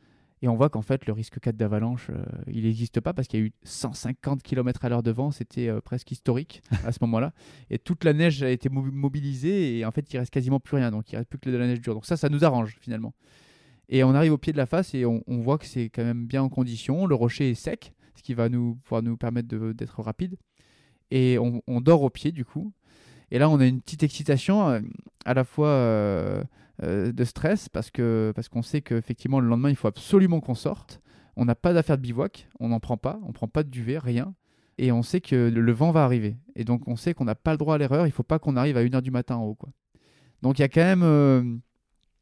[0.41, 3.39] et on voit qu'en fait, le risque 4 d'avalanche, euh, il n'existe pas parce qu'il
[3.39, 5.31] y a eu 150 km à l'heure de vent.
[5.31, 7.33] C'était euh, presque historique à ce moment-là.
[7.69, 10.91] Et toute la neige a été mobilisée et en fait, il reste quasiment plus rien.
[10.91, 11.93] Donc, il reste plus que de la neige dure.
[11.93, 13.13] Donc, ça, ça nous arrange finalement.
[13.87, 16.25] Et on arrive au pied de la face et on, voit que c'est quand même
[16.25, 17.05] bien en condition.
[17.05, 20.37] Le rocher est sec, ce qui va nous, pouvoir nous permettre d'être rapide.
[21.11, 22.73] Et on, on, dort au pied du coup.
[23.31, 24.79] Et là, on a une petite excitation euh,
[25.23, 26.43] à la fois euh,
[26.81, 31.01] de stress parce que parce qu'on sait qu'effectivement le lendemain il faut absolument qu'on sorte.
[31.37, 33.97] On n'a pas d'affaire de bivouac, on n'en prend pas, on prend pas de duvet,
[33.97, 34.33] rien.
[34.77, 36.37] Et on sait que le, vent va arriver.
[36.55, 38.55] Et donc on sait qu'on n'a pas le droit à l'erreur, il faut pas qu'on
[38.55, 39.55] arrive à 1h du matin en haut.
[39.55, 39.69] Quoi.
[40.41, 41.43] Donc il y a quand même euh,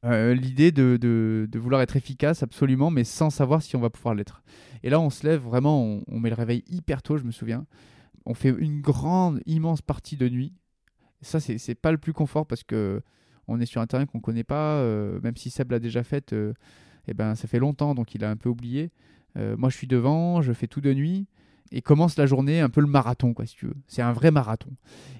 [0.05, 4.13] euh, l'idée de, de, vouloir être efficace absolument, mais sans savoir si on va pouvoir
[4.15, 4.43] l'être.
[4.83, 7.31] Et là on se lève vraiment, on, on met le réveil hyper tôt, je me
[7.31, 7.65] souviens.
[8.25, 10.53] On fait une grande, immense partie de nuit.
[11.21, 13.01] Ça, c'est pas le plus confort parce que
[13.47, 16.03] on est sur un terrain qu'on ne connaît pas, euh, même si Seb l'a déjà
[16.03, 16.53] fait, euh,
[17.07, 18.91] eh ben, ça fait longtemps, donc il a un peu oublié.
[19.37, 21.27] Euh, moi, je suis devant, je fais tout de nuit,
[21.71, 23.75] et commence la journée un peu le marathon, quoi, si tu veux.
[23.87, 24.69] C'est un vrai marathon.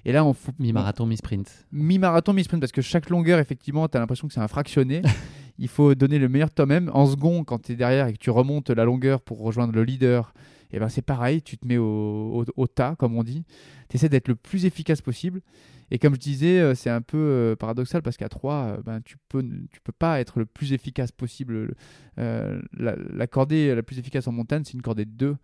[0.04, 1.66] Et là, on Mi-marathon, mi-sprint.
[1.72, 5.02] Mi-marathon, mi-sprint, parce que chaque longueur, effectivement, tu as l'impression que c'est un fractionné.
[5.58, 6.90] il faut donner le meilleur de toi-même.
[6.94, 9.82] En second, quand tu es derrière et que tu remontes la longueur pour rejoindre le
[9.82, 10.32] leader,
[10.74, 13.44] et eh ben c'est pareil, tu te mets au, au tas, comme on dit.
[13.88, 15.40] Tu essaies d'être le plus efficace possible.
[15.92, 19.00] Et comme je disais, euh, c'est un peu euh, paradoxal parce qu'à 3, euh, ben,
[19.02, 19.40] tu peux,
[19.70, 21.76] tu peux pas être le plus efficace possible.
[22.16, 25.36] la, cordée la plus efficace en montagne, c'est une cordée de 2.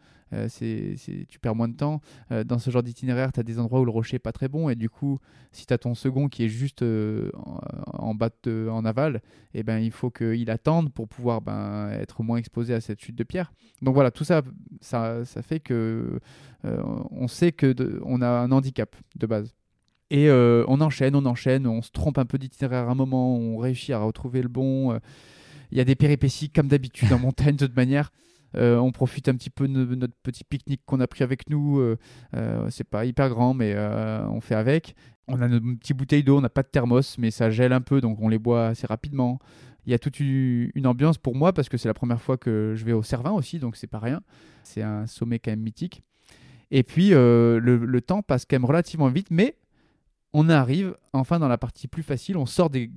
[0.48, 0.96] C'est,
[1.28, 2.00] tu perds moins de temps.
[2.30, 4.68] dans ce genre d'itinéraire, tu as des endroits où le rocher n'est pas très bon.
[4.68, 5.18] Et du coup,
[5.52, 9.16] si tu as ton second qui est juste en, bas en aval,
[9.52, 13.00] et eh ben, il faut qu'il attende pour pouvoir ben, être moins exposé à cette
[13.00, 13.52] chute de pierre.
[13.82, 14.42] Donc voilà, tout ça,
[14.80, 16.20] ça, ça fait que
[16.64, 19.54] on sait qu'on a un handicap de base.
[20.10, 23.36] Et euh, on enchaîne, on enchaîne, on se trompe un peu d'itinéraire à un moment,
[23.36, 24.92] on réussit à retrouver le bon.
[24.92, 24.98] Euh.
[25.70, 28.10] Il y a des péripéties comme d'habitude en montagne de toute manière.
[28.56, 31.82] Euh, on profite un petit peu de notre petit pique-nique qu'on a pris avec nous.
[32.68, 33.76] c'est pas hyper grand, mais
[34.28, 34.94] on fait avec.
[35.28, 37.80] On a notre petite bouteille d'eau, on n'a pas de thermos, mais ça gèle un
[37.80, 39.38] peu, donc on les boit assez rapidement.
[39.86, 42.74] Il y a toute une ambiance pour moi parce que c'est la première fois que
[42.76, 44.20] je vais au Cervin aussi, donc c'est pas rien.
[44.64, 46.02] C'est un sommet quand même mythique.
[46.72, 49.56] Et puis le, le, temps passe quand même relativement vite, mais
[50.32, 52.90] on arrive enfin dans la partie plus facile, on sort des,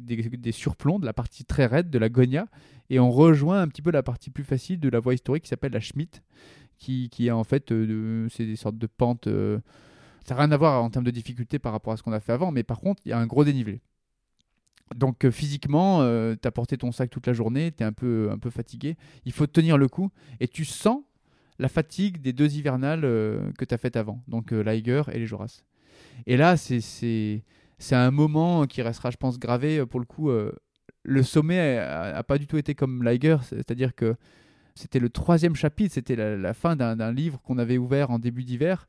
[0.52, 2.48] surplombs, de la partie très raide, de la Gonia,
[2.90, 5.50] et on rejoint un petit peu la partie plus facile de la voie historique qui
[5.50, 6.22] s'appelle la Schmidt,
[6.78, 9.60] qui, qui est en fait, euh, des sortes de pentes, euh,
[10.26, 12.20] ça n'a rien à voir en termes de difficulté par rapport à ce qu'on a
[12.20, 13.82] fait avant, mais par contre, il y a un gros dénivelé.
[14.96, 16.02] Donc physiquement,
[16.36, 18.96] tu as porté ton sac toute la journée, tu es un peu, un peu fatigué.
[19.26, 21.02] Il faut tenir le coup et tu sens
[21.58, 25.64] la fatigue des deux hivernales que tu as faites avant, donc l'Aiger et les Joras.
[26.26, 27.42] Et là, c'est
[27.92, 30.32] un moment qui restera, je pense, gravé pour le coup.
[31.04, 34.16] le sommet a, pas du tout été comme l'Aiger, c'est-à-dire que
[34.76, 38.88] c'était le troisième chapitre, c'était la, fin d'un livre qu'on avait ouvert en début d'hiver,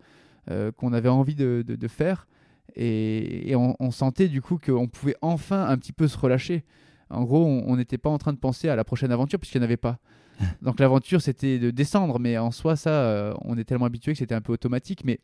[0.50, 2.26] euh, qu'on avait envie de, faire.
[2.74, 6.64] Et, on, sentait du coup qu'on pouvait enfin un petit peu se relâcher.
[7.10, 9.64] En gros, on n'était pas en train de penser à la prochaine aventure puisqu'il n'y
[9.64, 9.98] en avait pas.
[10.62, 14.18] Donc l'aventure, c'était de descendre, mais en soi, ça, euh, on est tellement habitué que
[14.18, 15.04] c'était un peu automatique.
[15.04, 15.20] Mais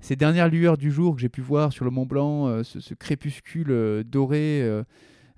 [0.00, 2.94] ces dernières lueurs du jour que j'ai pu voir sur le Mont Blanc, euh, ce,
[2.94, 4.62] crépuscule doré,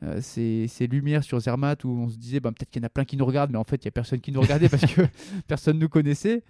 [0.03, 2.91] euh, ces, lumières sur Zermatt où on se disait bah, peut-être qu'il y en a
[2.91, 4.87] plein qui nous regardent, mais en fait, il n'y a personne qui nous regardait parce
[4.87, 5.03] que
[5.47, 6.43] personne ne nous connaissait.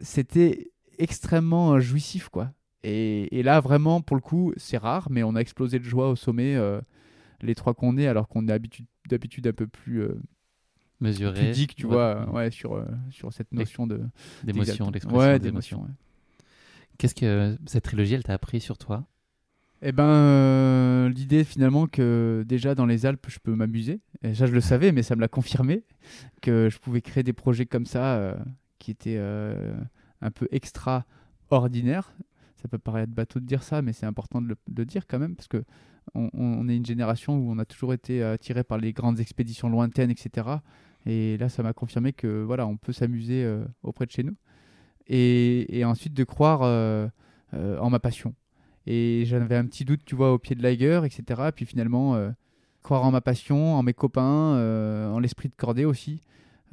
[0.00, 2.52] C'était extrêmement jouissif, quoi.
[2.86, 6.16] Et, là, vraiment, pour le coup, c'est rare, mais on a explosé de joie au
[6.16, 6.82] sommet, euh,
[7.40, 8.58] les trois qu'on est, alors qu'on est
[9.08, 10.20] d'habitude un peu plus euh,
[11.00, 14.02] mesuré, pudique, tu vois, ouais, sur, sur cette notion de
[14.44, 15.88] d'émotion, d'expression ouais, d'émotion.
[16.98, 19.06] Qu'est-ce que cette trilogie, elle t'a appris sur toi?
[19.86, 24.00] Eh ben, euh, l'idée finalement que déjà dans les Alpes, je peux m'amuser.
[24.22, 25.84] Et ça, je le savais, mais ça me l'a confirmé
[26.40, 28.34] que je pouvais créer des projets comme ça euh,
[28.78, 29.74] qui étaient euh,
[30.22, 32.14] un peu extraordinaires.
[32.62, 35.36] Ça peut paraître bateau de dire ça, mais c'est important de le, dire quand même
[35.36, 35.62] parce que
[36.14, 40.10] on, est une génération où on a toujours été attiré par les grandes expéditions lointaines,
[40.10, 40.48] etc.
[41.04, 43.46] Et là, ça m'a confirmé que voilà, on peut s'amuser
[43.82, 44.36] auprès de chez nous.
[45.06, 46.62] Et, et ensuite de croire
[47.52, 48.34] en ma passion
[48.86, 51.42] et j'avais un petit doute, tu vois, au pied de l'Aiger, etc.
[51.48, 52.30] Et puis finalement, euh,
[52.82, 56.20] croire en ma passion, en mes copains, euh, en l'esprit de cordée aussi,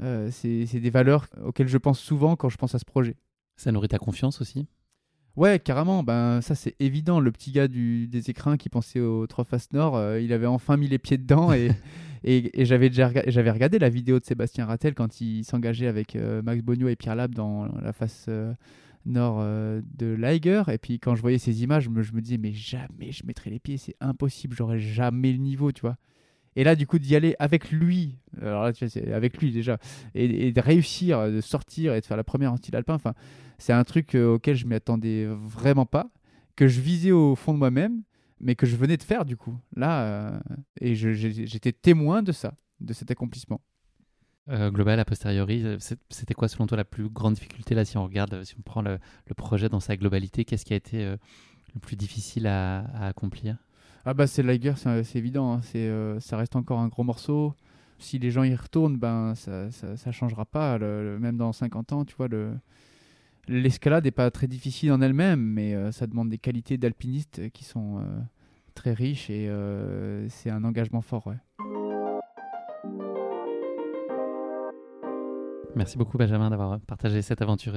[0.02, 3.16] euh, c'est des valeurs auxquelles je pense souvent quand je pense à ce projet.
[3.56, 4.68] Ça nourrit ta confiance aussi?
[5.38, 6.03] Ouais, carrément.
[6.03, 7.22] Ben, ça, c'est évident.
[7.22, 10.90] Le petit gars du, des écrins qui pensait au Trofast Nord, il avait enfin mis
[10.90, 11.53] les pieds dedans.
[11.53, 11.72] Et,
[12.23, 16.88] et, j'avais j'avais regardé la vidéo de Sébastien Rattel quand il s'engageait avec Max Bonio
[16.88, 18.30] et Pierre Lab dans la face
[19.06, 20.64] nord euh, de Liger.
[20.69, 23.60] Et puis quand je voyais ces images, je me, disais, mais jamais je mettrais les
[23.60, 25.98] pieds, c'est impossible, j'aurais jamais le niveau, tu vois.
[26.57, 29.77] Et là, du coup, d'y aller avec lui, alors là, tu vois, avec lui déjà,
[30.15, 32.98] et, de réussir, de sortir et de faire la première style alpin,
[33.57, 36.10] c'est un truc euh, auquel je m'y attendais vraiment pas,
[36.57, 38.02] que je visais au fond de moi-même,
[38.41, 39.57] mais que je venais de faire du coup.
[39.76, 40.39] Là, euh,
[40.80, 43.61] et j'étais témoin de ça, de cet accomplissement.
[44.49, 45.77] Euh, global, a posteriori, euh,
[46.09, 48.81] c'était quoi selon toi la plus grande difficulté là si on regarde, si on prend
[48.81, 48.99] le,
[49.38, 51.15] projet dans sa globalité, qu'est-ce qui a été euh,
[51.76, 53.57] le plus difficile à, accomplir?
[54.03, 55.61] Ah bah c'est Liger, c'est évident, hein.
[55.61, 57.53] c'est ça reste encore un gros morceau.
[57.99, 62.15] Si les gens y retournent, ben ça, ça, changera pas, même dans 50 ans, tu
[62.15, 62.55] vois le
[63.47, 68.03] l'escalade n'est pas très difficile en elle-même, mais ça demande des qualités d'alpiniste qui sont
[68.76, 69.49] très riches et
[70.30, 71.38] c'est un engagement fort, ouais.
[75.76, 77.73] Merci beaucoup Benjamin d'avoir partagé cette aventure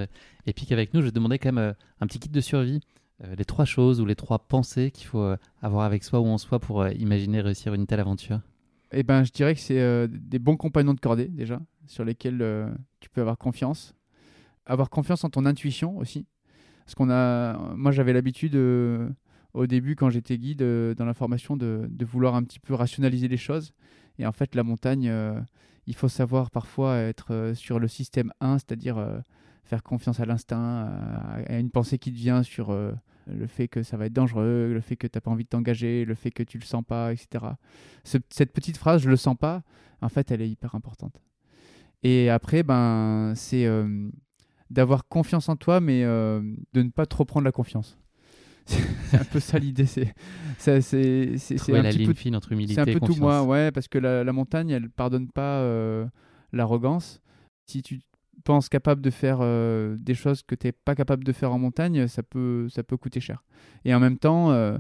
[0.47, 1.03] épique avec nous.
[1.03, 2.81] Je demander quand même euh, un petit kit de survie,
[3.23, 6.27] euh, les trois choses ou les trois pensées qu'il faut euh, avoir avec soi ou
[6.27, 8.41] en soi pour imaginer réussir une telle aventure.
[8.91, 12.45] Eh ben, je dirais que c'est des bons compagnons de cordée déjà, sur lesquels
[13.01, 13.93] tu peux avoir confiance.
[14.67, 16.27] Avoir confiance en ton intuition aussi.
[16.85, 18.57] Parce qu'on a, moi j'avais l'habitude
[19.55, 23.37] au début quand j'étais guide dans la formation de, vouloir un petit peu rationaliser les
[23.37, 23.73] choses.
[24.19, 25.11] Et en fait la montagne
[25.87, 29.19] il faut savoir parfois être euh, sur le système 1, c'est-à-dire euh,
[29.65, 30.91] faire confiance à l'instinct,
[31.47, 32.93] à, une pensée qui te vient sur euh,
[33.27, 35.49] le fait que ça va être dangereux, le fait que tu n'as pas envie de
[35.49, 37.45] t'engager, le fait que tu le sens pas, etc.
[38.05, 39.63] cette petite phrase, je le sens pas,
[40.01, 41.21] en fait, elle est hyper importante.
[42.03, 43.67] Et après, ben, c'est
[44.71, 46.43] d'avoir confiance en toi, mais de
[46.75, 47.99] ne pas trop prendre la confiance.
[48.67, 49.87] c'est un peu ça l'idée.
[49.87, 50.15] C'est
[50.59, 53.99] c'est c'est la ligne fine entre humilité C'est un peu tout moi, ouais, parce que
[53.99, 56.07] la, la, montagne, elle pardonne pas euh,
[56.53, 57.21] l'arrogance.
[57.67, 58.01] Si tu
[58.45, 61.59] penses capable de faire euh, des choses que tu n'es pas capable de faire en
[61.59, 63.45] montagne, ça peut ça peut coûter cher.
[63.85, 64.79] Et en même temps, euh,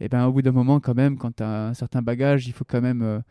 [0.00, 2.52] eh ben au bout d'un moment quand même, quand tu as un certain bagage, il
[2.52, 3.22] faut quand même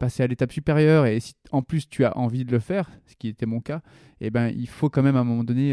[0.00, 1.06] passer à l'étape supérieure.
[1.06, 3.82] Et si en plus tu as envie de le faire, ce qui était mon cas,
[4.20, 5.72] eh ben il faut quand même à un moment donné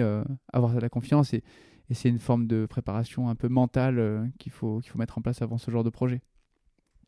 [0.53, 1.43] avoir la confiance et
[1.89, 5.17] et c'est une forme de préparation un peu mentale euh, qu'il faut, qu'il faut mettre
[5.17, 6.21] en place avant ce genre de projet.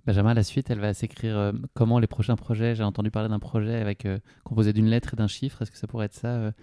[0.06, 3.40] Benjamin, la suite, elle va s'écrire euh, comment les prochains projets J'ai entendu parler d'un
[3.40, 5.62] projet avec euh, composé d'une lettre et d'un chiffre.
[5.62, 6.54] Est-ce que ça pourrait être ça,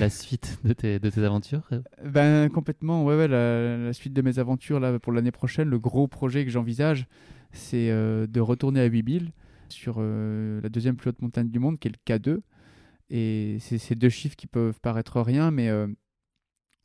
[0.00, 1.68] la suite de tes, de tes aventures?
[2.04, 3.04] Ben complètement.
[3.04, 3.28] Ouais, ouais.
[3.28, 7.06] La, suite de mes aventures là pour l'année prochaine, le gros projet que j'envisage,
[7.52, 9.32] c'est de retourner à Bibil
[9.72, 12.40] sur la deuxième plus haute montagne du monde, qui est le K2.
[13.10, 15.70] Et c'est ces deux chiffres qui peuvent paraître rien, mais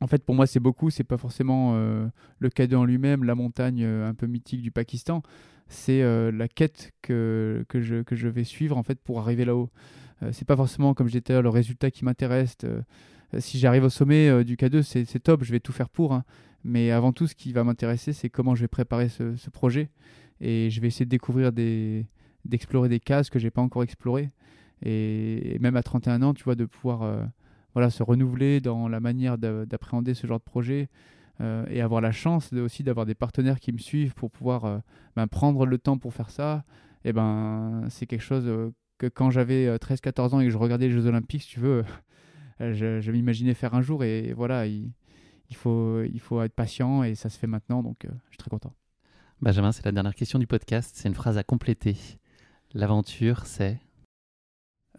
[0.00, 0.90] En fait, pour moi, c'est beaucoup.
[0.90, 5.22] C'est pas forcément le cadeau en lui-même, la montagne un peu mythique du Pakistan.
[5.68, 6.02] C'est
[6.32, 9.70] la quête que, que, je, que je vais suivre en fait pour arriver là-haut.
[10.32, 12.56] c'est pas forcément, comme je disais le résultat qui m'intéresse.
[13.38, 16.12] si j'arrive au sommet du K2, c'est top, je vais tout faire pour.
[16.14, 16.24] Hein.
[16.64, 19.90] Mais avant tout, ce qui va m'intéresser, c'est comment je vais préparer ce, projet.
[20.40, 22.06] Et je vais essayer de découvrir des,
[22.44, 24.30] d'explorer des cases que j'ai pas encore explorées.
[24.84, 27.24] Et, même à 31 ans, tu vois, de pouvoir euh,
[27.74, 30.88] voilà, se renouveler dans la manière d'appréhender ce genre de projet
[31.40, 34.78] euh, et avoir la chance aussi d'avoir des partenaires qui me suivent pour pouvoir euh,
[35.16, 36.64] ben, prendre le temps pour faire ça.
[37.04, 40.92] Et ben, c'est quelque chose que quand j'avais 13-14 ans et que je regardais les
[40.92, 41.84] Jeux Olympiques, tu veux,
[42.60, 44.04] je, je m'imaginais faire un jour.
[44.04, 44.92] Et voilà, il,
[45.50, 47.82] il, faut, il faut être patient et ça se fait maintenant.
[47.82, 48.72] Donc, je suis très content.
[49.40, 50.92] Benjamin, c'est la dernière question du podcast.
[50.94, 51.96] C'est une phrase à compléter.
[52.74, 53.78] L'aventure, c'est?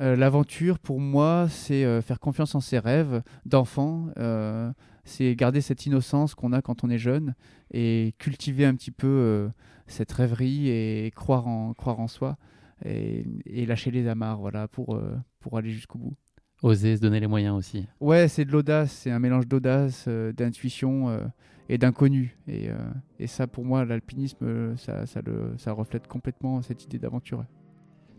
[0.01, 4.09] Euh, L'aventure, pour moi, c'est euh, faire confiance en ses rêves d'enfant.
[4.17, 4.71] Euh,
[5.05, 7.35] c'est garder cette innocence qu'on a quand on est jeune
[7.71, 9.49] et cultiver un petit peu
[9.87, 12.37] cette rêverie et croire en, croire en soi
[12.85, 13.25] et,
[13.65, 14.97] lâcher les amarres voilà, pour,
[15.41, 16.13] pour aller jusqu'au bout.
[16.61, 17.85] Oser se donner les moyens aussi.
[17.99, 21.19] Ouais, c'est de l'audace, c'est un mélange d'audace, d'intuition
[21.67, 22.37] et d'inconnu.
[22.47, 22.69] Et,
[23.19, 25.21] et, ça, pour moi, l'alpinisme, ça, ça,
[25.57, 27.43] ça reflète complètement cette idée d'aventure.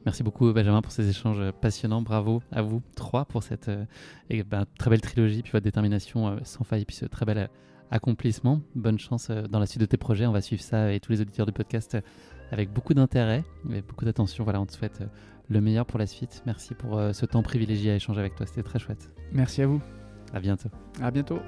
[0.05, 2.03] Merci beaucoup Benjamin pour ces échanges passionnants.
[2.03, 3.85] Bravo à vous trois pour cette euh,
[4.47, 7.47] ben, très belle trilogie, puis votre détermination euh, sans faille, puis ce très bel euh,
[7.91, 8.61] accomplissement.
[8.75, 10.27] Bonne chance dans la suite de tes projets.
[10.27, 11.97] On va suivre ça et tous les auditeurs du podcast
[12.51, 14.45] avec beaucoup d'intérêt, avec beaucoup d'attention.
[14.45, 15.03] Voilà, on te souhaite
[15.49, 16.43] le meilleur pour la suite.
[16.45, 18.47] Merci pour ce temps privilégié à échanger avec toi.
[18.47, 19.13] C'était très chouette.
[19.33, 19.81] Merci à vous.
[20.33, 20.71] À bientôt.
[21.01, 21.39] À bientôt.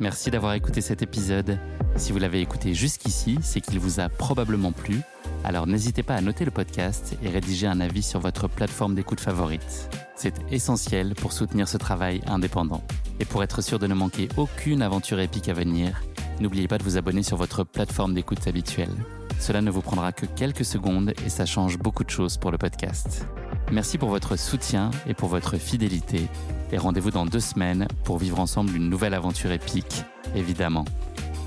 [0.00, 1.58] Merci d'avoir écouté cet épisode.
[1.96, 5.00] Si vous l'avez écouté jusqu'ici, c'est qu'il vous a probablement plu.
[5.42, 9.20] Alors n'hésitez pas à noter le podcast et rédiger un avis sur votre plateforme d'écoute
[9.20, 9.88] favorite.
[10.14, 12.82] C'est essentiel pour soutenir ce travail indépendant.
[13.20, 16.02] Et pour être sûr de ne manquer aucune aventure épique à venir,
[16.40, 18.94] n'oubliez pas de vous abonner sur votre plateforme d'écoute habituelle.
[19.40, 22.58] Cela ne vous prendra que quelques secondes et ça change beaucoup de choses pour le
[22.58, 23.26] podcast.
[23.72, 26.28] Merci pour votre soutien et pour votre fidélité.
[26.72, 30.84] Et rendez-vous dans deux semaines pour vivre ensemble une nouvelle aventure épique, évidemment.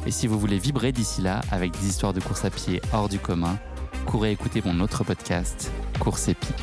[0.05, 3.09] Et si vous voulez vibrer d'ici là avec des histoires de course à pied hors
[3.09, 3.57] du commun,
[4.05, 6.55] courez écouter mon autre podcast, Course épique.